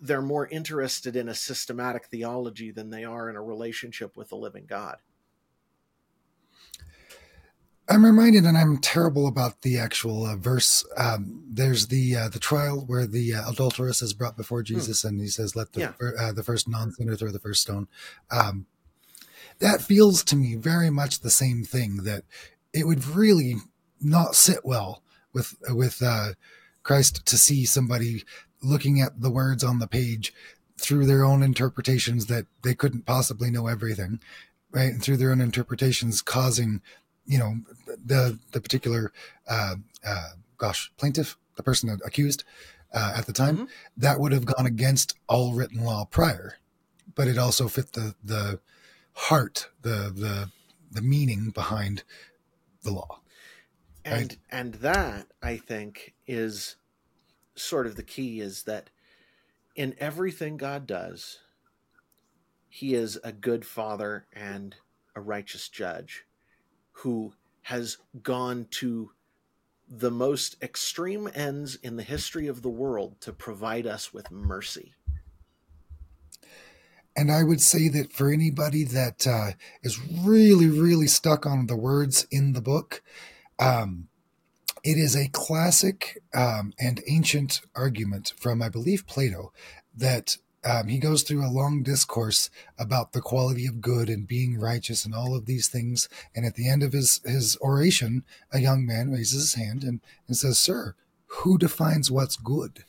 they're 0.00 0.20
more 0.20 0.48
interested 0.48 1.16
in 1.16 1.28
a 1.28 1.34
systematic 1.34 2.06
theology 2.06 2.70
than 2.70 2.90
they 2.90 3.04
are 3.04 3.30
in 3.30 3.36
a 3.36 3.42
relationship 3.42 4.16
with 4.16 4.28
the 4.28 4.36
living 4.36 4.66
God. 4.66 4.98
I'm 7.90 8.04
reminded, 8.04 8.44
and 8.44 8.56
I'm 8.56 8.78
terrible 8.78 9.26
about 9.26 9.62
the 9.62 9.78
actual 9.78 10.26
uh, 10.26 10.36
verse. 10.36 10.84
Um, 10.96 11.42
there's 11.48 11.86
the 11.86 12.16
uh, 12.16 12.28
the 12.28 12.38
trial 12.38 12.84
where 12.86 13.06
the 13.06 13.34
uh, 13.34 13.50
adulteress 13.50 14.02
is 14.02 14.12
brought 14.12 14.36
before 14.36 14.60
hmm. 14.60 14.66
Jesus, 14.66 15.04
and 15.04 15.20
he 15.20 15.28
says, 15.28 15.56
"Let 15.56 15.72
the 15.72 15.80
yeah. 15.80 15.92
Uh, 16.20 16.32
the 16.32 16.42
first 16.42 16.68
non 16.68 16.92
sinner 16.92 17.16
throw 17.16 17.30
the 17.30 17.38
first 17.38 17.62
stone." 17.62 17.88
Um, 18.30 18.66
that 19.60 19.80
feels 19.80 20.22
to 20.24 20.36
me 20.36 20.54
very 20.54 20.90
much 20.90 21.20
the 21.20 21.30
same 21.30 21.64
thing. 21.64 22.02
That 22.04 22.24
it 22.72 22.86
would 22.86 23.06
really 23.06 23.56
not 24.00 24.34
sit 24.34 24.64
well 24.64 25.02
with 25.32 25.56
with 25.68 26.02
uh, 26.02 26.34
Christ 26.82 27.24
to 27.26 27.38
see 27.38 27.64
somebody 27.64 28.24
looking 28.62 29.00
at 29.00 29.20
the 29.20 29.30
words 29.30 29.64
on 29.64 29.78
the 29.78 29.86
page 29.86 30.34
through 30.78 31.06
their 31.06 31.24
own 31.24 31.42
interpretations 31.42 32.26
that 32.26 32.46
they 32.62 32.74
couldn't 32.74 33.06
possibly 33.06 33.50
know 33.50 33.66
everything, 33.66 34.20
right? 34.70 34.92
And 34.92 35.02
through 35.02 35.16
their 35.16 35.32
own 35.32 35.40
interpretations, 35.40 36.22
causing 36.22 36.82
you 37.28 37.38
know 37.38 37.60
the 38.04 38.38
the 38.52 38.60
particular 38.60 39.12
uh, 39.48 39.76
uh, 40.04 40.28
gosh 40.56 40.90
plaintiff, 40.96 41.36
the 41.56 41.62
person 41.62 41.96
accused 42.04 42.42
uh, 42.92 43.12
at 43.16 43.26
the 43.26 43.32
time, 43.32 43.56
mm-hmm. 43.56 43.64
that 43.96 44.18
would 44.18 44.32
have 44.32 44.46
gone 44.46 44.66
against 44.66 45.14
all 45.28 45.52
written 45.52 45.84
law 45.84 46.04
prior, 46.06 46.56
but 47.14 47.28
it 47.28 47.38
also 47.38 47.68
fit 47.68 47.92
the 47.92 48.14
the 48.24 48.58
heart, 49.12 49.68
the 49.82 50.10
the 50.14 50.50
the 50.90 51.02
meaning 51.02 51.50
behind 51.50 52.02
the 52.82 52.90
law. 52.90 53.20
And 54.04 54.14
right? 54.14 54.38
and 54.50 54.74
that 54.74 55.26
I 55.42 55.58
think 55.58 56.14
is 56.26 56.76
sort 57.54 57.86
of 57.86 57.96
the 57.96 58.02
key 58.02 58.40
is 58.40 58.62
that 58.62 58.88
in 59.76 59.94
everything 59.98 60.56
God 60.56 60.86
does, 60.86 61.40
he 62.68 62.94
is 62.94 63.18
a 63.22 63.32
good 63.32 63.66
father 63.66 64.26
and 64.32 64.76
a 65.14 65.20
righteous 65.20 65.68
judge 65.68 66.24
who 66.98 67.32
has 67.62 67.96
gone 68.22 68.66
to 68.70 69.10
the 69.88 70.10
most 70.10 70.56
extreme 70.62 71.28
ends 71.34 71.76
in 71.76 71.96
the 71.96 72.02
history 72.02 72.46
of 72.46 72.62
the 72.62 72.68
world 72.68 73.20
to 73.20 73.32
provide 73.32 73.86
us 73.86 74.12
with 74.12 74.30
mercy. 74.30 74.92
And 77.16 77.32
I 77.32 77.42
would 77.42 77.60
say 77.60 77.88
that 77.88 78.12
for 78.12 78.30
anybody 78.30 78.84
that 78.84 79.26
uh, 79.26 79.52
is 79.82 80.00
really, 80.00 80.66
really 80.66 81.06
stuck 81.06 81.46
on 81.46 81.66
the 81.66 81.76
words 81.76 82.26
in 82.30 82.52
the 82.52 82.60
book, 82.60 83.02
um, 83.58 84.08
it 84.84 84.98
is 84.98 85.16
a 85.16 85.28
classic 85.28 86.22
um, 86.34 86.72
and 86.78 87.02
ancient 87.08 87.60
argument 87.74 88.32
from, 88.36 88.62
I 88.62 88.68
believe, 88.68 89.06
Plato 89.06 89.52
that 89.96 90.36
um, 90.68 90.88
he 90.88 90.98
goes 90.98 91.22
through 91.22 91.46
a 91.46 91.48
long 91.48 91.82
discourse 91.82 92.50
about 92.78 93.12
the 93.12 93.22
quality 93.22 93.66
of 93.66 93.80
good 93.80 94.10
and 94.10 94.28
being 94.28 94.60
righteous 94.60 95.06
and 95.06 95.14
all 95.14 95.34
of 95.34 95.46
these 95.46 95.66
things. 95.66 96.10
And 96.34 96.44
at 96.44 96.56
the 96.56 96.68
end 96.68 96.82
of 96.82 96.92
his, 96.92 97.22
his 97.24 97.56
oration, 97.62 98.24
a 98.52 98.60
young 98.60 98.84
man 98.84 99.10
raises 99.10 99.40
his 99.40 99.54
hand 99.54 99.82
and, 99.82 100.00
and 100.26 100.36
says, 100.36 100.58
Sir, 100.58 100.94
who 101.26 101.56
defines 101.56 102.10
what's 102.10 102.36
good? 102.36 102.84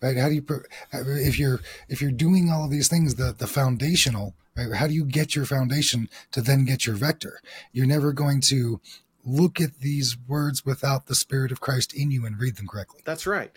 Right? 0.00 0.16
How 0.16 0.28
do 0.28 0.34
you, 0.34 0.44
if 0.92 1.38
you're, 1.38 1.60
if 1.88 2.02
you're 2.02 2.10
doing 2.10 2.50
all 2.50 2.64
of 2.64 2.72
these 2.72 2.88
things, 2.88 3.14
the, 3.14 3.32
the 3.32 3.46
foundational, 3.46 4.34
right? 4.56 4.72
How 4.72 4.88
do 4.88 4.94
you 4.94 5.04
get 5.04 5.36
your 5.36 5.44
foundation 5.44 6.08
to 6.32 6.40
then 6.40 6.64
get 6.64 6.86
your 6.86 6.96
vector? 6.96 7.40
You're 7.72 7.86
never 7.86 8.12
going 8.12 8.40
to 8.42 8.80
look 9.24 9.60
at 9.60 9.78
these 9.78 10.16
words 10.26 10.66
without 10.66 11.06
the 11.06 11.14
Spirit 11.14 11.52
of 11.52 11.60
Christ 11.60 11.94
in 11.94 12.10
you 12.10 12.26
and 12.26 12.40
read 12.40 12.56
them 12.56 12.66
correctly. 12.66 13.02
That's 13.04 13.28
right. 13.28 13.56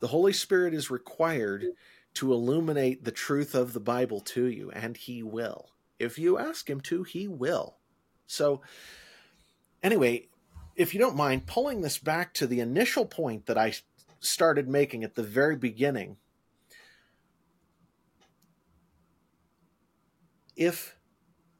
The 0.00 0.08
Holy 0.08 0.32
Spirit 0.32 0.74
is 0.74 0.90
required 0.90 1.74
to 2.14 2.32
illuminate 2.32 3.04
the 3.04 3.10
truth 3.10 3.54
of 3.54 3.72
the 3.72 3.80
Bible 3.80 4.20
to 4.20 4.46
you, 4.46 4.70
and 4.70 4.96
he 4.96 5.22
will. 5.22 5.70
If 5.98 6.18
you 6.18 6.38
ask 6.38 6.68
him 6.68 6.80
to, 6.82 7.02
he 7.02 7.28
will. 7.28 7.76
So, 8.26 8.62
anyway, 9.82 10.28
if 10.76 10.94
you 10.94 11.00
don't 11.00 11.16
mind 11.16 11.46
pulling 11.46 11.80
this 11.80 11.98
back 11.98 12.34
to 12.34 12.46
the 12.46 12.60
initial 12.60 13.06
point 13.06 13.46
that 13.46 13.58
I 13.58 13.74
started 14.20 14.68
making 14.68 15.04
at 15.04 15.14
the 15.14 15.22
very 15.22 15.56
beginning, 15.56 16.16
if 20.56 20.96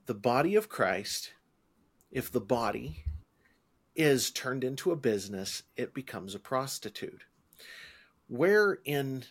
the 0.07 0.15
body 0.15 0.55
of 0.55 0.69
Christ 0.69 1.33
if 2.15 2.31
the 2.31 2.41
body 2.41 3.05
is 3.97 4.31
turned 4.31 4.63
into 4.63 4.93
a 4.93 4.97
business, 4.97 5.65
it 5.77 5.93
becomes 5.93 6.35
a 6.35 6.39
prostitute. 6.39 7.25
Where 8.29 8.79
in 8.85 9.25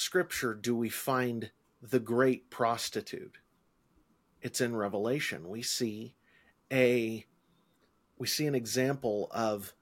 Scripture 0.00 0.54
do 0.54 0.74
we 0.74 0.88
find 0.88 1.50
the 1.82 2.00
great 2.00 2.48
prostitute? 2.48 3.36
It's 4.40 4.62
in 4.62 4.74
Revelation. 4.74 5.50
We 5.50 5.60
see 5.60 6.14
a 6.72 7.26
we 8.16 8.26
see 8.26 8.46
an 8.46 8.54
example 8.54 9.28
of 9.30 9.74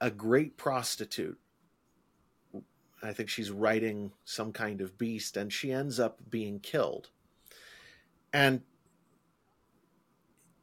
a 0.00 0.12
great 0.12 0.56
prostitute. 0.56 1.40
I 3.02 3.12
think 3.12 3.28
she's 3.28 3.50
riding 3.50 4.12
some 4.24 4.52
kind 4.52 4.80
of 4.80 4.96
beast, 4.96 5.36
and 5.36 5.52
she 5.52 5.72
ends 5.72 5.98
up 5.98 6.20
being 6.30 6.60
killed. 6.60 7.10
And 8.32 8.62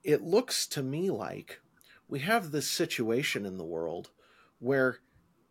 it 0.05 0.21
looks 0.21 0.65
to 0.67 0.81
me 0.81 1.11
like 1.11 1.59
we 2.07 2.19
have 2.19 2.51
this 2.51 2.69
situation 2.69 3.45
in 3.45 3.57
the 3.57 3.65
world 3.65 4.09
where 4.59 4.99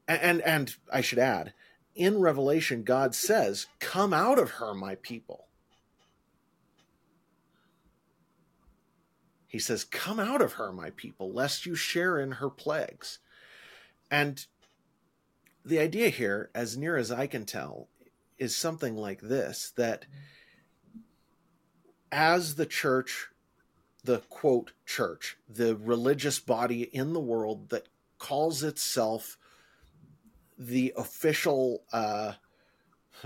and 0.09 0.41
and 0.41 0.75
I 0.91 1.03
should 1.03 1.19
add 1.19 1.53
in 1.95 2.21
revelation 2.21 2.83
God 2.83 3.15
says 3.15 3.67
come 3.79 4.13
out 4.13 4.39
of 4.39 4.53
her 4.53 4.75
my 4.75 4.97
people. 4.97 5.47
He 9.47 9.59
says 9.59 9.85
come 9.85 10.21
out 10.21 10.41
of 10.41 10.55
her 10.55 10.73
my 10.73 10.91
people 10.91 11.33
lest 11.33 11.67
you 11.67 11.75
share 11.75 12.19
in 12.19 12.33
her 12.33 12.51
plagues. 12.51 13.19
And 14.11 14.45
the 15.65 15.79
idea 15.79 16.09
here 16.09 16.51
as 16.55 16.77
near 16.77 16.97
as 16.97 17.11
I 17.11 17.27
can 17.27 17.45
tell 17.45 17.89
is 18.39 18.57
something 18.57 18.97
like 18.97 19.21
this 19.21 19.73
that 19.77 20.07
as 22.11 22.55
the 22.55 22.67
church 22.67 23.29
the 24.05 24.19
quote 24.31 24.73
church, 24.87 25.37
the 25.49 25.77
religious 25.77 26.39
body 26.39 26.83
in 26.83 27.13
the 27.13 27.21
world 27.21 27.71
that 27.71 27.89
calls 28.19 28.63
itself 28.63 29.37
the 30.61 30.93
official 30.97 31.83
uh, 31.93 32.35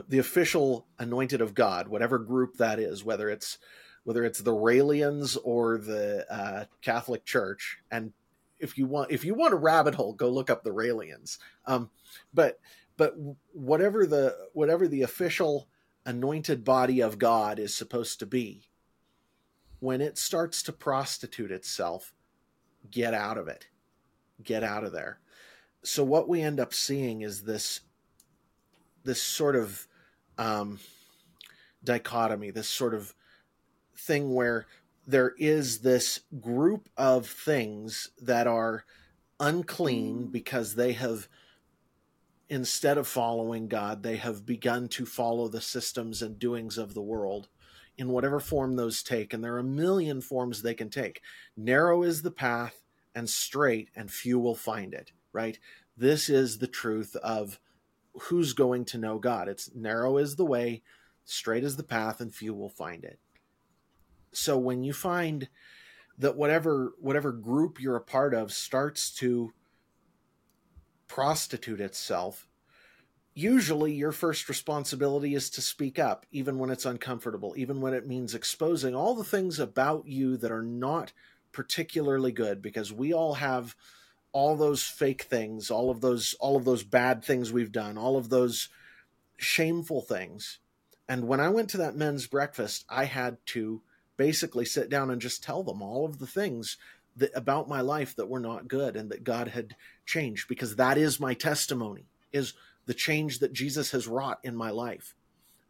the 0.08 0.18
official 0.18 0.86
anointed 0.98 1.40
of 1.40 1.54
God, 1.54 1.88
whatever 1.88 2.18
group 2.18 2.56
that 2.56 2.78
is, 2.78 3.04
whether 3.04 3.28
it's 3.28 3.58
whether 4.04 4.24
it's 4.24 4.40
the 4.40 4.54
Raelians 4.54 5.36
or 5.42 5.78
the 5.78 6.26
uh, 6.32 6.64
Catholic 6.80 7.24
Church. 7.24 7.78
And 7.90 8.12
if 8.58 8.78
you 8.78 8.86
want 8.86 9.10
if 9.10 9.24
you 9.24 9.34
want 9.34 9.52
a 9.52 9.58
rabbit 9.58 9.96
hole, 9.96 10.12
go 10.12 10.30
look 10.30 10.48
up 10.48 10.62
the 10.62 10.70
Raelians. 10.70 11.38
Um, 11.66 11.90
but 12.32 12.60
but 12.96 13.14
whatever 13.52 14.06
the 14.06 14.36
whatever 14.52 14.86
the 14.86 15.02
official 15.02 15.68
anointed 16.06 16.64
body 16.64 17.00
of 17.00 17.18
God 17.18 17.58
is 17.58 17.74
supposed 17.74 18.20
to 18.20 18.26
be, 18.26 18.68
when 19.80 20.00
it 20.00 20.18
starts 20.18 20.62
to 20.62 20.72
prostitute 20.72 21.50
itself, 21.50 22.12
get 22.90 23.12
out 23.12 23.38
of 23.38 23.48
it. 23.48 23.66
Get 24.42 24.62
out 24.62 24.84
of 24.84 24.92
there. 24.92 25.18
So 25.84 26.02
what 26.02 26.28
we 26.28 26.40
end 26.40 26.60
up 26.60 26.74
seeing 26.74 27.22
is 27.22 27.42
this 27.42 27.80
this 29.04 29.22
sort 29.22 29.54
of 29.54 29.86
um, 30.38 30.80
dichotomy, 31.84 32.50
this 32.50 32.68
sort 32.68 32.94
of 32.94 33.14
thing 33.96 34.34
where 34.34 34.66
there 35.06 35.34
is 35.38 35.80
this 35.80 36.20
group 36.40 36.88
of 36.96 37.28
things 37.28 38.10
that 38.22 38.46
are 38.46 38.84
unclean 39.38 40.28
because 40.28 40.74
they 40.74 40.92
have 40.92 41.28
instead 42.48 42.98
of 42.98 43.06
following 43.06 43.68
God, 43.68 44.02
they 44.02 44.16
have 44.16 44.46
begun 44.46 44.88
to 44.88 45.06
follow 45.06 45.48
the 45.48 45.60
systems 45.60 46.22
and 46.22 46.38
doings 46.38 46.78
of 46.78 46.94
the 46.94 47.02
world 47.02 47.48
in 47.96 48.08
whatever 48.08 48.40
form 48.40 48.76
those 48.76 49.02
take. 49.02 49.32
And 49.32 49.42
there 49.42 49.54
are 49.54 49.60
a 49.60 49.64
million 49.64 50.20
forms 50.20 50.62
they 50.62 50.74
can 50.74 50.90
take. 50.90 51.20
Narrow 51.56 52.02
is 52.02 52.22
the 52.22 52.30
path 52.30 52.82
and 53.14 53.28
straight, 53.28 53.90
and 53.94 54.10
few 54.10 54.38
will 54.38 54.56
find 54.56 54.92
it, 54.92 55.12
right? 55.34 55.58
This 55.96 56.30
is 56.30 56.58
the 56.58 56.66
truth 56.66 57.16
of 57.16 57.60
who's 58.14 58.52
going 58.52 58.84
to 58.86 58.98
know 58.98 59.18
God. 59.18 59.48
It's 59.48 59.74
narrow 59.74 60.16
is 60.16 60.36
the 60.36 60.46
way, 60.46 60.82
straight 61.24 61.64
is 61.64 61.76
the 61.76 61.82
path, 61.82 62.20
and 62.20 62.34
few 62.34 62.54
will 62.54 62.70
find 62.70 63.04
it. 63.04 63.18
So 64.32 64.56
when 64.56 64.82
you 64.82 64.92
find 64.92 65.48
that 66.16 66.36
whatever 66.36 66.94
whatever 67.00 67.32
group 67.32 67.80
you're 67.80 67.96
a 67.96 68.00
part 68.00 68.34
of 68.34 68.52
starts 68.52 69.10
to 69.16 69.52
prostitute 71.08 71.80
itself 71.80 72.46
usually 73.34 73.92
your 73.92 74.12
first 74.12 74.48
responsibility 74.48 75.34
is 75.34 75.50
to 75.50 75.60
speak 75.60 75.98
up, 75.98 76.24
even 76.30 76.58
when 76.58 76.70
it's 76.70 76.86
uncomfortable, 76.86 77.52
even 77.56 77.80
when 77.80 77.92
it 77.92 78.06
means 78.06 78.34
exposing 78.34 78.94
all 78.94 79.14
the 79.14 79.24
things 79.24 79.58
about 79.58 80.06
you 80.06 80.36
that 80.36 80.52
are 80.52 80.62
not 80.62 81.12
particularly 81.52 82.32
good, 82.32 82.62
because 82.62 82.92
we 82.92 83.12
all 83.12 83.34
have 83.34 83.74
all 84.34 84.56
those 84.56 84.82
fake 84.82 85.22
things, 85.22 85.70
all 85.70 85.90
of 85.90 86.00
those 86.02 86.34
all 86.40 86.56
of 86.56 86.64
those 86.64 86.82
bad 86.82 87.24
things 87.24 87.52
we've 87.52 87.72
done, 87.72 87.96
all 87.96 88.16
of 88.18 88.28
those 88.28 88.68
shameful 89.38 90.02
things. 90.02 90.58
And 91.08 91.28
when 91.28 91.40
I 91.40 91.48
went 91.48 91.70
to 91.70 91.76
that 91.78 91.96
men's 91.96 92.26
breakfast, 92.26 92.84
I 92.88 93.04
had 93.04 93.38
to 93.46 93.80
basically 94.16 94.64
sit 94.64 94.90
down 94.90 95.10
and 95.10 95.20
just 95.20 95.42
tell 95.42 95.62
them 95.62 95.80
all 95.80 96.04
of 96.04 96.18
the 96.18 96.26
things 96.26 96.76
that 97.16 97.30
about 97.34 97.68
my 97.68 97.80
life 97.80 98.16
that 98.16 98.28
were 98.28 98.40
not 98.40 98.68
good 98.68 98.96
and 98.96 99.08
that 99.10 99.22
God 99.22 99.48
had 99.48 99.76
changed 100.04 100.48
because 100.48 100.76
that 100.76 100.98
is 100.98 101.20
my 101.20 101.34
testimony 101.34 102.06
is 102.32 102.54
the 102.86 102.94
change 102.94 103.38
that 103.38 103.52
Jesus 103.52 103.92
has 103.92 104.08
wrought 104.08 104.40
in 104.42 104.56
my 104.56 104.70
life. 104.70 105.14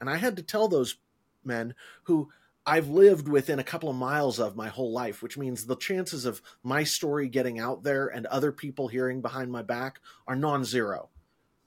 And 0.01 0.09
I 0.09 0.17
had 0.17 0.37
to 0.37 0.43
tell 0.43 0.69
those 0.69 0.97
men 1.45 1.75
who 2.05 2.31
I've 2.67 2.89
lived 2.89 3.29
within 3.29 3.59
a 3.59 3.65
couple 3.65 3.91
of 3.91 3.97
miles 3.97 4.39
of 4.39 4.57
my 4.57 4.69
whole 4.69 4.91
life, 4.91 5.23
which 5.23 5.37
means 5.37 5.67
the 5.67 5.77
chances 5.77 6.25
of 6.25 6.41
my 6.63 6.83
story 6.83 7.29
getting 7.29 7.59
out 7.59 7.83
there 7.83 8.09
and 8.09 8.25
other 8.27 8.53
people 8.53 8.89
hearing 8.89 9.21
behind 9.21 9.53
my 9.53 9.63
back 9.63 10.01
are 10.27 10.37
non 10.37 10.65
zero. 10.65 11.11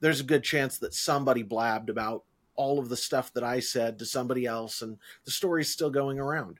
There's 0.00 0.20
a 0.20 0.24
good 0.24 0.42
chance 0.42 0.78
that 0.78 0.94
somebody 0.94 1.42
blabbed 1.42 1.88
about 1.88 2.24
all 2.56 2.80
of 2.80 2.88
the 2.88 2.96
stuff 2.96 3.32
that 3.34 3.44
I 3.44 3.60
said 3.60 3.98
to 3.98 4.06
somebody 4.06 4.44
else, 4.44 4.82
and 4.82 4.98
the 5.24 5.30
story's 5.30 5.72
still 5.72 5.90
going 5.90 6.18
around. 6.18 6.58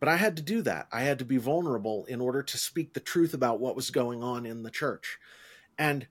But 0.00 0.08
I 0.08 0.16
had 0.16 0.36
to 0.36 0.42
do 0.42 0.60
that. 0.62 0.88
I 0.92 1.02
had 1.02 1.20
to 1.20 1.24
be 1.24 1.36
vulnerable 1.36 2.04
in 2.06 2.20
order 2.20 2.42
to 2.42 2.58
speak 2.58 2.92
the 2.92 3.00
truth 3.00 3.32
about 3.32 3.60
what 3.60 3.76
was 3.76 3.90
going 3.90 4.22
on 4.22 4.44
in 4.44 4.64
the 4.64 4.70
church. 4.70 5.18
And 5.78 6.08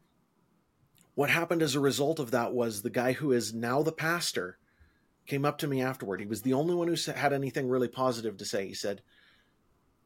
what 1.15 1.29
happened 1.29 1.61
as 1.61 1.75
a 1.75 1.81
result 1.81 2.19
of 2.19 2.31
that 2.31 2.53
was 2.53 2.81
the 2.81 2.89
guy 2.89 3.11
who 3.11 3.33
is 3.33 3.53
now 3.53 3.83
the 3.83 3.91
pastor 3.91 4.57
came 5.25 5.45
up 5.45 5.57
to 5.59 5.67
me 5.67 5.81
afterward. 5.81 6.19
He 6.19 6.25
was 6.25 6.41
the 6.41 6.53
only 6.53 6.75
one 6.75 6.87
who 6.87 7.11
had 7.11 7.33
anything 7.33 7.69
really 7.69 7.87
positive 7.87 8.37
to 8.37 8.45
say. 8.45 8.67
He 8.67 8.73
said, 8.73 9.01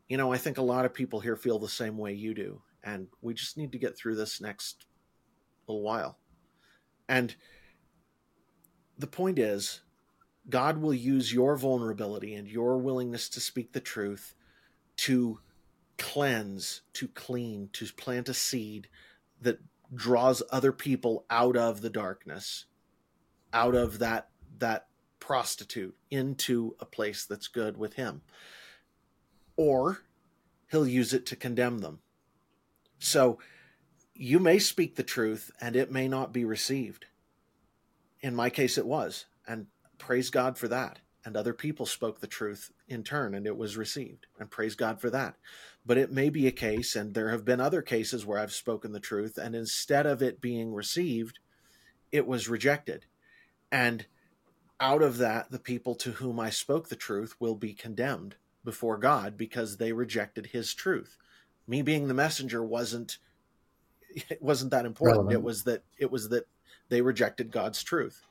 You 0.07 0.17
know, 0.17 0.31
I 0.31 0.37
think 0.37 0.57
a 0.57 0.63
lot 0.63 0.85
of 0.85 0.93
people 0.93 1.19
here 1.19 1.35
feel 1.35 1.59
the 1.59 1.67
same 1.67 1.97
way 1.97 2.13
you 2.13 2.33
do, 2.33 2.61
and 2.83 3.07
we 3.21 3.33
just 3.33 3.57
need 3.57 3.71
to 3.71 3.79
get 3.79 3.97
through 3.97 4.15
this 4.15 4.41
next 4.41 4.85
little 5.67 5.81
while. 5.81 6.17
And 7.09 7.35
the 8.97 9.07
point 9.07 9.39
is, 9.39 9.81
God 10.49 10.77
will 10.77 10.93
use 10.93 11.33
your 11.33 11.57
vulnerability 11.57 12.33
and 12.33 12.47
your 12.47 12.77
willingness 12.77 13.29
to 13.29 13.39
speak 13.39 13.73
the 13.73 13.81
truth 13.81 14.33
to 14.97 15.39
cleanse, 15.97 16.81
to 16.93 17.07
clean, 17.07 17.69
to 17.73 17.85
plant 17.93 18.29
a 18.29 18.33
seed 18.33 18.87
that 19.41 19.59
draws 19.93 20.43
other 20.51 20.71
people 20.71 21.25
out 21.29 21.55
of 21.55 21.81
the 21.81 21.89
darkness, 21.89 22.65
out 23.53 23.75
of 23.75 23.99
that 23.99 24.29
that 24.59 24.87
prostitute 25.27 25.93
into 26.09 26.73
a 26.79 26.85
place 26.85 27.25
that's 27.25 27.49
good 27.49 27.75
with 27.75 27.95
him. 27.95 28.21
Or 29.57 29.99
he'll 30.71 30.87
use 30.87 31.13
it 31.13 31.25
to 31.25 31.35
condemn 31.35 31.79
them. 31.79 31.99
So 32.97 33.37
you 34.13 34.39
may 34.39 34.57
speak 34.57 34.95
the 34.95 35.03
truth 35.03 35.51
and 35.59 35.75
it 35.75 35.91
may 35.91 36.07
not 36.07 36.31
be 36.31 36.45
received. 36.45 37.07
In 38.21 38.35
my 38.35 38.49
case, 38.49 38.77
it 38.77 38.85
was. 38.85 39.25
And 39.45 39.67
praise 39.97 40.29
God 40.29 40.57
for 40.57 40.69
that. 40.69 40.99
And 41.25 41.35
other 41.35 41.53
people 41.53 41.85
spoke 41.85 42.21
the 42.21 42.27
truth 42.27 42.71
in 42.87 43.03
turn 43.03 43.35
and 43.35 43.45
it 43.45 43.57
was 43.57 43.75
received. 43.75 44.27
And 44.39 44.49
praise 44.49 44.75
God 44.75 45.01
for 45.01 45.09
that. 45.09 45.35
But 45.85 45.97
it 45.97 46.09
may 46.09 46.29
be 46.29 46.47
a 46.47 46.51
case, 46.51 46.95
and 46.95 47.13
there 47.13 47.31
have 47.31 47.43
been 47.43 47.59
other 47.59 47.81
cases 47.81 48.25
where 48.25 48.39
I've 48.39 48.53
spoken 48.53 48.93
the 48.93 48.99
truth, 48.99 49.37
and 49.37 49.55
instead 49.55 50.05
of 50.05 50.21
it 50.21 50.41
being 50.41 50.73
received, 50.73 51.39
it 52.11 52.27
was 52.27 52.49
rejected. 52.49 53.05
And 53.71 54.05
out 54.79 55.01
of 55.01 55.17
that, 55.17 55.51
the 55.51 55.59
people 55.59 55.95
to 55.95 56.11
whom 56.11 56.39
I 56.39 56.49
spoke 56.49 56.89
the 56.89 56.95
truth 56.95 57.35
will 57.39 57.55
be 57.55 57.73
condemned 57.73 58.35
before 58.63 58.97
God 58.97 59.37
because 59.37 59.77
they 59.77 59.91
rejected 59.91 60.47
his 60.47 60.73
truth. 60.73 61.17
Me 61.67 61.81
being 61.81 62.07
the 62.07 62.13
messenger 62.13 62.63
wasn't 62.63 63.17
it 64.29 64.41
wasn't 64.41 64.71
that 64.71 64.85
important. 64.85 65.27
Relevant. 65.27 65.33
It 65.33 65.43
was 65.43 65.63
that 65.63 65.83
it 65.97 66.11
was 66.11 66.29
that 66.29 66.47
they 66.89 67.01
rejected 67.01 67.51
God's 67.51 67.83
truth. 67.83 68.23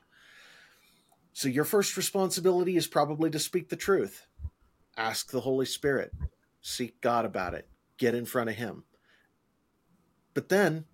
So 1.33 1.47
your 1.47 1.65
first 1.65 1.95
responsibility 1.97 2.77
is 2.77 2.87
probably 2.87 3.29
to 3.29 3.39
speak 3.39 3.69
the 3.69 3.75
truth. 3.75 4.25
Ask 4.97 5.29
the 5.29 5.41
Holy 5.41 5.67
Spirit 5.67 6.11
seek 6.61 6.99
God 7.01 7.23
about 7.23 7.53
it, 7.53 7.67
get 7.97 8.15
in 8.15 8.25
front 8.25 8.49
of 8.49 8.55
Him. 8.55 8.83
But 10.33 10.49
then 10.49 10.85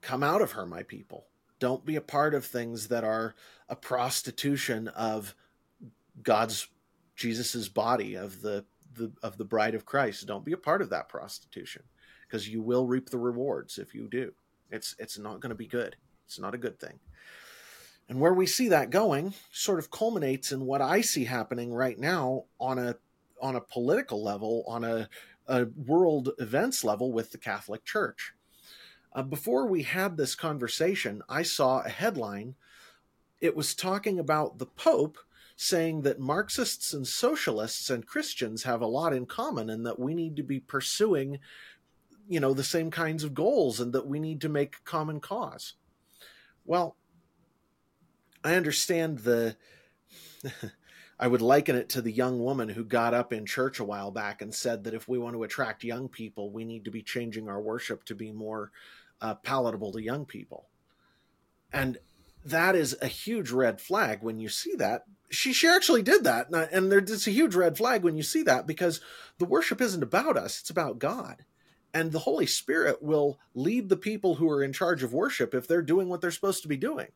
come 0.00 0.22
out 0.22 0.42
of 0.42 0.52
her, 0.52 0.66
my 0.66 0.82
people. 0.82 1.26
Don't 1.64 1.86
be 1.86 1.96
a 1.96 2.02
part 2.02 2.34
of 2.34 2.44
things 2.44 2.88
that 2.88 3.04
are 3.04 3.34
a 3.70 3.74
prostitution 3.74 4.88
of 4.88 5.34
God's 6.22 6.68
Jesus's 7.16 7.70
body, 7.70 8.16
of 8.16 8.42
the 8.42 8.66
the 8.92 9.10
of 9.22 9.38
the 9.38 9.46
bride 9.46 9.74
of 9.74 9.86
Christ. 9.86 10.26
Don't 10.26 10.44
be 10.44 10.52
a 10.52 10.58
part 10.58 10.82
of 10.82 10.90
that 10.90 11.08
prostitution 11.08 11.84
because 12.26 12.46
you 12.46 12.60
will 12.60 12.86
reap 12.86 13.08
the 13.08 13.16
rewards 13.16 13.78
if 13.78 13.94
you 13.94 14.08
do. 14.08 14.34
It's 14.70 14.94
it's 14.98 15.18
not 15.18 15.40
going 15.40 15.52
to 15.52 15.54
be 15.54 15.66
good. 15.66 15.96
It's 16.26 16.38
not 16.38 16.54
a 16.54 16.58
good 16.58 16.78
thing. 16.78 17.00
And 18.10 18.20
where 18.20 18.34
we 18.34 18.44
see 18.44 18.68
that 18.68 18.90
going 18.90 19.32
sort 19.50 19.78
of 19.78 19.90
culminates 19.90 20.52
in 20.52 20.66
what 20.66 20.82
I 20.82 21.00
see 21.00 21.24
happening 21.24 21.72
right 21.72 21.98
now 21.98 22.44
on 22.60 22.78
a 22.78 22.96
on 23.40 23.56
a 23.56 23.62
political 23.62 24.22
level, 24.22 24.64
on 24.68 24.84
a, 24.84 25.08
a 25.46 25.64
world 25.64 26.28
events 26.38 26.84
level 26.84 27.10
with 27.10 27.32
the 27.32 27.38
Catholic 27.38 27.86
Church. 27.86 28.34
Uh, 29.14 29.22
before 29.22 29.66
we 29.66 29.82
had 29.82 30.16
this 30.16 30.34
conversation, 30.34 31.22
I 31.28 31.42
saw 31.42 31.80
a 31.80 31.88
headline. 31.88 32.56
It 33.40 33.54
was 33.54 33.74
talking 33.74 34.18
about 34.18 34.58
the 34.58 34.66
Pope 34.66 35.18
saying 35.56 36.02
that 36.02 36.18
Marxists 36.18 36.92
and 36.92 37.06
socialists 37.06 37.90
and 37.90 38.06
Christians 38.06 38.64
have 38.64 38.80
a 38.80 38.86
lot 38.86 39.14
in 39.14 39.26
common 39.26 39.70
and 39.70 39.86
that 39.86 40.00
we 40.00 40.14
need 40.14 40.34
to 40.36 40.42
be 40.42 40.58
pursuing, 40.58 41.38
you 42.28 42.40
know, 42.40 42.52
the 42.54 42.64
same 42.64 42.90
kinds 42.90 43.22
of 43.22 43.34
goals 43.34 43.78
and 43.78 43.92
that 43.92 44.08
we 44.08 44.18
need 44.18 44.40
to 44.40 44.48
make 44.48 44.84
common 44.84 45.20
cause. 45.20 45.74
Well, 46.64 46.96
I 48.42 48.54
understand 48.54 49.20
the. 49.20 49.56
I 51.16 51.28
would 51.28 51.40
liken 51.42 51.76
it 51.76 51.88
to 51.90 52.02
the 52.02 52.10
young 52.10 52.40
woman 52.40 52.68
who 52.68 52.84
got 52.84 53.14
up 53.14 53.32
in 53.32 53.46
church 53.46 53.78
a 53.78 53.84
while 53.84 54.10
back 54.10 54.42
and 54.42 54.52
said 54.52 54.82
that 54.82 54.94
if 54.94 55.06
we 55.06 55.16
want 55.16 55.36
to 55.36 55.44
attract 55.44 55.84
young 55.84 56.08
people, 56.08 56.50
we 56.50 56.64
need 56.64 56.84
to 56.86 56.90
be 56.90 57.02
changing 57.02 57.48
our 57.48 57.60
worship 57.60 58.04
to 58.06 58.16
be 58.16 58.32
more 58.32 58.72
uh, 59.24 59.34
palatable 59.36 59.90
to 59.90 60.02
young 60.02 60.26
people. 60.26 60.68
And 61.72 61.96
that 62.44 62.76
is 62.76 62.94
a 63.00 63.06
huge 63.06 63.50
red 63.50 63.80
flag 63.80 64.22
when 64.22 64.38
you 64.38 64.50
see 64.50 64.74
that. 64.76 65.04
She, 65.30 65.54
she 65.54 65.66
actually 65.66 66.02
did 66.02 66.24
that. 66.24 66.48
And, 66.50 66.68
and 66.70 66.92
there's 66.92 67.26
a 67.26 67.30
huge 67.30 67.54
red 67.54 67.78
flag 67.78 68.04
when 68.04 68.18
you 68.18 68.22
see 68.22 68.42
that 68.42 68.66
because 68.66 69.00
the 69.38 69.46
worship 69.46 69.80
isn't 69.80 70.02
about 70.02 70.36
us, 70.36 70.60
it's 70.60 70.68
about 70.68 70.98
God. 70.98 71.46
And 71.94 72.12
the 72.12 72.18
Holy 72.20 72.44
Spirit 72.44 73.02
will 73.02 73.38
lead 73.54 73.88
the 73.88 73.96
people 73.96 74.34
who 74.34 74.50
are 74.50 74.62
in 74.62 74.74
charge 74.74 75.02
of 75.02 75.14
worship 75.14 75.54
if 75.54 75.66
they're 75.66 75.80
doing 75.80 76.10
what 76.10 76.20
they're 76.20 76.30
supposed 76.30 76.60
to 76.62 76.68
be 76.68 76.76
doing. 76.76 77.08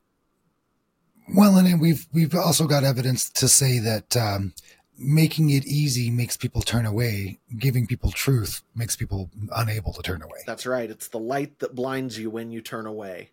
Well, 1.36 1.58
and 1.58 1.78
we've 1.78 2.06
we've 2.10 2.34
also 2.34 2.66
got 2.66 2.84
evidence 2.84 3.28
to 3.30 3.48
say 3.48 3.80
that 3.80 4.16
um, 4.16 4.54
making 4.98 5.50
it 5.50 5.64
easy 5.64 6.10
makes 6.10 6.36
people 6.36 6.60
turn 6.60 6.84
away. 6.84 7.38
Giving 7.56 7.86
people 7.86 8.10
truth 8.10 8.62
makes 8.74 8.96
people 8.96 9.30
unable 9.54 9.92
to 9.92 10.02
turn 10.02 10.22
away. 10.22 10.40
That's 10.46 10.66
right. 10.66 10.90
It's 10.90 11.08
the 11.08 11.20
light 11.20 11.60
that 11.60 11.74
blinds 11.74 12.18
you 12.18 12.30
when 12.30 12.50
you 12.50 12.60
turn 12.60 12.86
away. 12.86 13.30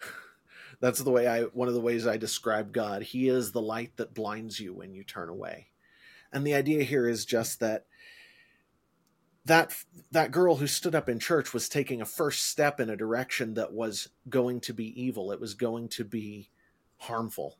That's 0.80 1.00
the 1.00 1.10
way 1.10 1.26
I 1.26 1.42
one 1.42 1.68
of 1.68 1.74
the 1.74 1.80
ways 1.80 2.06
I 2.06 2.16
describe 2.16 2.72
God. 2.72 3.02
He 3.02 3.28
is 3.28 3.50
the 3.50 3.60
light 3.60 3.96
that 3.96 4.14
blinds 4.14 4.60
you 4.60 4.72
when 4.72 4.94
you 4.94 5.02
turn 5.02 5.28
away. 5.28 5.66
And 6.32 6.46
the 6.46 6.54
idea 6.54 6.84
here 6.84 7.08
is 7.08 7.24
just 7.24 7.58
that 7.60 7.86
that 9.44 9.74
that 10.12 10.30
girl 10.30 10.56
who 10.56 10.66
stood 10.66 10.94
up 10.94 11.08
in 11.08 11.18
church 11.18 11.52
was 11.52 11.68
taking 11.68 12.00
a 12.00 12.06
first 12.06 12.44
step 12.44 12.78
in 12.78 12.88
a 12.88 12.96
direction 12.96 13.54
that 13.54 13.72
was 13.72 14.10
going 14.28 14.60
to 14.60 14.72
be 14.72 15.02
evil. 15.02 15.32
It 15.32 15.40
was 15.40 15.54
going 15.54 15.88
to 15.90 16.04
be 16.04 16.50
harmful. 16.98 17.56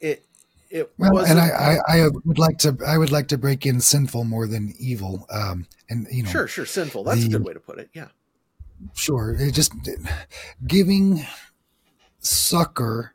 It 0.00 0.24
it 0.70 0.92
well, 0.98 1.18
and 1.18 1.38
I, 1.38 1.78
I, 1.88 1.98
I 1.98 2.08
would 2.24 2.38
like 2.38 2.58
to 2.58 2.76
I 2.86 2.98
would 2.98 3.12
like 3.12 3.28
to 3.28 3.38
break 3.38 3.66
in 3.66 3.80
sinful 3.80 4.24
more 4.24 4.46
than 4.46 4.74
evil. 4.78 5.26
Um, 5.30 5.66
and 5.88 6.06
you 6.10 6.22
know, 6.22 6.30
sure, 6.30 6.48
sure, 6.48 6.66
sinful. 6.66 7.04
That's 7.04 7.20
the, 7.20 7.26
a 7.26 7.30
good 7.30 7.44
way 7.44 7.52
to 7.52 7.60
put 7.60 7.78
it. 7.78 7.90
Yeah, 7.92 8.08
sure. 8.94 9.36
It 9.38 9.52
just 9.52 9.72
giving 10.66 11.24
succor 12.20 13.14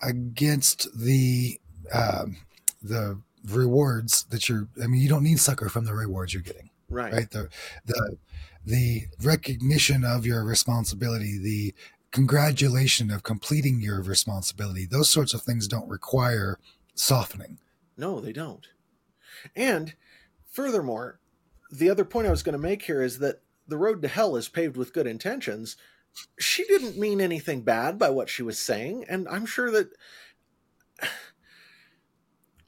against 0.00 0.88
the 0.98 1.60
um, 1.92 2.36
the 2.82 3.20
rewards 3.46 4.24
that 4.30 4.48
you're. 4.48 4.68
I 4.82 4.86
mean, 4.86 5.00
you 5.00 5.08
don't 5.08 5.24
need 5.24 5.40
succor 5.40 5.68
from 5.68 5.84
the 5.84 5.94
rewards 5.94 6.32
you're 6.32 6.42
getting. 6.42 6.70
Right. 6.88 7.12
Right. 7.12 7.30
The 7.30 7.48
the 7.86 8.16
the 8.64 9.02
recognition 9.22 10.04
of 10.04 10.24
your 10.24 10.44
responsibility, 10.44 11.38
the 11.38 11.74
congratulation 12.12 13.10
of 13.10 13.22
completing 13.22 13.80
your 13.80 14.00
responsibility. 14.02 14.86
Those 14.86 15.10
sorts 15.10 15.34
of 15.34 15.42
things 15.42 15.66
don't 15.66 15.88
require 15.88 16.58
softening. 16.94 17.58
No, 17.96 18.20
they 18.20 18.32
don't. 18.32 18.68
And 19.56 19.94
furthermore, 20.46 21.18
the 21.70 21.90
other 21.90 22.04
point 22.04 22.26
I 22.26 22.30
was 22.30 22.42
going 22.42 22.52
to 22.52 22.58
make 22.58 22.82
here 22.82 23.02
is 23.02 23.18
that 23.18 23.40
the 23.66 23.78
road 23.78 24.02
to 24.02 24.08
hell 24.08 24.36
is 24.36 24.48
paved 24.48 24.76
with 24.76 24.92
good 24.92 25.06
intentions. 25.06 25.76
She 26.38 26.64
didn't 26.64 26.98
mean 26.98 27.20
anything 27.20 27.62
bad 27.62 27.98
by 27.98 28.10
what 28.10 28.28
she 28.28 28.42
was 28.42 28.58
saying, 28.58 29.06
and 29.08 29.26
I'm 29.28 29.46
sure 29.46 29.70
that 29.70 29.88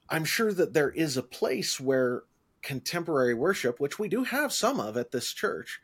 I'm 0.08 0.24
sure 0.24 0.52
that 0.52 0.72
there 0.72 0.90
is 0.90 1.16
a 1.16 1.22
place 1.22 1.78
where 1.78 2.22
contemporary 2.62 3.34
worship, 3.34 3.80
which 3.80 3.98
we 3.98 4.08
do 4.08 4.24
have 4.24 4.52
some 4.52 4.80
of 4.80 4.96
at 4.96 5.10
this 5.10 5.32
church, 5.32 5.80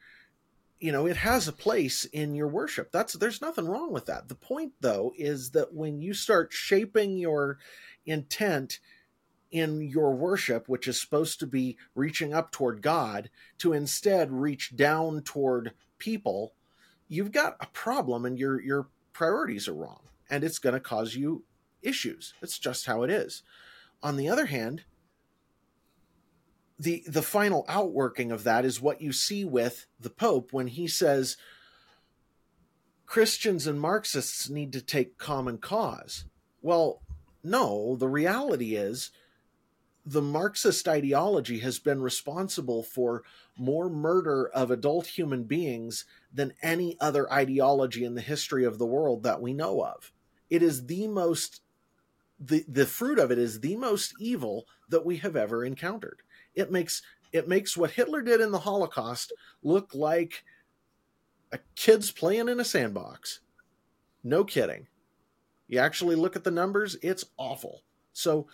you 0.81 0.93
know 0.93 1.07
it 1.07 1.19
has 1.19 1.47
a 1.47 1.53
place 1.53 2.05
in 2.07 2.35
your 2.35 2.49
worship. 2.49 2.91
That's 2.93 3.15
there's 3.15 3.41
nothing 3.41 3.67
wrong 3.67 3.93
with 3.93 4.07
that. 4.07 4.29
The 4.29 4.35
point 4.35 4.73
though 4.81 5.13
is 5.17 5.51
that 5.51 5.75
when 5.75 6.01
you 6.01 6.15
start 6.15 6.53
shaping 6.53 7.17
your 7.17 7.59
intent 8.07 8.81
in 9.51 9.83
your 9.83 10.15
worship 10.15 10.69
which 10.69 10.87
is 10.87 11.01
supposed 11.01 11.41
to 11.41 11.47
be 11.47 11.77
reaching 11.97 12.33
up 12.33 12.53
toward 12.53 12.81
god 12.81 13.29
to 13.59 13.73
instead 13.73 14.31
reach 14.31 14.77
down 14.77 15.21
toward 15.21 15.73
people 15.99 16.55
you've 17.09 17.33
got 17.33 17.57
a 17.61 17.67
problem 17.67 18.25
and 18.25 18.39
your 18.39 18.63
your 18.63 18.87
priorities 19.13 19.67
are 19.67 19.75
wrong 19.75 20.03
and 20.31 20.45
it's 20.45 20.61
going 20.61 20.73
to 20.73 20.81
cause 20.81 21.17
you 21.17 21.43
issues. 21.83 22.35
It's 22.41 22.59
just 22.59 22.87
how 22.87 23.03
it 23.03 23.11
is. 23.11 23.43
On 24.03 24.17
the 24.17 24.29
other 24.29 24.47
hand 24.47 24.85
the 26.81 27.05
the 27.07 27.23
final 27.23 27.67
outworking 27.69 28.33
of 28.33 28.45
that 28.45 28.65
is 28.65 28.81
what 28.81 29.03
you 29.03 29.13
see 29.13 29.45
with 29.45 29.87
the 30.01 30.09
pope 30.09 30.51
when 30.51 30.67
he 30.67 30.89
says 30.89 31.37
Christians 33.05 33.67
and 33.67 33.79
Marxists 33.79 34.49
need 34.49 34.73
to 34.73 34.81
take 34.81 35.19
common 35.19 35.59
cause. 35.59 36.25
Well, 36.63 37.03
no, 37.45 37.97
the 37.97 38.09
reality 38.09 38.77
is 38.77 39.11
the 40.07 40.23
Marxist 40.23 40.89
ideology 40.89 41.59
has 41.59 41.79
been 41.79 42.01
responsible 42.01 42.83
for 42.83 43.25
more 43.59 43.91
murder 43.91 44.49
of 44.49 44.71
adult 44.71 45.07
human 45.07 45.45
beings 45.45 46.07
than 46.33 46.55
any 46.63 46.97
other 46.99 47.31
ideology 47.31 48.05
in 48.05 48.15
the 48.15 48.23
history 48.23 48.65
of 48.65 48.79
the 48.79 48.87
world 48.87 49.23
that 49.25 49.43
we 49.43 49.53
know 49.53 49.85
of. 49.85 50.13
It 50.49 50.63
is 50.63 50.87
the 50.87 51.09
most 51.09 51.61
the 52.43 52.65
the 52.67 52.87
fruit 52.87 53.19
of 53.19 53.31
it 53.31 53.39
is 53.39 53.61
the 53.61 53.77
most 53.77 54.15
evil 54.19 54.65
that 54.89 55.05
we 55.05 55.19
have 55.19 55.37
ever 55.37 55.63
encountered 55.63 56.23
it 56.55 56.71
makes 56.71 57.03
it 57.33 57.49
makes 57.49 57.77
what 57.77 57.93
Hitler 57.93 58.23
did 58.23 58.41
in 58.41 58.51
the 58.51 58.59
Holocaust 58.59 59.33
look 59.63 59.95
like 59.95 60.45
a 61.53 61.59
kid's 61.77 62.11
playing 62.11 62.49
in 62.49 62.61
a 62.61 62.65
sandbox. 62.65 63.41
No 64.23 64.45
kidding. 64.45 64.89
You 65.69 65.79
actually 65.79 66.17
look 66.17 66.37
at 66.37 66.45
the 66.45 66.51
numbers, 66.51 66.97
it's 67.03 67.25
awful. 67.37 67.83
So 68.13 68.49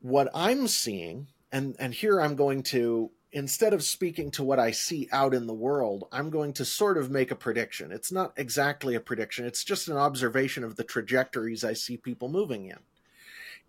what 0.00 0.28
I'm 0.34 0.66
seeing 0.68 1.28
and 1.52 1.76
and 1.78 1.94
here 1.94 2.20
I'm 2.20 2.34
going 2.34 2.62
to 2.64 3.10
instead 3.32 3.72
of 3.72 3.82
speaking 3.82 4.30
to 4.32 4.44
what 4.44 4.60
I 4.60 4.70
see 4.70 5.08
out 5.10 5.34
in 5.34 5.46
the 5.46 5.54
world, 5.54 6.06
I'm 6.12 6.30
going 6.30 6.52
to 6.54 6.64
sort 6.64 6.96
of 6.96 7.10
make 7.10 7.32
a 7.32 7.36
prediction. 7.36 7.90
It's 7.90 8.12
not 8.12 8.32
exactly 8.36 8.94
a 8.94 9.00
prediction, 9.00 9.46
it's 9.46 9.64
just 9.64 9.88
an 9.88 9.96
observation 9.96 10.64
of 10.64 10.76
the 10.76 10.84
trajectories 10.84 11.64
I 11.64 11.72
see 11.72 11.96
people 11.96 12.28
moving 12.28 12.66
in 12.66 12.78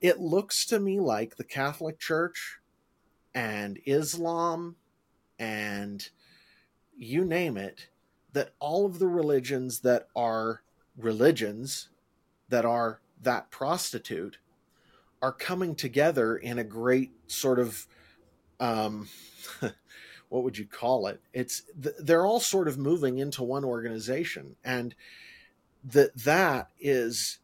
it 0.06 0.20
looks 0.20 0.68
to 0.68 0.80
me 0.80 1.00
like 1.00 1.36
the 1.36 1.44
Catholic 1.44 1.98
Church 1.98 2.60
and 3.34 3.80
Islam 3.86 4.76
and 5.40 6.08
you 6.96 7.26
name 7.26 7.58
it, 7.58 7.88
that 8.32 8.54
all 8.60 8.86
of 8.86 9.00
the 9.00 9.08
religions 9.08 9.80
that 9.80 10.08
are 10.16 10.62
religions 10.96 11.90
that 12.50 12.66
are 12.66 13.00
that 13.20 13.50
prostitute 13.50 14.38
are 15.24 15.32
coming 15.32 15.74
together 15.74 16.38
in 16.38 16.60
a 16.60 16.64
great 16.64 17.12
sort 17.26 17.58
of 17.58 17.88
um 18.60 19.10
what 20.30 20.44
would 20.44 20.58
you 20.58 20.66
call 20.66 21.08
it? 21.08 21.20
It's 21.34 21.64
they're 21.76 22.26
all 22.26 22.40
sort 22.40 22.68
of 22.68 22.78
moving 22.78 23.18
into 23.18 23.42
one 23.42 23.66
organization 23.66 24.56
and 24.64 24.94
that 25.84 26.16
that 26.20 26.70
is 26.80 27.40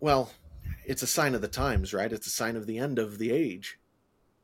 well, 0.00 0.30
it's 0.84 1.02
a 1.02 1.06
sign 1.06 1.34
of 1.34 1.40
the 1.40 1.48
times, 1.48 1.92
right? 1.92 2.12
It's 2.12 2.26
a 2.26 2.30
sign 2.30 2.56
of 2.56 2.66
the 2.66 2.78
end 2.78 2.98
of 2.98 3.18
the 3.18 3.30
age 3.30 3.78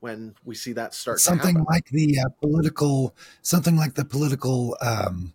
when 0.00 0.34
we 0.44 0.54
see 0.54 0.72
that 0.74 0.94
start. 0.94 1.20
Something 1.20 1.64
like 1.64 1.86
the 1.86 2.18
uh, 2.18 2.28
political, 2.40 3.14
something 3.42 3.76
like 3.76 3.94
the 3.94 4.04
political 4.04 4.76
um, 4.80 5.32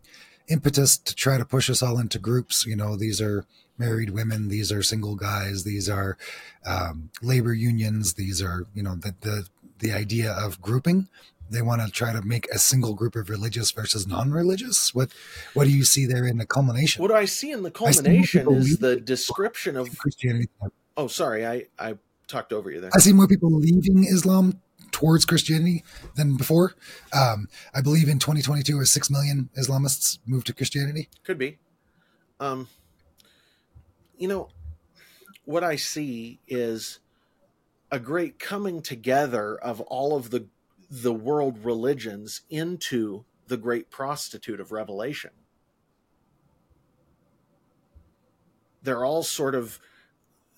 impetus 0.48 0.98
to 0.98 1.16
try 1.16 1.38
to 1.38 1.46
push 1.46 1.70
us 1.70 1.82
all 1.82 2.00
into 2.00 2.20
groups. 2.20 2.66
You 2.66 2.76
know, 2.76 2.96
these 2.96 3.22
are 3.22 3.46
married 3.78 4.12
women, 4.12 4.50
these 4.50 4.72
are 4.72 4.84
single 4.84 5.16
guys, 5.16 5.64
these 5.64 5.90
are 5.90 6.18
um, 6.66 7.10
labor 7.22 7.54
unions, 7.54 8.14
these 8.14 8.42
are 8.42 8.68
you 8.76 8.84
know 8.84 8.96
the 8.96 9.16
the 9.22 9.48
the 9.80 9.92
idea 9.94 10.32
of 10.32 10.62
grouping 10.62 11.08
they 11.50 11.62
want 11.62 11.82
to 11.82 11.92
try 11.92 12.14
to 12.14 12.22
make 12.22 12.48
a 12.52 12.60
single 12.60 12.94
group 12.94 13.16
of 13.16 13.30
religious 13.30 13.72
versus 13.72 14.08
non-religious. 14.08 14.94
What 14.94 15.10
what 15.54 15.66
do 15.66 15.72
you 15.72 15.84
see 15.84 16.06
there 16.06 16.26
in 16.26 16.38
the 16.38 16.46
culmination? 16.46 17.02
What 17.02 17.12
I 17.12 17.26
see 17.26 17.52
in 17.52 17.64
the 17.64 17.72
culmination 17.72 18.52
is 18.52 18.78
the 18.78 18.98
description 18.98 19.76
of 19.76 19.98
Christianity. 19.98 20.50
Oh, 20.96 21.08
sorry, 21.08 21.46
I 21.46 21.66
I 21.78 21.98
talked 22.28 22.54
over 22.54 22.72
you 22.72 22.82
there. 22.82 22.92
I 22.94 23.00
see 23.00 23.14
more 23.14 23.28
people 23.28 23.52
leaving 23.52 24.06
Islam 24.06 24.62
towards 24.92 25.26
Christianity 25.26 25.84
than 26.16 26.36
before. 26.36 26.76
Um, 27.14 27.48
I 27.74 27.82
believe 27.82 28.08
in 28.08 28.20
2022 28.20 28.78
or 28.78 28.86
six 28.86 29.10
million 29.10 29.50
Islamists 29.58 30.20
moved 30.26 30.48
to 30.48 30.54
Christianity. 30.54 31.10
Could 31.24 31.38
be. 31.38 31.60
Um, 32.40 32.68
you 34.18 34.28
know, 34.28 34.50
what 35.46 35.64
I 35.64 35.76
see 35.76 36.40
is 36.48 37.00
a 37.92 38.00
great 38.00 38.40
coming 38.40 38.82
together 38.82 39.58
of 39.58 39.82
all 39.82 40.16
of 40.16 40.30
the 40.30 40.48
the 40.90 41.14
world 41.14 41.64
religions 41.64 42.42
into 42.50 43.26
the 43.48 43.58
great 43.58 43.90
prostitute 43.90 44.60
of 44.60 44.72
Revelation. 44.72 45.32
They're 48.82 49.04
all 49.04 49.24
sort 49.24 49.56
of 49.56 49.80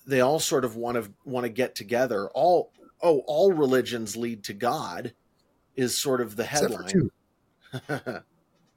they 0.06 0.20
all 0.20 0.38
sort 0.40 0.64
of 0.64 0.76
want 0.76 1.02
to 1.02 1.12
want 1.24 1.44
to 1.44 1.50
get 1.50 1.74
together. 1.74 2.28
All 2.30 2.72
oh, 3.02 3.22
all 3.26 3.52
religions 3.52 4.16
lead 4.16 4.44
to 4.44 4.52
God 4.52 5.14
is 5.74 5.96
sort 5.96 6.20
of 6.20 6.36
the 6.36 6.44
headline. 6.44 6.84
Except 6.84 7.02
for 7.82 8.00
two. 8.00 8.18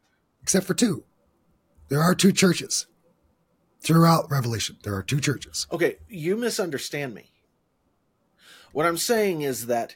Except 0.41 0.65
for 0.65 0.73
two. 0.73 1.03
There 1.89 2.01
are 2.01 2.15
two 2.15 2.31
churches. 2.31 2.87
Throughout 3.81 4.31
Revelation, 4.31 4.77
there 4.83 4.95
are 4.95 5.03
two 5.03 5.19
churches. 5.19 5.67
Okay, 5.71 5.97
you 6.09 6.35
misunderstand 6.35 7.13
me. 7.13 7.31
What 8.71 8.87
I'm 8.87 8.97
saying 8.97 9.41
is 9.41 9.67
that 9.67 9.95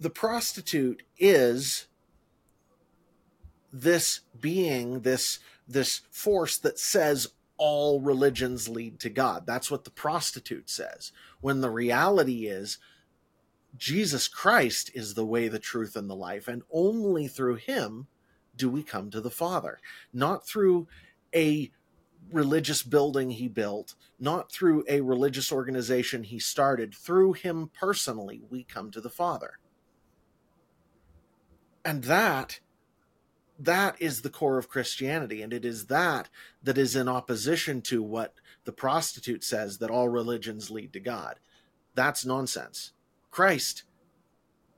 the 0.00 0.10
prostitute 0.10 1.02
is 1.18 1.86
this 3.72 4.20
being, 4.40 5.00
this 5.00 5.40
this 5.66 6.00
force 6.10 6.56
that 6.56 6.78
says 6.78 7.28
all 7.58 8.00
religions 8.00 8.68
lead 8.68 8.98
to 9.00 9.10
God. 9.10 9.44
That's 9.46 9.70
what 9.70 9.84
the 9.84 9.90
prostitute 9.90 10.70
says. 10.70 11.12
When 11.40 11.60
the 11.60 11.70
reality 11.70 12.46
is 12.46 12.78
Jesus 13.76 14.28
Christ 14.28 14.90
is 14.94 15.14
the 15.14 15.26
way, 15.26 15.48
the 15.48 15.58
truth, 15.58 15.94
and 15.94 16.08
the 16.08 16.16
life, 16.16 16.48
and 16.48 16.62
only 16.72 17.28
through 17.28 17.56
him 17.56 18.06
do 18.56 18.70
we 18.70 18.82
come 18.82 19.10
to 19.10 19.20
the 19.20 19.30
Father. 19.30 19.78
Not 20.12 20.46
through 20.46 20.88
a 21.34 21.70
religious 22.32 22.82
building 22.82 23.30
he 23.30 23.48
built, 23.48 23.94
not 24.18 24.50
through 24.50 24.84
a 24.88 25.00
religious 25.00 25.52
organization 25.52 26.24
he 26.24 26.38
started. 26.38 26.94
Through 26.94 27.34
him 27.34 27.70
personally, 27.78 28.42
we 28.48 28.64
come 28.64 28.90
to 28.92 29.00
the 29.00 29.10
Father. 29.10 29.58
And 31.84 32.04
that 32.04 32.60
that 33.58 34.00
is 34.00 34.22
the 34.22 34.30
core 34.30 34.58
of 34.58 34.68
Christianity, 34.68 35.42
and 35.42 35.52
it 35.52 35.64
is 35.64 35.86
that 35.86 36.28
that 36.62 36.78
is 36.78 36.94
in 36.94 37.08
opposition 37.08 37.82
to 37.82 38.02
what 38.02 38.34
the 38.64 38.72
prostitute 38.72 39.42
says 39.42 39.78
that 39.78 39.90
all 39.90 40.08
religions 40.08 40.70
lead 40.70 40.92
to 40.92 41.00
God. 41.00 41.40
That's 41.94 42.24
nonsense. 42.24 42.92
Christ 43.30 43.82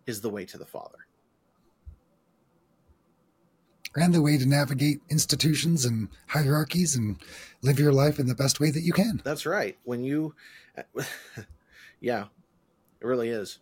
is 0.06 0.22
the 0.22 0.30
way 0.30 0.46
to 0.46 0.56
the 0.56 0.64
Father. 0.64 0.98
And 3.96 4.14
the 4.14 4.22
way 4.22 4.38
to 4.38 4.46
navigate 4.46 5.00
institutions 5.10 5.84
and 5.84 6.08
hierarchies 6.28 6.94
and 6.94 7.16
live 7.60 7.80
your 7.80 7.92
life 7.92 8.18
in 8.20 8.28
the 8.28 8.34
best 8.34 8.60
way 8.60 8.70
that 8.70 8.82
you 8.82 8.92
can. 8.92 9.20
That's 9.24 9.44
right. 9.44 9.76
When 9.82 10.04
you, 10.04 10.34
yeah, 12.00 12.26
it 13.00 13.06
really 13.06 13.30
is. 13.30 13.58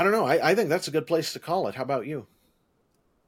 I 0.00 0.02
don't 0.02 0.12
know. 0.12 0.24
I, 0.24 0.52
I 0.52 0.54
think 0.54 0.70
that's 0.70 0.88
a 0.88 0.90
good 0.90 1.06
place 1.06 1.34
to 1.34 1.38
call 1.38 1.68
it. 1.68 1.74
How 1.74 1.82
about 1.82 2.06
you? 2.06 2.26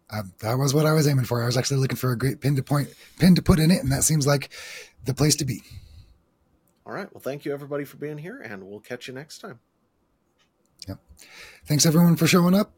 Uh, 0.09 0.23
that 0.41 0.55
was 0.55 0.73
what 0.73 0.87
I 0.87 0.95
was 0.95 1.07
aiming 1.07 1.27
for. 1.27 1.43
I 1.43 1.45
was 1.45 1.59
actually 1.59 1.81
looking 1.81 1.99
for 1.99 2.13
a 2.13 2.17
great 2.17 2.41
pin 2.41 2.57
to 2.57 2.63
point, 2.63 2.89
pin 3.19 3.35
to 3.35 3.43
put 3.43 3.59
in 3.59 3.71
it, 3.71 3.83
and 3.83 3.93
that 3.93 4.05
seems 4.05 4.27
like 4.27 4.49
the 5.05 5.13
place 5.13 5.37
to 5.37 5.45
be. 5.45 5.61
All 6.87 6.95
right. 6.95 7.13
Well, 7.13 7.21
thank 7.21 7.45
you 7.45 7.53
everybody 7.53 7.85
for 7.85 7.99
being 7.99 8.17
here, 8.17 8.41
and 8.41 8.65
we'll 8.65 8.81
catch 8.81 9.07
you 9.07 9.13
next 9.13 9.41
time. 9.41 9.61
Yep. 10.89 10.99
Thanks 11.67 11.85
everyone 11.85 12.17
for 12.17 12.27
showing 12.27 12.55
up. 12.55 12.73